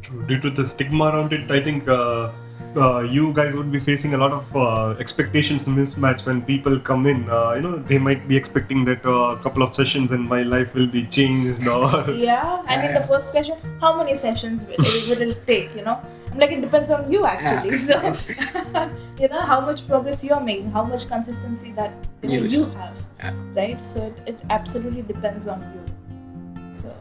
True. 0.01 0.25
Due 0.27 0.39
to 0.39 0.49
the 0.49 0.65
stigma 0.65 1.05
around 1.05 1.33
it, 1.33 1.51
I 1.51 1.61
think 1.61 1.87
uh, 1.87 2.31
uh, 2.75 3.01
you 3.01 3.33
guys 3.33 3.55
would 3.55 3.71
be 3.71 3.79
facing 3.79 4.13
a 4.13 4.17
lot 4.17 4.31
of 4.31 4.55
uh, 4.55 4.95
expectations 4.99 5.67
mismatch 5.67 6.25
when 6.25 6.41
people 6.41 6.79
come 6.79 7.05
in. 7.05 7.29
Uh, 7.29 7.53
you 7.55 7.61
know, 7.61 7.77
they 7.77 7.97
might 7.97 8.27
be 8.27 8.35
expecting 8.37 8.85
that 8.85 9.05
uh, 9.05 9.35
a 9.35 9.37
couple 9.43 9.63
of 9.63 9.75
sessions 9.75 10.11
and 10.11 10.23
my 10.27 10.41
life 10.43 10.73
will 10.73 10.87
be 10.87 11.05
changed, 11.05 11.67
or 11.67 11.83
Yeah, 12.15 12.63
I 12.67 12.77
mean, 12.77 12.91
Yeah. 12.91 12.99
the 13.01 13.07
first 13.07 13.31
question, 13.31 13.57
how 13.81 13.97
many 13.97 14.15
sessions 14.15 14.65
will 14.65 14.75
it, 14.79 15.09
will 15.19 15.29
it 15.31 15.45
take? 15.47 15.75
You 15.75 15.83
know, 15.83 15.99
I'm 16.31 16.39
like, 16.39 16.51
it 16.51 16.61
depends 16.61 16.91
on 16.91 17.11
you 17.11 17.25
actually. 17.25 17.71
Yeah. 17.71 18.13
So, 18.13 18.89
you 19.21 19.27
know, 19.27 19.41
how 19.41 19.59
much 19.61 19.85
progress 19.87 20.23
you're 20.23 20.39
making, 20.39 20.71
how 20.71 20.83
much 20.83 21.07
consistency 21.09 21.73
that 21.73 21.91
you, 22.21 22.29
know, 22.29 22.35
You 22.35 22.49
you 22.59 22.65
have, 22.77 22.95
Yeah. 23.19 23.33
right? 23.55 23.83
So, 23.83 24.05
it, 24.05 24.35
it 24.35 24.39
absolutely 24.49 25.01
depends 25.01 25.47
on 25.47 25.61
you. 25.73 26.73
So, 26.73 26.95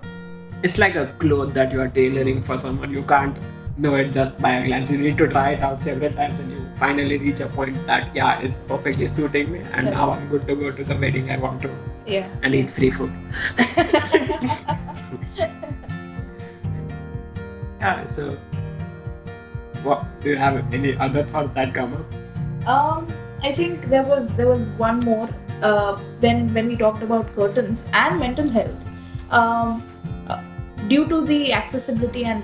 It's 0.63 0.79
like 0.79 0.97
a 0.97 1.07
cloth 1.21 1.55
that 1.55 1.71
you 1.73 1.81
are 1.81 1.89
tailoring 1.89 2.43
for 2.43 2.59
someone. 2.59 2.91
You 2.93 3.03
can't 3.03 3.37
know 3.81 3.95
it 3.97 4.13
just 4.13 4.41
by 4.41 4.51
a 4.53 4.67
glance. 4.67 4.91
You 4.91 4.99
need 4.99 5.19
to 5.19 5.29
try 5.29 5.51
it 5.51 5.63
out 5.63 5.81
several 5.81 6.13
times 6.13 6.41
and 6.41 6.53
you 6.53 6.67
finally 6.77 7.19
reach 7.19 7.41
a 7.41 7.47
point 7.47 7.75
that, 7.87 8.15
yeah, 8.15 8.41
it's 8.41 8.65
perfectly 8.65 9.09
suiting 9.09 9.53
me 9.53 9.61
and 9.73 9.87
now 9.87 10.11
I'm 10.11 10.29
good 10.29 10.47
to 10.49 10.57
go 10.57 10.71
to 10.71 10.85
the 10.85 10.97
wedding 10.97 11.31
I 11.31 11.37
want 11.37 11.63
to 11.63 11.71
yeah. 12.07 12.29
and 12.43 12.55
eat 12.55 12.71
free 12.71 12.91
food. 12.91 13.13
Yeah. 17.81 18.05
So, 18.05 18.37
what 19.83 20.05
do 20.21 20.31
you 20.31 20.37
have 20.37 20.75
any 20.75 20.97
other 20.97 21.23
thoughts 21.23 21.51
that 21.55 21.75
come 21.75 21.95
up? 21.95 22.69
Um, 22.69 23.07
I 23.43 23.53
think 23.55 23.87
there 23.89 24.03
was 24.03 24.37
there 24.37 24.49
was 24.49 24.73
one 24.73 25.01
more 25.01 25.29
uh, 25.63 25.97
when 26.21 26.53
when 26.53 26.69
we 26.69 26.77
talked 26.77 27.03
about 27.03 27.35
curtains 27.35 27.89
and 27.93 28.21
mental 28.21 28.49
health. 28.49 28.91
Um, 29.31 29.83
uh, 30.29 30.43
due 30.89 31.07
to 31.09 31.25
the 31.25 31.53
accessibility 31.55 32.25
and 32.27 32.43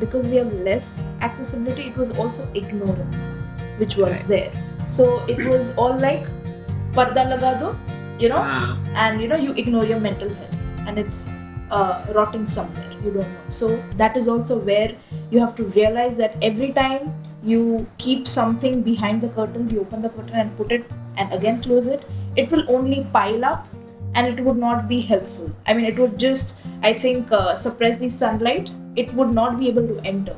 because 0.00 0.30
we 0.30 0.36
have 0.36 0.52
less 0.52 1.02
accessibility, 1.20 1.82
it 1.88 1.96
was 1.96 2.16
also 2.16 2.48
ignorance 2.54 3.38
which 3.78 3.96
was 3.96 4.10
Right. 4.10 4.28
there. 4.28 4.52
So 4.86 5.24
it 5.26 5.44
was 5.46 5.74
all 5.76 5.96
like 5.98 6.26
parda 6.92 7.24
laga 7.32 7.58
do, 7.60 7.70
you 8.18 8.28
know, 8.28 8.38
Ah, 8.40 8.78
and 8.94 9.20
you 9.20 9.28
know 9.28 9.36
you 9.36 9.52
ignore 9.52 9.84
your 9.84 10.00
mental 10.00 10.28
health 10.28 10.88
and 10.88 10.98
it's 10.98 11.28
uh, 11.70 12.04
rotting 12.14 12.46
somewhere 12.46 12.90
you 13.04 13.10
don't 13.10 13.28
know. 13.32 13.50
So 13.50 13.76
that 13.96 14.16
is 14.16 14.28
also 14.28 14.58
where 14.58 14.94
you 15.30 15.40
have 15.40 15.56
to 15.56 15.64
realize 15.64 16.16
that 16.18 16.36
every 16.42 16.72
time 16.72 17.12
you 17.42 17.86
keep 17.98 18.26
something 18.26 18.82
behind 18.82 19.20
the 19.20 19.28
curtains 19.28 19.72
you 19.72 19.80
open 19.80 20.02
the 20.02 20.08
curtain 20.10 20.34
and 20.44 20.56
put 20.56 20.72
it 20.72 20.84
and 21.16 21.32
again 21.32 21.62
close 21.62 21.86
it 21.88 22.04
it 22.36 22.50
will 22.50 22.64
only 22.68 23.06
pile 23.12 23.44
up 23.44 23.66
and 24.14 24.26
it 24.26 24.42
would 24.44 24.56
not 24.56 24.88
be 24.88 25.00
helpful. 25.00 25.50
I 25.66 25.74
mean 25.74 25.84
it 25.84 25.98
would 25.98 26.18
just 26.18 26.62
i 26.82 26.92
think 26.92 27.30
uh, 27.32 27.54
suppress 27.56 27.98
the 28.00 28.08
sunlight 28.08 28.70
it 28.96 29.12
would 29.14 29.32
not 29.34 29.58
be 29.60 29.68
able 29.68 29.86
to 29.88 30.00
enter. 30.14 30.36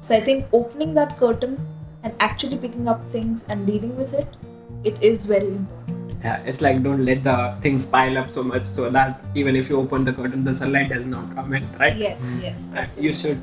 So 0.00 0.16
i 0.16 0.20
think 0.20 0.46
opening 0.58 0.94
that 0.94 1.16
curtain 1.18 1.56
and 2.02 2.14
actually 2.26 2.56
picking 2.56 2.88
up 2.88 3.02
things 3.16 3.44
and 3.48 3.66
dealing 3.66 3.96
with 3.96 4.14
it 4.14 4.36
it 4.84 5.02
is 5.02 5.26
very 5.26 5.48
important. 5.48 6.14
Yeah, 6.24 6.36
it's 6.52 6.60
like 6.62 6.82
don't 6.82 7.04
let 7.04 7.22
the 7.24 7.56
things 7.60 7.86
pile 7.86 8.16
up 8.18 8.30
so 8.30 8.42
much 8.42 8.64
so 8.64 8.88
that 8.90 9.22
even 9.34 9.56
if 9.56 9.68
you 9.70 9.78
open 9.80 10.04
the 10.04 10.12
curtain, 10.12 10.44
the 10.44 10.54
sunlight 10.54 10.88
does 10.90 11.04
not 11.04 11.34
come 11.34 11.52
in, 11.54 11.66
right? 11.78 11.96
yes 11.96 12.38
yes 12.42 12.70
Uh, 12.74 12.86
You 12.98 13.12
should 13.12 13.40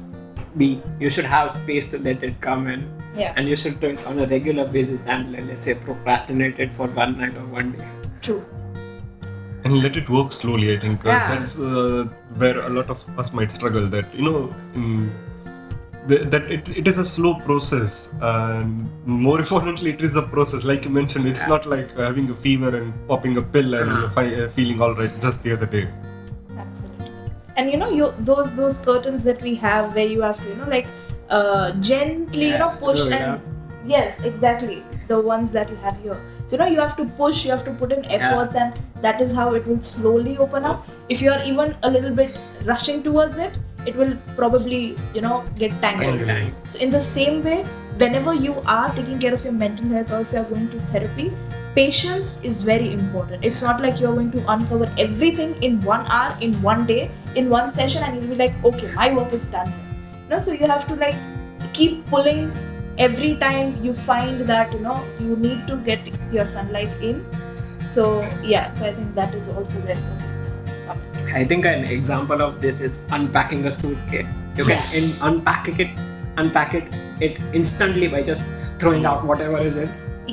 be, 0.58 0.82
you 1.00 1.10
should 1.12 1.26
have 1.26 1.52
space 1.54 1.90
to 1.92 2.00
let 2.00 2.24
it 2.24 2.40
come 2.42 2.68
in, 2.68 2.88
yeah. 3.16 3.34
And 3.36 3.48
you 3.50 3.56
should 3.56 3.80
do 3.80 3.88
it 3.90 4.06
on 4.08 4.20
a 4.20 4.28
regular 4.28 4.66
basis 4.68 5.00
and 5.06 5.32
let- 5.32 5.46
let's 5.48 5.66
say 5.66 5.74
procrastinate 5.76 6.60
it 6.60 6.74
for 6.80 6.88
one 6.88 7.18
night 7.20 7.36
or 7.38 7.46
one 7.60 7.72
day. 7.78 7.88
true 8.22 8.44
and 9.68 9.80
let 9.86 9.96
it 10.02 10.10
work 10.18 10.32
slowly 10.42 10.68
i 10.76 10.80
think. 10.84 11.06
Uh, 11.06 11.10
Yeah. 11.14 11.30
that's 11.36 11.54
uh, 11.60 12.04
where 12.44 12.58
a 12.66 12.70
lot 12.80 12.90
of 12.96 13.06
us 13.24 13.32
might 13.40 13.52
struggle 13.60 13.88
that 13.96 14.14
you 14.20 14.24
know 14.28 14.38
mm, 14.82 15.06
th- 16.10 16.26
that 16.34 16.52
it, 16.56 16.70
it 16.82 16.88
is 16.92 16.98
a 17.04 17.06
slow 17.14 17.32
process 17.48 17.96
and 18.34 18.90
more 19.26 19.40
importantly 19.46 19.92
it 19.96 20.02
is 20.10 20.16
a 20.16 20.22
process. 20.36 20.64
Like 20.72 20.86
you 20.90 20.92
mentioned 20.98 21.28
it's 21.32 21.42
Yeah. 21.46 21.54
not 21.54 21.66
like 21.74 21.90
having 21.98 22.30
a 22.36 22.38
fever 22.46 22.70
and 22.80 22.94
popping 23.10 23.36
a 23.42 23.46
pill 23.56 23.74
and 23.80 23.92
Uh-huh. 23.96 24.10
fi- 24.20 24.36
uh, 24.44 24.48
feeling 24.60 24.82
all 24.88 24.96
right 25.02 25.18
just 25.26 25.44
the 25.48 25.54
other 25.58 25.70
day. 25.76 25.84
Absolutely. 26.66 27.12
And 27.58 27.72
you 27.74 27.78
know 27.84 27.90
you 28.00 28.08
those 28.32 28.56
those 28.62 28.78
curtains 28.88 29.24
that 29.32 29.42
we 29.50 29.54
have 29.68 29.94
where 30.00 30.10
you 30.16 30.22
have 30.30 30.40
to 30.44 30.48
you 30.54 30.58
know 30.62 30.70
like 30.78 30.88
uh 31.38 31.72
gently 31.92 32.50
you 32.54 32.60
know 32.64 32.72
push 32.86 33.02
oh, 33.06 33.10
and 33.20 33.42
yes 33.98 34.22
exactly. 34.32 34.80
The 35.12 35.20
ones 35.34 35.52
that 35.60 35.70
you 35.74 35.78
have 35.88 35.98
here 36.08 36.20
so 36.48 36.56
you 36.56 36.60
know 36.60 36.68
you 36.74 36.80
have 36.80 36.96
to 36.98 37.06
push 37.22 37.44
you 37.46 37.52
have 37.52 37.64
to 37.66 37.72
put 37.80 37.92
in 37.92 38.06
efforts 38.06 38.56
and 38.56 38.80
that 39.02 39.22
is 39.22 39.34
how 39.36 39.54
it 39.54 39.68
will 39.68 39.82
slowly 39.82 40.38
open 40.38 40.64
up. 40.64 40.88
If 41.10 41.22
you 41.22 41.32
are 41.32 41.44
even 41.44 41.76
a 41.84 41.92
little 41.92 42.16
bit 42.16 42.38
rushing 42.66 43.04
towards 43.04 43.38
it 43.38 43.54
it 43.86 43.96
will 43.96 44.16
probably 44.36 44.96
you 45.14 45.22
know 45.22 45.44
get 45.58 45.72
tangled. 45.82 46.22
So 46.66 46.80
in 46.80 46.90
the 46.90 47.02
same 47.02 47.44
way 47.44 47.64
whenever 47.98 48.34
you 48.34 48.56
are 48.66 48.88
taking 48.96 49.20
care 49.20 49.34
of 49.34 49.44
your 49.44 49.54
mental 49.54 49.90
health 49.90 50.12
or 50.12 50.22
if 50.22 50.32
you 50.32 50.40
are 50.40 50.46
going 50.46 50.70
to 50.70 50.80
therapy 50.94 51.32
patience 51.76 52.42
is 52.44 52.64
very 52.64 52.94
important. 52.94 53.44
It's 53.44 53.62
not 53.62 53.82
like 53.82 54.00
you're 54.00 54.14
going 54.14 54.32
to 54.32 54.52
uncover 54.52 54.92
everything 54.98 55.62
in 55.62 55.82
one 55.82 56.08
hour 56.08 56.36
in 56.42 56.60
one 56.62 56.86
day 56.86 57.12
in 57.36 57.50
one 57.50 57.72
session 57.72 58.04
and 58.04 58.16
you'll 58.16 58.32
be 58.32 58.36
like 58.36 58.64
okay 58.64 58.90
my 58.94 59.14
work 59.14 59.34
is 59.34 59.52
done. 59.52 59.72
No 60.30 60.40
so 60.40 60.54
you 60.54 60.66
have 60.66 60.88
to 60.88 60.96
like 60.96 61.16
keep 61.74 62.06
pulling 62.06 62.52
every 62.98 63.36
time 63.38 63.84
you 63.84 63.94
find 63.94 64.42
that 64.42 64.72
you 64.74 64.80
know 64.80 65.04
you 65.20 65.36
need 65.36 65.68
to 65.68 65.78
get 65.78 66.00
your 66.32 66.46
sunlight 66.46 66.90
in 67.02 67.26
so 67.86 68.22
yeah 68.44 68.70
so 68.70 68.86
i 68.86 68.94
think 68.94 69.14
that 69.16 69.34
is 69.34 69.50
also 69.50 69.80
where 69.82 70.02
it's 70.40 70.60
coming 70.86 71.18
I 71.36 71.44
think 71.44 71.66
an 71.66 71.84
example 71.86 72.42
of 72.42 72.62
this 72.62 72.80
is 72.80 73.04
unpacking 73.12 73.66
a 73.66 73.74
suitcase. 73.74 74.34
You 74.56 74.64
can 74.66 74.82
in, 74.96 75.14
unpack 75.22 75.68
it, 75.78 75.90
unpack 76.38 76.74
it, 76.74 76.88
it 77.20 77.40
instantly 77.54 78.08
by 78.08 78.24
just 78.24 78.44
throwing 78.80 79.06
out 79.06 79.26
whatever 79.26 79.58
is 79.58 79.76
in, 79.76 79.90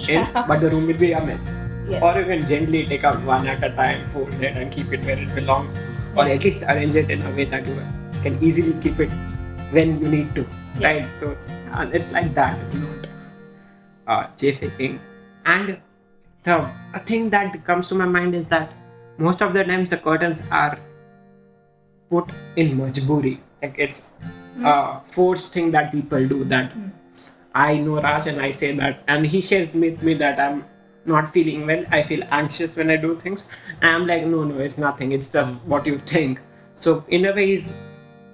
in, 0.09 0.33
but 0.33 0.61
the 0.61 0.71
room 0.71 0.87
will 0.87 0.97
be 0.97 1.11
a 1.12 1.25
mess. 1.25 1.47
Yeah. 1.89 2.01
Or 2.01 2.19
you 2.19 2.25
can 2.25 2.47
gently 2.47 2.87
take 2.87 3.03
out 3.03 3.21
one 3.23 3.47
at 3.49 3.62
a 3.65 3.71
time, 3.75 4.07
fold 4.07 4.33
it, 4.35 4.57
and 4.57 4.71
keep 4.71 4.93
it 4.93 5.05
where 5.05 5.19
it 5.19 5.35
belongs, 5.35 5.77
or 6.17 6.25
at 6.27 6.45
least 6.45 6.62
arrange 6.62 6.95
it 6.95 7.11
in 7.11 7.21
a 7.23 7.31
way 7.33 7.45
that 7.47 7.67
you 7.67 7.77
can 8.23 8.41
easily 8.43 8.81
keep 8.81 9.01
it 9.01 9.11
when 9.73 9.99
you 10.01 10.09
need 10.09 10.35
to, 10.37 10.47
Yeah. 10.79 10.89
right? 10.93 11.12
So 11.12 11.37
uh, 11.75 11.91
it's 11.93 12.12
like 12.12 12.35
that. 12.35 12.59
It's 12.66 12.77
not 12.77 13.09
uh, 14.07 14.27
chafing. 14.37 15.01
And 15.45 15.81
the 16.43 16.70
a 16.95 17.01
thing 17.01 17.31
that 17.31 17.64
comes 17.64 17.89
to 17.89 17.95
my 17.95 18.07
mind 18.07 18.35
is 18.35 18.47
that 18.47 18.72
most 19.18 19.43
of 19.43 19.53
the 19.53 19.64
times 19.64 19.91
the 19.91 19.97
curtains 19.97 20.43
are 20.51 20.79
put 22.11 22.31
in 22.57 22.77
majburi. 22.79 23.39
Like 23.62 23.77
it's 23.79 24.12
a 24.62 25.01
forced 25.05 25.53
thing 25.53 25.70
that 25.72 25.91
people 25.93 26.29
do 26.29 26.45
that 26.45 26.72
I 27.55 27.77
know 27.77 28.01
Raj 28.03 28.27
and 28.27 28.41
I 28.41 28.51
say 28.51 28.75
that 28.77 29.05
and 29.07 29.27
he 29.27 29.41
shares 29.41 29.75
with 29.75 30.03
me 30.03 30.14
that 30.14 30.41
I'm 30.41 30.64
not 31.07 31.31
feeling 31.31 31.66
well. 31.66 31.85
I 31.91 32.03
feel 32.03 32.22
anxious 32.31 32.77
when 32.77 32.91
I 32.91 32.97
do 32.97 33.16
things. 33.16 33.47
And 33.81 33.91
I'm 33.91 34.07
like, 34.07 34.27
no, 34.27 34.43
no, 34.45 34.59
it's 34.59 34.79
nothing. 34.79 35.12
It's 35.12 35.31
just 35.31 35.53
what 35.64 35.87
you 35.87 35.99
think. 35.99 36.41
So 36.75 37.05
in 37.09 37.25
a 37.27 37.33
way 37.33 37.47
he's 37.47 37.72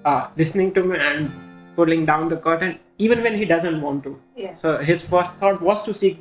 uh, 0.05 0.27
listening 0.35 0.73
to 0.73 0.83
me 0.83 0.97
and 0.97 1.31
pulling 1.75 2.05
down 2.05 2.29
the 2.29 2.37
curtain 2.37 2.79
even 3.07 3.23
when 3.25 3.35
he 3.41 3.45
doesn't 3.53 3.81
want 3.85 4.03
to. 4.07 4.11
yeah 4.43 4.55
So 4.63 4.77
his 4.91 5.03
first 5.13 5.37
thought 5.41 5.61
was 5.69 5.83
to 5.89 5.93
seek 6.01 6.17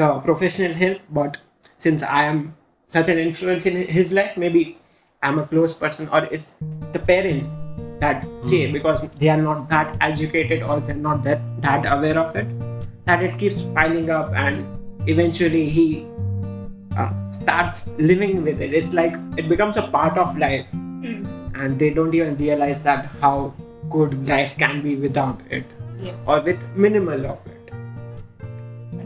the 0.00 0.08
professional 0.26 0.74
help, 0.82 0.98
but 1.20 1.36
since 1.84 2.02
I 2.18 2.24
am 2.32 2.42
such 2.96 3.08
an 3.14 3.18
influence 3.22 3.66
in 3.70 3.76
his 3.98 4.12
life, 4.18 4.36
maybe 4.44 4.62
I'm 5.22 5.38
a 5.44 5.46
close 5.52 5.74
person, 5.84 6.08
or 6.18 6.24
it's 6.38 6.46
the 6.96 7.00
parents 7.10 7.48
that 8.04 8.26
say 8.50 8.60
because 8.76 9.00
they 9.22 9.28
are 9.34 9.40
not 9.46 9.68
that 9.74 9.96
educated 10.08 10.62
or 10.62 10.76
they're 10.80 11.02
not 11.08 11.24
that 11.28 11.40
that 11.66 11.88
aware 11.94 12.18
of 12.24 12.36
it, 12.42 12.46
that 13.10 13.22
it 13.28 13.38
keeps 13.42 13.62
piling 13.78 14.10
up, 14.18 14.32
and 14.44 15.10
eventually 15.14 15.64
he 15.78 15.86
uh, 16.96 17.10
starts 17.40 17.80
living 18.12 18.42
with 18.50 18.60
it. 18.68 18.72
It's 18.82 18.92
like 19.00 19.16
it 19.36 19.48
becomes 19.54 19.76
a 19.84 19.88
part 19.98 20.16
of 20.26 20.38
life, 20.46 20.68
Mm. 20.98 21.18
and 21.64 21.78
they 21.80 21.88
don't 21.96 22.14
even 22.18 22.36
realize 22.38 22.78
that 22.84 23.04
how 23.24 23.34
good 23.96 24.14
life 24.30 24.54
can 24.62 24.80
be 24.86 24.94
without 25.02 25.42
it, 25.58 25.74
yes 26.00 26.14
or 26.26 26.40
with 26.40 26.60
minimal 26.86 27.26
of 27.34 27.38
it. 27.46 27.72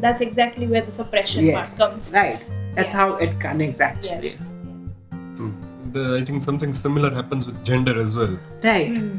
that's 0.01 0.21
exactly 0.21 0.67
where 0.67 0.83
the 0.83 0.93
suppression 0.93 1.45
Yes. 1.47 1.55
part 1.79 1.91
comes 1.93 2.13
Right. 2.13 2.41
That's 2.77 2.95
Yeah. 2.95 3.01
how 3.01 3.09
it 3.25 3.39
connects 3.41 3.81
actually. 3.81 4.31
yes, 4.31 4.41
yes. 4.41 5.19
Hmm. 5.39 5.51
The, 5.95 6.03
i 6.21 6.25
think 6.25 6.43
something 6.43 6.73
similar 6.75 7.11
happens 7.19 7.47
with 7.49 7.59
gender 7.71 7.95
as 8.05 8.17
well 8.17 8.35
Right. 8.65 8.91
Mm. 8.93 9.19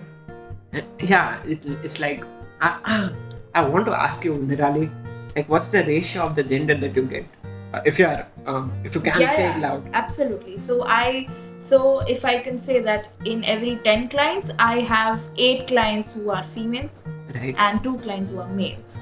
Yeah. 1.14 1.42
It, 1.54 1.66
it's 1.84 2.00
like 2.00 2.24
I, 2.62 2.70
I, 2.94 3.62
I 3.62 3.62
want 3.74 3.86
to 3.88 3.94
ask 3.94 4.24
you, 4.26 4.34
Nirali, 4.34 4.90
like 5.36 5.48
what's 5.50 5.70
the 5.70 5.84
ratio 5.84 6.24
of 6.24 6.36
the 6.36 6.44
gender 6.44 6.76
that 6.76 6.96
you 6.96 7.04
get? 7.04 7.26
Uh, 7.74 7.82
if 7.86 8.00
you 8.00 8.06
are, 8.08 8.26
um, 8.48 8.72
if 8.84 8.96
you 8.96 9.02
can 9.02 9.22
Yeah, 9.22 9.32
say 9.36 9.44
yeah. 9.44 9.56
it 9.58 9.62
loud. 9.62 9.84
absolutely 9.94 10.58
so 10.60 10.84
i 10.86 11.28
so 11.70 11.78
if 12.14 12.26
i 12.32 12.36
can 12.46 12.58
say 12.68 12.78
that 12.88 13.06
in 13.34 13.44
every 13.54 13.74
10 13.88 14.08
clients 14.14 14.52
i 14.60 14.80
have 14.94 15.20
8 15.38 15.68
clients 15.74 16.14
who 16.16 16.30
are 16.38 16.44
females 16.56 17.06
Right. 17.36 17.56
and 17.66 17.84
2 17.84 17.92
clients 18.06 18.30
who 18.32 18.40
are 18.42 18.50
males. 18.58 18.98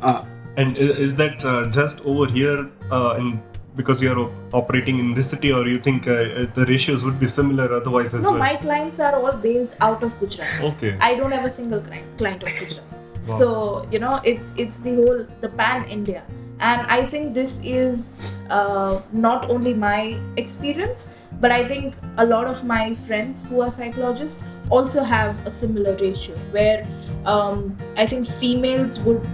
Uh, 0.00 0.24
and 0.56 0.78
is 0.78 1.14
that 1.16 1.44
uh, 1.44 1.68
just 1.70 2.00
over 2.12 2.26
here 2.36 2.70
uh, 2.90 3.16
in 3.18 3.42
because 3.80 4.02
you're 4.04 4.18
op- 4.18 4.54
operating 4.60 4.98
in 5.02 5.12
this 5.18 5.28
city 5.32 5.52
or 5.52 5.66
you 5.68 5.78
think 5.78 6.06
uh, 6.08 6.12
uh, 6.14 6.46
the 6.58 6.64
ratios 6.70 7.04
would 7.04 7.18
be 7.24 7.28
similar 7.34 7.66
otherwise 7.78 8.14
as 8.14 8.22
no 8.24 8.30
well? 8.30 8.38
my 8.38 8.54
clients 8.56 9.00
are 9.00 9.14
all 9.20 9.36
based 9.44 9.72
out 9.80 10.02
of 10.02 10.18
gujarat. 10.20 10.64
Okay. 10.70 10.96
I 10.98 11.14
don't 11.18 11.30
have 11.38 11.44
a 11.44 11.52
single 11.58 11.80
client 11.90 12.06
client 12.22 12.42
of 12.42 12.48
gujarat. 12.62 12.96
Wow. 13.28 13.38
so 13.42 13.48
you 13.92 13.98
know 14.06 14.14
it's 14.32 14.54
it's 14.64 14.78
the 14.88 14.94
whole 15.00 15.20
the 15.44 15.50
pan 15.60 15.84
india. 16.00 16.22
And 16.66 16.86
i 16.94 17.00
think 17.12 17.34
this 17.36 17.50
is 17.70 18.02
uh, 18.48 18.92
not 19.26 19.50
only 19.54 19.74
my 19.74 20.18
experience 20.42 21.12
but 21.40 21.52
i 21.52 21.66
think 21.66 21.94
a 22.18 22.26
lot 22.26 22.46
of 22.46 22.64
my 22.64 22.94
friends 22.94 23.48
who 23.50 23.60
are 23.60 23.70
psychologists 23.70 24.44
also 24.70 25.02
have 25.02 25.46
a 25.46 25.50
similar 25.50 25.94
ratio 25.96 26.34
where 26.56 26.86
um, 27.24 27.76
i 27.96 28.06
think 28.06 28.28
females 28.44 29.00
would 29.02 29.26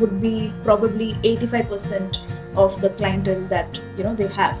would 0.00 0.20
be 0.20 0.52
probably 0.62 1.14
85% 1.24 2.18
of 2.56 2.78
the 2.82 2.90
clientele 2.90 3.40
that 3.48 3.80
you 3.96 4.04
know 4.04 4.14
they 4.14 4.26
have 4.26 4.58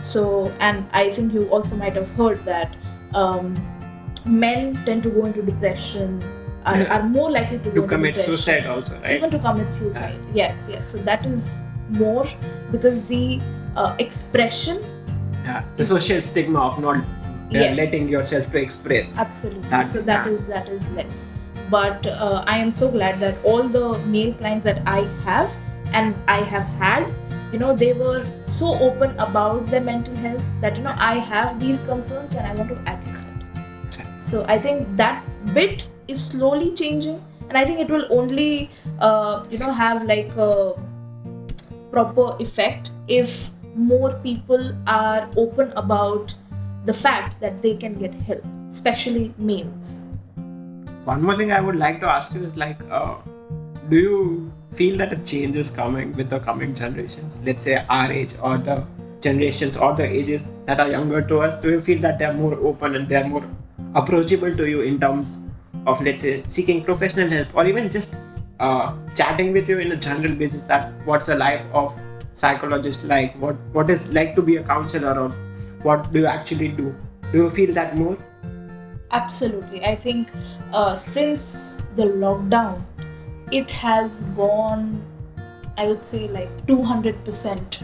so 0.00 0.50
and 0.60 0.86
i 0.92 1.10
think 1.10 1.32
you 1.32 1.48
also 1.50 1.76
might 1.76 1.92
have 1.92 2.08
heard 2.12 2.42
that 2.44 2.74
um, 3.14 3.54
men 4.26 4.74
tend 4.86 5.02
to 5.02 5.10
go 5.10 5.26
into 5.26 5.42
depression 5.42 6.22
are, 6.64 6.78
Yeah. 6.80 6.96
are 6.98 7.02
more 7.02 7.30
likely 7.30 7.58
to, 7.58 7.72
to 7.72 7.82
commit 7.86 8.14
suicide 8.14 8.66
also, 8.66 8.98
right? 9.00 9.16
even 9.16 9.30
to 9.30 9.38
commit 9.38 9.72
suicide 9.74 10.14
yes 10.32 10.68
yes 10.70 10.88
so 10.92 10.98
that 10.98 11.26
is 11.26 11.58
more 11.90 12.26
because 12.70 13.04
the 13.06 13.40
uh, 13.76 13.94
expression 13.98 14.80
Yeah. 15.44 15.64
The 15.76 15.84
social 15.84 16.20
stigma 16.22 16.60
of 16.60 16.78
not 16.80 16.96
uh, 16.96 17.02
Yes. 17.50 17.76
letting 17.76 18.08
yourself 18.08 18.50
to 18.52 18.58
express. 18.58 19.12
absolutely 19.16 19.68
That- 19.70 19.86
so 19.86 20.00
that 20.02 20.26
yeah. 20.26 20.32
is 20.32 20.46
that 20.48 20.68
is 20.68 20.88
less 20.98 21.26
but 21.70 22.06
uh, 22.06 22.44
I 22.46 22.56
am 22.58 22.70
so 22.70 22.90
glad 22.90 23.18
that 23.20 23.36
all 23.44 23.68
the 23.68 23.98
male 24.14 24.32
clients 24.34 24.64
that 24.64 24.80
I 24.86 25.00
have 25.24 25.54
and 25.92 26.14
I 26.28 26.36
have 26.52 26.64
had, 26.80 27.06
you 27.52 27.58
know, 27.58 27.74
they 27.74 27.92
were 27.94 28.26
so 28.46 28.74
open 28.86 29.10
about 29.18 29.66
their 29.66 29.80
mental 29.80 30.14
health 30.16 30.42
that 30.60 30.76
you 30.76 30.82
know 30.82 30.94
I 30.96 31.14
have 31.18 31.58
these 31.60 31.80
concerns 31.86 32.34
and 32.34 32.46
I 32.46 32.54
want 32.54 32.68
to 32.70 32.78
address 32.92 33.26
it. 33.28 34.06
So 34.18 34.44
I 34.48 34.58
think 34.58 34.96
that 34.96 35.24
bit 35.54 35.84
is 36.08 36.22
slowly 36.24 36.74
changing, 36.74 37.22
and 37.48 37.56
I 37.58 37.64
think 37.64 37.80
it 37.80 37.90
will 37.90 38.06
only, 38.10 38.70
uh, 39.00 39.44
you 39.50 39.58
know, 39.58 39.72
have 39.72 40.04
like 40.04 40.30
a 40.36 40.74
proper 41.90 42.36
effect 42.40 42.90
if 43.08 43.50
more 43.74 44.14
people 44.22 44.76
are 44.86 45.28
open 45.36 45.72
about 45.72 46.34
the 46.84 46.92
fact 46.92 47.40
that 47.40 47.62
they 47.62 47.76
can 47.76 47.94
get 47.94 48.14
help, 48.14 48.44
especially 48.68 49.34
males. 49.38 50.06
One 51.04 51.22
more 51.22 51.36
thing 51.36 51.52
I 51.52 51.60
would 51.60 51.76
like 51.76 52.00
to 52.00 52.08
ask 52.08 52.34
you 52.34 52.44
is 52.44 52.56
like, 52.56 52.80
uh, 52.90 53.16
do 53.88 53.96
you 53.96 54.52
feel 54.72 54.96
that 54.98 55.12
a 55.12 55.16
change 55.18 55.56
is 55.56 55.70
coming 55.70 56.12
with 56.12 56.30
the 56.30 56.38
coming 56.38 56.74
generations? 56.74 57.42
Let's 57.44 57.64
say 57.64 57.84
our 57.88 58.10
age 58.10 58.34
or 58.42 58.58
the 58.58 58.84
generations 59.20 59.76
or 59.76 59.94
the 59.94 60.04
ages 60.04 60.48
that 60.66 60.80
are 60.80 60.88
younger 60.88 61.22
to 61.22 61.40
us. 61.40 61.56
Do 61.56 61.70
you 61.70 61.80
feel 61.80 62.00
that 62.00 62.18
they're 62.18 62.32
more 62.32 62.54
open 62.54 62.96
and 62.96 63.08
they're 63.08 63.26
more 63.26 63.44
approachable 63.94 64.56
to 64.56 64.68
you 64.68 64.80
in 64.82 65.00
terms 65.00 65.38
of 65.86 66.00
let's 66.02 66.22
say 66.22 66.42
seeking 66.48 66.82
professional 66.84 67.28
help 67.28 67.54
or 67.54 67.66
even 67.66 67.90
just 67.90 68.18
uh, 68.60 68.94
chatting 69.14 69.52
with 69.52 69.68
you 69.68 69.78
in 69.78 69.92
a 69.92 69.96
general 69.96 70.34
basis 70.34 70.64
that 70.64 70.92
what's 71.04 71.26
the 71.26 71.34
life 71.34 71.66
of 71.72 71.98
psychologist 72.34 73.04
like 73.04 73.34
what 73.38 73.56
what 73.72 73.90
is 73.90 74.12
like 74.12 74.34
to 74.34 74.42
be 74.42 74.56
a 74.56 74.62
counselor 74.62 75.18
or 75.18 75.28
what 75.82 76.12
do 76.12 76.20
you 76.20 76.26
actually 76.26 76.68
do 76.68 76.94
do 77.30 77.38
you 77.38 77.50
feel 77.50 77.72
that 77.72 77.96
more 77.96 78.16
Absolutely. 79.12 79.84
I 79.84 79.94
think 79.94 80.28
uh, 80.72 80.96
since 80.96 81.76
the 81.96 82.04
lockdown, 82.04 82.82
it 83.50 83.70
has 83.70 84.24
gone, 84.36 85.02
I 85.76 85.86
would 85.86 86.02
say, 86.02 86.28
like 86.28 86.66
200%. 86.66 87.82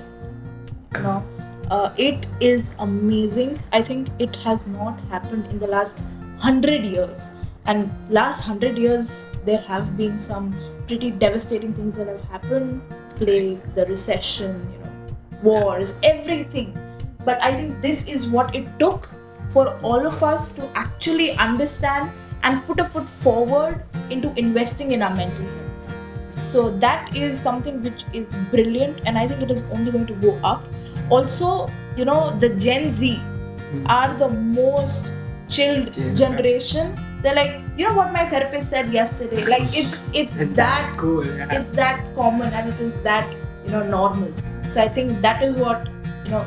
You 0.94 1.00
know, 1.00 1.22
uh, 1.70 1.92
it 1.98 2.26
is 2.40 2.74
amazing. 2.78 3.58
I 3.72 3.82
think 3.82 4.08
it 4.18 4.34
has 4.36 4.68
not 4.68 4.98
happened 5.10 5.46
in 5.52 5.58
the 5.58 5.66
last 5.66 6.08
100 6.38 6.82
years. 6.82 7.32
And 7.66 7.92
last 8.08 8.48
100 8.48 8.78
years, 8.78 9.26
there 9.44 9.60
have 9.60 9.98
been 9.98 10.18
some 10.18 10.56
pretty 10.86 11.10
devastating 11.10 11.74
things 11.74 11.98
that 11.98 12.06
have 12.06 12.24
happened 12.24 12.80
plague, 13.18 13.60
the 13.74 13.86
recession, 13.86 14.56
you 14.72 14.78
know, 14.78 15.42
wars, 15.42 15.98
everything. 16.02 16.76
But 17.24 17.42
I 17.42 17.54
think 17.54 17.82
this 17.82 18.08
is 18.08 18.26
what 18.26 18.54
it 18.54 18.66
took 18.78 19.10
for 19.50 19.78
all 19.82 20.06
of 20.06 20.22
us 20.22 20.52
to 20.52 20.66
actually 20.74 21.32
understand 21.32 22.10
and 22.42 22.64
put 22.66 22.80
a 22.80 22.84
foot 22.84 23.08
forward 23.08 23.82
into 24.10 24.32
investing 24.38 24.92
in 24.92 25.02
our 25.02 25.14
mental 25.14 25.44
health. 25.44 26.40
So 26.40 26.70
that 26.78 27.16
is 27.16 27.40
something 27.40 27.82
which 27.82 28.04
is 28.12 28.32
brilliant, 28.50 29.00
and 29.06 29.18
I 29.18 29.26
think 29.26 29.42
it 29.42 29.50
is 29.50 29.68
only 29.70 29.90
going 29.90 30.06
to 30.06 30.14
go 30.14 30.38
up. 30.44 30.64
Also, 31.10 31.66
you 31.96 32.04
know, 32.04 32.38
the 32.38 32.50
Gen 32.50 32.94
Z 32.94 33.16
hmm. 33.16 33.86
are 33.86 34.14
the 34.18 34.28
most 34.28 35.16
chilled 35.48 35.92
generation. 36.16 36.94
They're 37.22 37.34
like, 37.34 37.60
you 37.78 37.88
know 37.88 37.94
what 37.94 38.12
my 38.12 38.28
therapist 38.28 38.70
said 38.70 38.90
yesterday. 38.90 39.44
Like 39.46 39.76
it's 39.80 40.10
it's, 40.12 40.34
it's 40.36 40.54
that 40.56 40.98
cool 40.98 41.24
yeah. 41.26 41.60
it's 41.60 41.76
that 41.76 42.02
common 42.16 42.52
and 42.52 42.72
it 42.72 42.80
is 42.80 42.94
that 43.02 43.36
you 43.64 43.70
know 43.70 43.84
normal. 43.84 44.32
So 44.68 44.82
i 44.82 44.88
think 44.88 45.20
that 45.22 45.42
is 45.42 45.56
what 45.56 45.88
you 46.24 46.30
know 46.32 46.44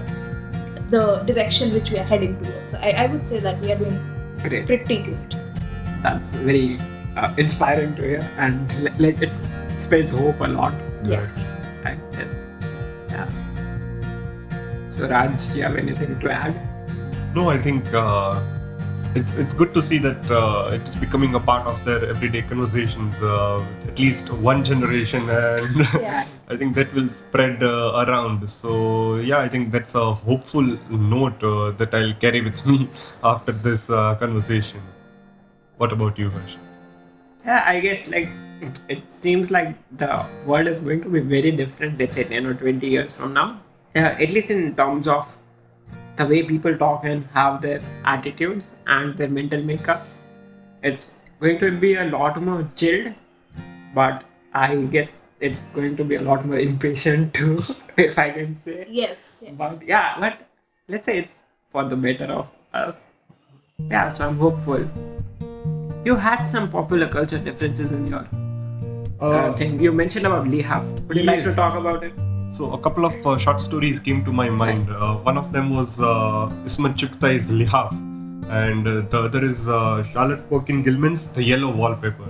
the 0.90 1.04
direction 1.30 1.74
which 1.74 1.90
we 1.90 2.00
are 2.00 2.10
heading 2.12 2.36
towards. 2.42 2.72
So 2.72 2.80
I, 2.80 2.92
I 3.04 3.06
would 3.08 3.26
say 3.26 3.40
that 3.40 3.62
we 3.62 3.72
are 3.72 3.78
doing 3.78 3.98
great. 4.44 4.66
pretty 4.66 4.98
good. 5.04 5.40
That's 6.04 6.36
very 6.36 6.80
uh, 7.16 7.34
inspiring 7.38 7.96
to 7.96 8.02
hear 8.02 8.30
and 8.38 9.00
like 9.00 9.22
it 9.22 9.38
spreads 9.78 10.10
hope 10.10 10.42
a 10.42 10.48
lot. 10.48 10.74
Yeah. 11.04 11.28
right. 11.86 11.98
Yes. 12.12 12.30
Yeah. 13.10 13.30
So 14.90 15.08
raj 15.08 15.52
do 15.52 15.58
you 15.58 15.64
have 15.64 15.78
anything 15.78 16.20
to 16.20 16.32
add? 16.32 16.54
No, 17.34 17.50
I 17.50 17.58
think 17.58 17.94
uh, 17.94 18.42
it's 19.16 19.36
it's 19.36 19.54
good 19.54 19.74
to 19.74 19.82
see 19.82 19.98
that 20.00 20.30
uh, 20.32 20.70
it's 20.74 20.96
becoming 20.96 21.36
a 21.36 21.40
part 21.40 21.68
of 21.68 21.84
their 21.86 22.06
everyday 22.10 22.42
conversations. 22.42 23.16
Uh, 23.22 23.64
at 23.88 24.00
least 24.00 24.30
one 24.32 24.64
generation, 24.64 25.30
and 25.30 25.76
Yeah. 26.00 26.26
I 26.50 26.58
think 26.58 26.76
that 26.76 26.94
will 26.94 27.10
spread 27.10 27.64
uh, 27.64 28.04
around. 28.06 28.48
So 28.50 29.18
yeah, 29.18 29.40
I 29.40 29.50
think 29.50 29.72
that's 29.72 29.96
a 29.96 30.14
hopeful 30.14 30.78
note 30.90 31.44
uh, 31.44 31.72
that 31.72 31.94
I'll 31.94 32.14
carry 32.16 32.42
with 32.42 32.66
me 32.66 32.90
after 33.24 33.52
this 33.52 33.90
uh, 33.90 34.16
conversation. 34.16 34.82
What 35.78 35.92
about 35.92 36.18
you, 36.20 36.30
Harsh? 36.30 36.56
yeah 37.46 37.64
i 37.66 37.80
guess 37.80 38.08
like 38.08 38.30
it 38.88 39.12
seems 39.12 39.50
like 39.50 39.76
the 39.98 40.26
world 40.46 40.68
is 40.68 40.82
going 40.82 41.02
to 41.02 41.10
be 41.10 41.20
very 41.20 41.52
different 41.52 41.98
let's 41.98 42.16
say 42.16 42.24
10 42.24 42.46
or 42.46 42.54
20 42.54 42.88
years 42.88 43.18
from 43.18 43.34
now 43.34 43.60
yeah 43.96 44.10
at 44.26 44.30
least 44.30 44.52
in 44.52 44.76
terms 44.76 45.08
of 45.08 45.36
the 46.18 46.26
way 46.26 46.44
people 46.44 46.78
talk 46.78 47.06
and 47.06 47.26
have 47.34 47.62
their 47.62 47.82
attitudes 48.06 48.78
and 48.88 49.18
their 49.18 49.30
mental 49.30 49.62
makeups. 49.62 50.18
It's 50.84 51.22
going 51.40 51.60
to 51.60 51.72
be 51.72 51.96
a 51.96 52.06
lot 52.06 52.42
more 52.42 52.68
chilled 52.76 53.14
but 53.94 54.24
i 54.54 54.76
guess 54.96 55.24
it's 55.40 55.68
going 55.78 55.96
to 55.98 56.04
be 56.04 56.16
a 56.16 56.22
lot 56.22 56.46
more 56.46 56.60
impatient 56.70 57.34
too 57.34 57.64
if 57.98 58.18
i 58.20 58.30
can 58.30 58.54
say. 58.56 58.88
Yes, 58.90 59.42
yes. 59.42 59.54
but 59.58 59.82
yeah 59.86 60.18
but 60.20 60.48
let's 60.88 61.06
say 61.06 61.18
it's 61.18 61.42
for 61.70 61.84
the 61.84 61.96
better 61.96 62.26
of 62.26 62.52
us. 62.74 63.00
Yeah 63.90 64.10
so 64.10 64.28
i'm 64.28 64.38
hopeful. 64.38 64.86
You 66.06 66.16
had 66.16 66.48
some 66.48 66.70
popular 66.70 67.08
culture 67.08 67.38
differences 67.38 67.92
in 67.92 68.08
your 68.08 68.28
uh, 69.20 69.54
thing. 69.54 69.80
You 69.80 69.92
mentioned 69.92 70.26
about 70.26 70.48
lihaf. 70.48 70.90
Would 71.08 71.18
you 71.18 71.24
like 71.24 71.44
to 71.44 71.54
talk 71.54 71.76
about 71.76 72.04
it 72.04 72.14
So 72.56 72.74
a 72.74 72.78
couple 72.86 73.06
of 73.06 73.16
uh, 73.26 73.38
short 73.38 73.62
stories 73.62 74.02
came 74.02 74.26
to 74.26 74.32
my 74.34 74.50
mind. 74.50 74.90
Uh, 74.90 75.16
one 75.30 75.38
of 75.38 75.54
them 75.54 75.70
was 75.74 76.02
uh, 76.02 76.50
Ismat 76.70 76.96
Chughtai's 77.02 77.50
Lihaf, 77.50 77.92
and 78.50 78.86
uh, 78.86 79.02
the 79.10 79.20
other 79.28 79.42
is 79.46 79.70
uh, 79.70 80.04
Charlotte 80.04 80.50
Perkin 80.50 80.84
Gilman's 80.84 81.32
The 81.32 81.44
Yellow 81.44 81.72
Wallpaper. 81.72 82.28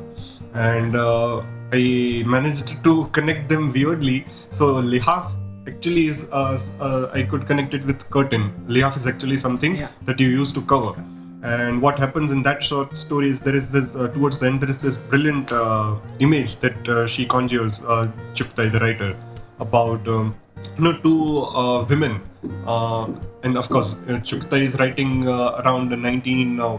And 0.53 0.95
uh, 0.95 1.41
I 1.74 2.22
managed 2.28 2.84
to 2.84 3.05
connect 3.13 3.49
them 3.49 3.72
weirdly. 3.74 4.26
So 4.51 4.76
Lihaf 4.76 5.32
actually 5.67 6.05
is 6.05 6.30
uh, 6.32 6.55
uh, 6.80 7.09
I 7.11 7.24
could 7.24 7.47
connect 7.47 7.74
it 7.74 7.84
with 7.84 8.07
curtain. 8.11 8.53
Lihaf 8.67 8.95
is 8.97 9.07
actually 9.07 9.38
something 9.38 9.76
Yeah. 9.76 9.88
that 10.03 10.19
you 10.19 10.28
use 10.28 10.51
to 10.51 10.61
cover. 10.61 10.93
And 11.41 11.82
what 11.82 11.97
happens 11.97 12.32
in 12.32 12.43
that 12.43 12.63
short 12.63 12.95
story 12.95 13.32
is 13.32 13.41
there 13.41 13.55
is 13.55 13.72
this 13.72 13.95
uh, 13.95 14.07
towards 14.09 14.38
the 14.38 14.45
end 14.45 14.61
there 14.61 14.69
is 14.69 14.80
this 14.80 14.97
brilliant 14.97 15.51
uh, 15.51 15.95
image 16.19 16.57
that 16.57 16.88
uh, 16.88 17.07
she 17.07 17.26
conjures 17.26 17.84
uh, 17.86 18.07
Chughtai, 18.36 18.72
the 18.72 18.80
writer, 18.80 19.17
about 19.66 20.07
um, 20.07 20.36
you 20.78 20.84
know 20.86 20.93
two 21.05 21.39
uh, 21.62 21.86
women, 21.86 22.22
uh, 22.66 23.07
and 23.43 23.57
of 23.57 23.70
course 23.70 23.93
uh, 24.07 24.20
Chughtai 24.30 24.62
is 24.70 24.80
writing 24.80 25.28
uh, 25.28 25.62
around 25.64 25.89
the 25.89 25.97
19 25.97 26.59
uh, 26.59 26.78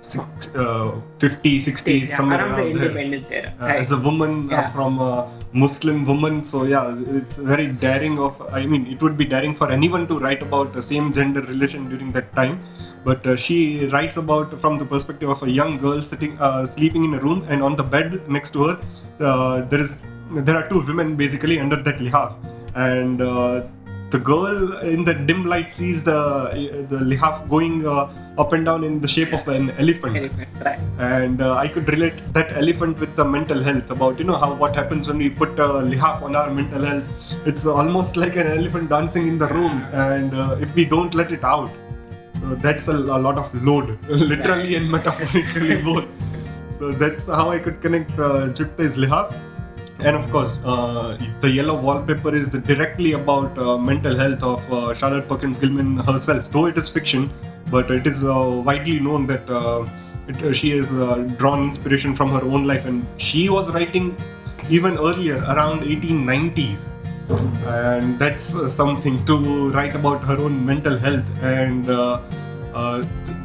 six, 0.00 0.54
uh, 0.54 1.00
50, 1.18 1.58
60s, 1.58 2.08
Yeah, 2.08 2.16
somewhere 2.16 2.38
around 2.38 2.56
the 2.56 2.62
around 2.62 2.76
there 2.76 2.84
independence 2.88 3.30
era 3.30 3.52
uh, 3.60 3.66
right. 3.66 3.76
as 3.76 3.92
a 3.92 3.98
woman 3.98 4.52
uh, 4.52 4.68
from 4.70 4.98
a 5.00 5.30
Muslim 5.52 6.04
woman. 6.04 6.44
So 6.44 6.64
yeah, 6.64 6.96
it's 7.18 7.38
very 7.38 7.68
daring 7.72 8.18
of. 8.18 8.40
I 8.52 8.66
mean, 8.66 8.86
it 8.86 9.02
would 9.02 9.16
be 9.16 9.24
daring 9.24 9.54
for 9.54 9.70
anyone 9.70 10.06
to 10.08 10.18
write 10.18 10.42
about 10.42 10.72
the 10.72 10.82
same 10.82 11.12
gender 11.12 11.40
relation 11.42 11.88
during 11.88 12.10
that 12.12 12.34
time. 12.34 12.58
But 13.04 13.26
uh, 13.26 13.36
she 13.36 13.86
writes 13.88 14.16
about 14.16 14.60
from 14.60 14.78
the 14.78 14.84
perspective 14.84 15.28
of 15.28 15.42
a 15.42 15.50
young 15.50 15.78
girl 15.78 16.02
sitting, 16.02 16.38
uh, 16.38 16.66
sleeping 16.66 17.04
in 17.04 17.14
a 17.14 17.20
room, 17.20 17.44
and 17.48 17.62
on 17.62 17.76
the 17.76 17.84
bed 17.96 18.28
next 18.28 18.50
to 18.52 18.68
her, 18.68 18.80
uh, 19.20 19.62
there 19.62 19.80
is 19.80 20.02
there 20.30 20.56
are 20.56 20.68
two 20.68 20.80
women 20.82 21.16
basically 21.16 21.58
under 21.58 21.82
that 21.82 21.98
lihaf, 21.98 22.34
and. 22.74 23.20
Uh, 23.22 23.66
the 24.10 24.18
girl 24.18 24.78
in 24.78 25.04
the 25.04 25.12
dim 25.12 25.44
light 25.44 25.70
sees 25.70 26.02
the 26.02 26.20
the 26.92 26.98
lihaf 27.10 27.46
going 27.48 27.86
uh, 27.86 28.10
up 28.42 28.52
and 28.54 28.64
down 28.64 28.82
in 28.88 29.00
the 29.00 29.08
shape 29.08 29.32
of 29.38 29.46
an 29.48 29.70
elephant 29.82 30.16
Elephant, 30.16 30.48
right 30.64 30.78
and 30.98 31.42
uh, 31.42 31.54
I 31.54 31.68
could 31.68 31.88
relate 31.88 32.22
that 32.32 32.52
elephant 32.56 32.98
with 33.00 33.14
the 33.16 33.24
mental 33.24 33.62
health 33.62 33.90
about 33.90 34.18
you 34.18 34.24
know 34.24 34.36
how 34.36 34.54
what 34.54 34.74
happens 34.74 35.08
when 35.08 35.18
we 35.18 35.28
put 35.28 35.50
a 35.58 35.68
lihaf 35.90 36.22
on 36.22 36.34
our 36.34 36.50
mental 36.50 36.84
health. 36.84 37.04
It's 37.46 37.66
almost 37.66 38.16
like 38.16 38.36
an 38.36 38.46
elephant 38.46 38.88
dancing 38.88 39.28
in 39.28 39.38
the 39.38 39.48
room, 39.48 39.84
and 39.92 40.34
uh, 40.34 40.56
if 40.60 40.74
we 40.74 40.84
don't 40.84 41.14
let 41.14 41.30
it 41.32 41.44
out, 41.44 41.70
uh, 42.44 42.54
that's 42.54 42.88
a, 42.88 42.96
a 42.96 43.20
lot 43.26 43.36
of 43.38 43.52
load, 43.62 43.98
literally 44.08 44.76
and 44.76 44.90
metaphorically 44.90 45.82
both. 45.90 46.08
So 46.70 46.90
that's 46.92 47.28
how 47.28 47.50
I 47.50 47.58
could 47.58 47.80
connect 47.80 48.12
uh, 48.12 48.48
Chughtai's 48.58 48.96
lihaf. 48.96 49.36
And 50.00 50.16
of 50.16 50.30
course, 50.30 50.60
uh, 50.64 51.18
the 51.40 51.50
yellow 51.50 51.74
wallpaper 51.74 52.34
is 52.34 52.50
directly 52.50 53.14
about 53.14 53.58
uh, 53.58 53.76
mental 53.76 54.16
health 54.16 54.42
of 54.44 54.72
uh, 54.72 54.94
Charlotte 54.94 55.28
Perkins 55.28 55.58
Gilman 55.58 55.98
herself. 55.98 56.50
Though 56.50 56.66
it 56.66 56.78
is 56.78 56.88
fiction, 56.88 57.30
but 57.68 57.90
it 57.90 58.06
is 58.06 58.24
uh, 58.24 58.62
widely 58.64 59.00
known 59.00 59.26
that 59.26 59.48
uh, 59.50 59.86
it, 60.28 60.54
she 60.54 60.70
has 60.70 60.90
drawn 61.36 61.64
inspiration 61.64 62.14
from 62.14 62.30
her 62.30 62.42
own 62.42 62.64
life, 62.64 62.86
and 62.86 63.06
she 63.16 63.48
was 63.48 63.72
writing 63.72 64.16
even 64.70 64.98
earlier, 64.98 65.38
around 65.38 65.80
1890s. 65.80 66.90
And 67.66 68.18
that's 68.18 68.44
something 68.72 69.24
to 69.26 69.70
write 69.72 69.94
about 69.94 70.22
her 70.24 70.38
own 70.38 70.64
mental 70.64 70.96
health. 70.96 71.28
And 71.42 71.84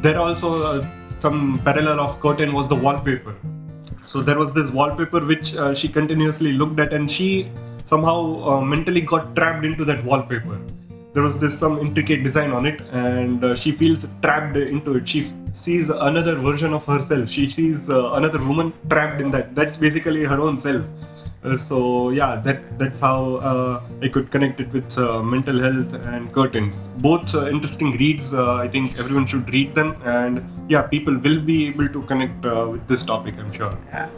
there 0.02 0.18
also 0.18 0.82
some 1.08 1.60
parallel 1.64 2.00
of 2.00 2.20
curtain 2.20 2.52
was 2.52 2.68
the 2.68 2.76
wallpaper 2.76 3.34
So 4.04 4.20
there 4.20 4.38
was 4.38 4.52
this 4.52 4.70
wallpaper 4.70 5.24
which 5.24 5.56
uh, 5.56 5.72
she 5.72 5.88
continuously 5.88 6.52
looked 6.52 6.78
at, 6.78 6.92
and 6.92 7.10
she 7.10 7.48
somehow 7.84 8.18
uh, 8.48 8.60
mentally 8.60 9.00
got 9.00 9.34
trapped 9.34 9.64
into 9.64 9.84
that 9.86 10.04
wallpaper. 10.04 10.60
There 11.14 11.22
was 11.22 11.38
this 11.38 11.58
some 11.58 11.78
intricate 11.78 12.22
design 12.22 12.52
on 12.52 12.66
it, 12.66 12.82
and 12.92 13.42
uh, 13.42 13.54
she 13.54 13.72
feels 13.72 14.14
trapped 14.20 14.56
into 14.56 14.96
it. 14.96 15.08
She 15.08 15.32
sees 15.52 15.88
another 15.88 16.34
version 16.36 16.74
of 16.74 16.84
herself. 16.84 17.30
She 17.30 17.50
sees 17.50 17.88
uh, 17.88 18.12
another 18.12 18.44
woman 18.44 18.74
trapped 18.90 19.22
in 19.22 19.30
that. 19.30 19.54
That's 19.54 19.76
basically 19.76 20.24
her 20.24 20.40
own 20.40 20.58
self. 20.58 20.84
Uh, 21.44 21.58
so 21.58 22.08
yeah, 22.10 22.36
that 22.36 22.78
that's 22.78 23.00
how 23.00 23.34
uh, 23.36 23.82
I 24.00 24.08
could 24.08 24.30
connect 24.30 24.60
it 24.60 24.72
with 24.72 24.96
uh, 24.98 25.22
mental 25.22 25.58
health 25.58 25.92
and 25.92 26.32
curtains. 26.32 26.88
Both 26.98 27.34
uh, 27.34 27.48
interesting 27.48 27.90
reads. 27.92 28.32
Uh, 28.32 28.54
I 28.54 28.68
think 28.68 28.98
everyone 28.98 29.26
should 29.26 29.52
read 29.52 29.74
them, 29.74 29.94
and 30.04 30.42
yeah, 30.68 30.82
people 30.82 31.16
will 31.18 31.40
be 31.40 31.66
able 31.66 31.88
to 31.88 32.02
connect 32.02 32.46
uh, 32.46 32.68
with 32.70 32.86
this 32.88 33.02
topic. 33.04 33.34
I'm 33.38 33.52
sure. 33.52 33.72
Uh, 33.92 34.08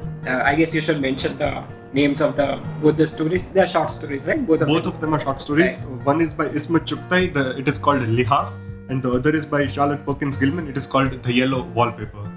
I 0.51 0.55
guess 0.55 0.73
you 0.73 0.81
should 0.81 1.01
mention 1.01 1.37
the 1.37 1.65
names 1.93 2.21
of 2.21 2.37
the 2.37 2.63
both 2.83 2.97
the 2.97 3.07
stories. 3.09 3.45
They're 3.53 3.67
short 3.67 3.91
stories, 3.91 4.29
right? 4.29 4.47
Both 4.47 4.63
of 4.63 4.69
Both 4.69 4.85
them. 4.85 4.93
of 4.93 5.01
them 5.01 5.15
are 5.15 5.21
short 5.21 5.41
stories. 5.41 5.81
One 6.05 6.21
is 6.21 6.33
by 6.33 6.47
Ismat 6.47 6.87
Chughtai. 6.93 7.35
The, 7.35 7.59
it 7.59 7.67
is 7.67 7.79
called 7.79 8.03
Lihaf, 8.03 8.55
and 8.89 9.03
the 9.03 9.11
other 9.11 9.35
is 9.35 9.45
by 9.45 9.67
Charlotte 9.67 10.07
Perkins 10.07 10.37
Gilman. 10.37 10.69
It 10.69 10.77
is 10.77 10.87
called 10.87 11.21
The 11.25 11.33
Yellow 11.33 11.65
Wallpaper. 11.81 12.33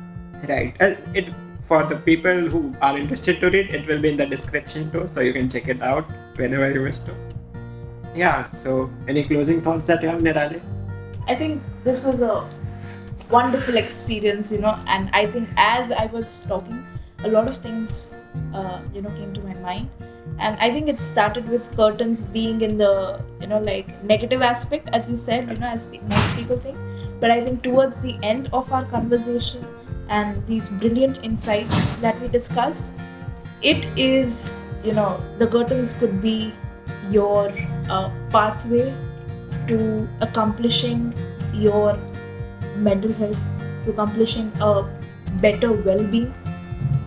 Right. 0.48 0.76
Uh, 0.82 0.96
it 1.14 1.30
for 1.62 1.84
the 1.84 1.96
people 1.96 2.50
who 2.50 2.74
are 2.82 2.98
interested 2.98 3.40
to 3.42 3.50
read, 3.50 3.74
it 3.74 3.88
will 3.88 4.02
be 4.02 4.10
in 4.10 4.18
the 4.18 4.26
description 4.26 4.92
too, 4.92 5.08
so 5.08 5.22
you 5.22 5.34
can 5.34 5.50
check 5.50 5.68
it 5.68 5.82
out 5.82 6.10
whenever 6.38 6.72
you 6.72 6.84
wish 6.84 7.00
to. 7.00 7.16
Yeah. 8.16 8.50
So, 8.52 8.90
any 9.08 9.24
closing 9.24 9.62
thoughts 9.62 9.88
that 9.88 10.02
you 10.02 10.10
have, 10.10 10.22
Nirali? 10.22 10.62
I 11.28 11.36
think 11.36 11.62
this 11.84 12.06
was 12.06 12.22
a 12.22 12.48
wonderful 13.30 13.78
experience, 13.78 14.52
you 14.52 14.60
know, 14.60 14.78
and 14.88 15.10
I 15.14 15.26
think 15.26 15.48
as 15.58 15.92
I 15.92 16.06
was 16.08 16.46
talking, 16.48 16.86
a 17.24 17.28
lot 17.28 17.48
of 17.48 17.58
things, 17.58 18.16
uh, 18.54 18.80
you 18.94 19.02
know, 19.02 19.10
came 19.12 19.34
to 19.34 19.42
my 19.42 19.54
mind. 19.56 19.90
And 20.40 20.58
I 20.60 20.72
think 20.72 20.88
it 20.88 21.02
started 21.02 21.50
with 21.50 21.76
curtains 21.76 22.24
being 22.24 22.62
in 22.62 22.78
the, 22.78 23.22
you 23.42 23.48
know, 23.48 23.60
like 23.60 24.04
negative 24.04 24.42
aspect, 24.42 24.90
as 24.94 25.12
you 25.12 25.18
said, 25.18 25.50
you 25.50 25.56
know, 25.56 25.68
as 25.68 25.92
most 26.08 26.36
people 26.36 26.58
think. 26.58 26.78
But 27.20 27.32
I 27.32 27.42
think 27.42 27.62
towards 27.62 28.00
the 28.00 28.18
end 28.24 28.50
of 28.54 28.72
our 28.72 28.86
conversation 28.86 29.66
and 30.10 30.46
these 30.48 30.70
brilliant 30.70 31.24
insights 31.24 31.92
that 31.98 32.20
we 32.22 32.28
discussed, 32.28 32.94
it 33.62 33.86
is, 33.98 34.68
you 34.84 34.94
know, 34.94 35.22
the 35.38 35.48
curtains 35.48 35.98
could 36.00 36.22
be 36.22 36.54
your 37.12 37.52
uh, 37.90 38.10
pathway 38.30 38.94
to 39.68 40.08
accomplishing 40.22 41.14
your 41.54 41.98
mental 42.78 43.14
health, 43.14 43.38
to 43.86 43.92
accomplishing 43.92 44.52
a 44.62 44.84
better 45.42 45.72
well 45.72 46.04
being 46.08 46.34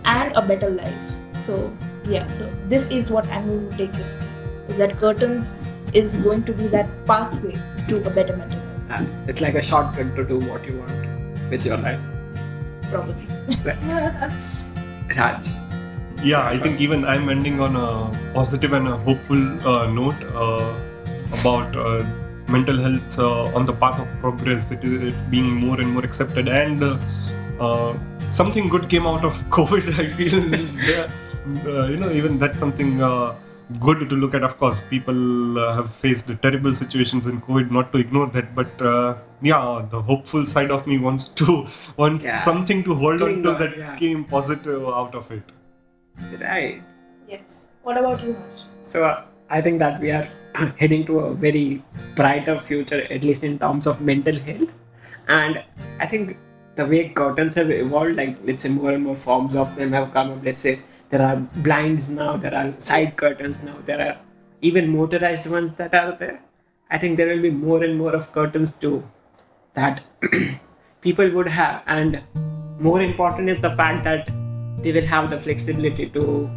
and 0.05 0.33
a 0.35 0.41
better 0.41 0.69
life. 0.69 0.95
So, 1.33 1.75
yeah, 2.05 2.27
so 2.27 2.51
this 2.67 2.89
is 2.91 3.11
what 3.11 3.27
I'm 3.27 3.47
going 3.47 3.69
to 3.69 3.77
take 3.77 3.91
with 3.93 4.69
is 4.69 4.77
that 4.77 4.97
curtains 4.97 5.57
is 5.93 6.17
going 6.21 6.43
to 6.45 6.53
be 6.53 6.67
that 6.67 6.87
pathway 7.05 7.53
to 7.87 7.97
a 7.97 8.09
better 8.09 8.35
mental 8.35 8.59
health, 8.59 9.01
Uh, 9.01 9.05
it's 9.27 9.41
like 9.41 9.55
a 9.55 9.61
shortcut 9.61 10.15
to 10.15 10.23
do 10.23 10.39
what 10.39 10.65
you 10.65 10.77
want 10.77 11.51
with 11.51 11.65
your 11.65 11.77
life. 11.77 12.12
Probably. 12.93 13.27
Raj. 15.17 15.47
Yeah, 16.23 16.43
I 16.47 16.57
think 16.57 16.79
even 16.79 17.03
I'm 17.03 17.27
ending 17.27 17.59
on 17.59 17.75
a 17.75 17.87
positive 18.33 18.71
and 18.71 18.87
a 18.87 18.95
hopeful 19.05 19.41
uh, 19.67 19.87
note 19.87 20.21
uh, 20.43 20.73
about 21.37 21.75
uh, 21.75 22.01
mental 22.47 22.79
health 22.79 23.19
uh, 23.19 23.57
on 23.57 23.65
the 23.65 23.73
path 23.73 23.99
of 23.99 24.07
progress. 24.21 24.71
It 24.71 24.85
is 24.85 25.01
it 25.13 25.17
being 25.29 25.49
more 25.51 25.81
and 25.81 25.91
more 25.91 26.05
accepted, 26.09 26.47
and 26.47 26.81
uh, 26.81 26.97
uh, 27.59 27.97
something 28.29 28.69
good 28.69 28.87
came 28.93 29.05
out 29.05 29.25
of 29.25 29.33
COVID. 29.57 29.99
I 30.03 30.07
feel, 30.19 30.39
Yeah, 30.91 31.07
uh, 31.67 31.87
you 31.87 31.97
know, 31.97 32.11
even 32.21 32.39
that's 32.39 32.57
something. 32.57 33.01
Good 33.79 34.09
to 34.09 34.15
look 34.15 34.33
at 34.33 34.43
of 34.43 34.57
course 34.57 34.81
people 34.89 35.57
uh, 35.59 35.75
have 35.75 35.93
faced 35.93 36.29
terrible 36.41 36.73
situations 36.75 37.27
in 37.27 37.39
covid 37.41 37.71
not 37.71 37.91
to 37.93 37.97
ignore 37.99 38.27
that 38.35 38.53
but 38.59 38.81
uh, 38.81 39.15
yeah 39.41 39.85
the 39.93 40.01
hopeful 40.01 40.45
side 40.45 40.71
of 40.71 40.85
me 40.85 40.97
wants 40.97 41.27
to 41.41 41.65
wants 41.97 42.25
Yeah. 42.25 42.39
something 42.41 42.83
to 42.83 42.95
hold 42.95 43.21
on 43.21 43.41
to 43.43 43.51
on, 43.53 43.59
that 43.59 43.77
yeah. 43.77 43.95
came 43.95 44.25
positive 44.25 44.83
out 45.01 45.15
of 45.15 45.31
it 45.31 45.51
Right. 46.41 46.81
yes. 47.27 47.65
What 47.81 47.97
about 47.97 48.23
you, 48.23 48.33
Harsh? 48.33 48.61
So 48.81 49.05
uh, 49.05 49.23
I 49.49 49.61
think 49.61 49.79
that 49.79 49.99
we 49.99 50.11
are 50.11 50.27
heading 50.77 51.05
to 51.07 51.19
a 51.19 51.33
very 51.33 51.81
brighter 52.15 52.59
future, 52.59 53.01
at 53.09 53.23
least 53.23 53.43
in 53.43 53.57
terms 53.59 53.87
of 53.87 54.01
mental 54.01 54.37
health. 54.39 54.69
And 55.27 55.63
I 55.99 56.05
think 56.05 56.37
the 56.75 56.85
way 56.85 57.09
curtains 57.09 57.55
have 57.55 57.69
evolved, 57.71 58.15
like 58.15 58.37
let's 58.43 58.63
say 58.63 58.69
more 58.69 58.91
and 58.91 59.03
more 59.03 59.15
forms 59.15 59.55
of 59.55 59.75
them 59.75 59.91
have 59.93 60.11
come 60.13 60.31
up. 60.31 60.43
Let's 60.43 60.61
say 60.61 60.81
there 61.13 61.25
are 61.29 61.35
blinds 61.65 62.09
now, 62.09 62.35
there 62.37 62.55
are 62.59 62.73
side 62.79 63.15
curtains 63.15 63.61
now, 63.61 63.75
there 63.85 64.01
are 64.05 64.17
even 64.61 64.89
motorized 64.89 65.45
ones 65.45 65.75
that 65.75 65.93
are 65.93 66.13
there. 66.21 66.41
I 66.89 66.97
think 66.97 67.17
there 67.17 67.27
will 67.31 67.43
be 67.43 67.51
more 67.51 67.83
and 67.83 67.97
more 67.97 68.15
of 68.15 68.31
curtains 68.37 68.71
too 68.73 69.03
that 69.75 70.01
people 71.01 71.29
would 71.31 71.47
have, 71.47 71.83
and 71.85 72.21
more 72.79 72.99
important 73.01 73.49
is 73.49 73.59
the 73.59 73.75
fact 73.75 74.03
that 74.05 74.27
they 74.81 74.91
will 74.91 75.05
have 75.05 75.29
the 75.29 75.39
flexibility 75.39 76.09
to 76.09 76.49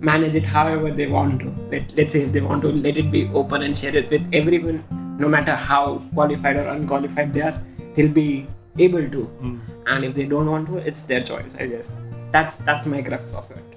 manage 0.00 0.36
it 0.36 0.46
however 0.46 0.90
they 0.90 1.06
want 1.06 1.40
to. 1.40 1.54
Let, 1.70 1.94
let's 1.94 2.14
say 2.14 2.22
if 2.22 2.32
they 2.32 2.40
want 2.40 2.62
to 2.62 2.68
let 2.68 2.96
it 2.96 3.10
be 3.10 3.28
open 3.34 3.62
and 3.62 3.76
share 3.76 3.94
it 3.94 4.10
with 4.10 4.26
everyone, 4.32 4.84
no 5.18 5.28
matter 5.28 5.54
how 5.54 6.02
qualified 6.14 6.56
or 6.56 6.68
unqualified 6.68 7.34
they 7.34 7.42
are, 7.42 7.62
they'll 7.94 8.16
be 8.24 8.46
able 8.78 9.10
to. 9.10 9.30
Mm. 9.42 9.60
And 9.86 10.04
if 10.04 10.14
they 10.14 10.24
don't 10.24 10.50
want 10.50 10.68
to, 10.68 10.78
it's 10.78 11.02
their 11.02 11.22
choice, 11.22 11.56
I 11.58 11.66
guess. 11.66 11.94
That's 12.32 12.58
that's 12.58 12.86
my 12.86 13.02
crux 13.02 13.34
of 13.34 13.50
it. 13.50 13.67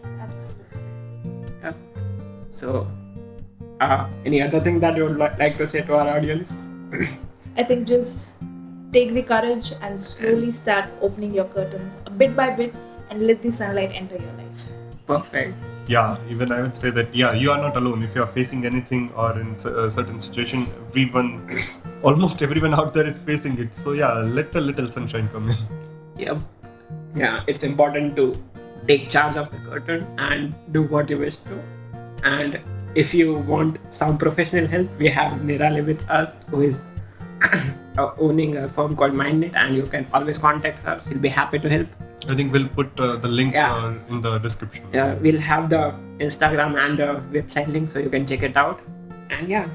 Absolutely. 2.51 2.81
So, 2.85 2.87
uh, 3.79 4.09
any 4.25 4.41
other 4.41 4.59
thing 4.59 4.79
that 4.81 4.95
you 4.97 5.05
would 5.05 5.17
li- 5.17 5.35
like 5.39 5.57
to 5.57 5.65
say 5.67 5.81
to 5.81 5.95
our 5.95 6.09
audience? 6.17 6.61
I 7.57 7.63
think 7.63 7.87
just 7.87 8.33
take 8.93 9.13
the 9.13 9.23
courage 9.23 9.73
and 9.81 9.99
slowly 10.01 10.51
start 10.51 10.85
opening 11.01 11.33
your 11.33 11.45
curtains 11.45 11.95
a 12.05 12.09
bit 12.09 12.35
by 12.35 12.49
bit 12.51 12.73
and 13.09 13.25
let 13.27 13.41
the 13.41 13.51
sunlight 13.51 13.91
enter 13.93 14.15
your 14.15 14.33
life. 14.33 14.47
Perfect. 15.07 15.55
yeah 15.87 16.15
even 16.29 16.51
i 16.55 16.61
would 16.61 16.75
say 16.75 16.89
that 16.97 17.13
yeah 17.13 17.33
you 17.33 17.51
are 17.51 17.57
not 17.61 17.75
alone 17.75 18.03
if 18.03 18.13
you 18.15 18.21
are 18.25 18.31
facing 18.35 18.65
anything 18.65 19.11
or 19.23 19.37
in 19.39 19.47
a 19.71 19.89
certain 19.95 20.21
situation 20.21 20.65
everyone 20.87 21.29
almost 22.03 22.41
everyone 22.47 22.73
out 22.73 22.93
there 22.93 23.05
is 23.05 23.19
facing 23.19 23.57
it 23.63 23.73
so 23.73 23.91
yeah 24.01 24.13
let 24.37 24.55
a 24.55 24.61
little 24.61 24.89
sunshine 24.89 25.27
come 25.33 25.49
in 25.49 25.57
Yep. 26.17 26.37
Yeah, 27.15 27.43
it's 27.47 27.63
important 27.63 28.15
to 28.15 28.25
take 28.87 29.09
charge 29.09 29.35
of 29.35 29.51
the 29.51 29.57
curtain 29.69 30.05
and 30.17 30.53
do 30.71 30.83
what 30.83 31.09
you 31.09 31.17
wish 31.17 31.37
to. 31.49 31.57
And 32.23 32.59
if 32.95 33.13
you 33.13 33.35
want 33.35 33.79
some 33.89 34.17
professional 34.17 34.67
help, 34.67 34.87
we 34.99 35.07
have 35.09 35.33
Nirali 35.41 35.85
with 35.85 36.07
us, 36.09 36.37
who 36.49 36.61
is 36.61 36.83
uh, 37.97 38.11
owning 38.19 38.57
a 38.57 38.67
firm 38.69 38.95
called 38.95 39.13
Mindknit, 39.13 39.55
and 39.55 39.75
you 39.75 39.83
can 39.83 40.07
always 40.13 40.37
contact 40.37 40.83
her. 40.83 41.01
She'll 41.07 41.17
be 41.19 41.29
happy 41.29 41.59
to 41.59 41.69
help. 41.77 41.87
i 42.31 42.35
think 42.39 42.51
we'll 42.55 42.67
put 42.73 42.99
uh, 43.03 43.15
the 43.21 43.29
link 43.37 43.53
Yeah. 43.57 43.69
uh, 43.75 43.93
in 44.15 44.17
the 44.25 44.31
description 44.41 44.83
Uh, 45.03 45.15
we'll 45.21 45.39
have 45.45 45.63
the 45.71 45.79
Instagram 46.25 46.75
and 46.81 46.99
the 47.03 47.07
website 47.37 47.69
link 47.75 47.87
so 47.93 47.99
you 48.03 48.11
can 48.15 48.27
check 48.31 48.43
it 48.49 48.57
out. 48.63 48.83
And 49.37 49.49
yeah, 49.53 49.65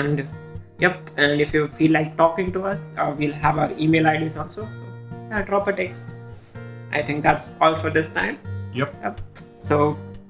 and 0.00 0.22
yep. 0.84 1.10
And 1.16 1.40
if 1.46 1.52
you 1.56 1.62
feel 1.80 1.92
like 1.98 2.12
talking 2.20 2.52
to 2.58 2.62
us, 2.74 2.84
uh, 2.98 3.08
we'll 3.22 3.32
have 3.46 3.58
our 3.64 3.70
email 3.86 4.06
IDs 4.12 4.36
also. 4.36 4.62
So 4.62 4.68
yeah, 5.30 5.42
drop 5.50 5.66
a 5.72 5.74
text. 5.80 6.14
I 6.92 7.02
think 7.10 7.22
that's 7.28 7.50
all 7.60 7.76
for 7.82 7.90
this 7.98 8.08
time. 8.20 8.38
yep 8.82 8.94
Yep. 9.02 9.20
So 9.70 9.80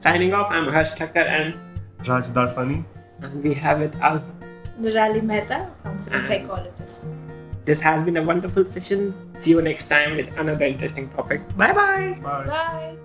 signing 0.00 0.32
off, 0.34 0.50
I'm 0.50 0.72
Harsh 0.72 0.90
Thakkar 1.00 1.26
and, 1.38 1.54
raj 2.08 2.28
dasani 2.38 2.84
and 3.20 3.44
we 3.44 3.54
have 3.54 3.80
with 3.80 3.94
us. 4.02 4.32
Nirali 4.80 5.22
Mehta, 5.22 5.68
counseling 5.84 6.26
psychologist. 6.26 7.04
This 7.66 7.82
has 7.82 8.02
been 8.02 8.16
a 8.16 8.22
wonderful 8.22 8.64
session. 8.64 9.14
See 9.38 9.50
you 9.50 9.60
next 9.62 9.88
time 9.88 10.16
with 10.16 10.34
another 10.38 10.64
interesting 10.64 11.10
topic. 11.10 11.46
Bye 11.56 11.72
bye. 11.72 12.18
bye 12.22 12.46
Bye. 12.46 12.96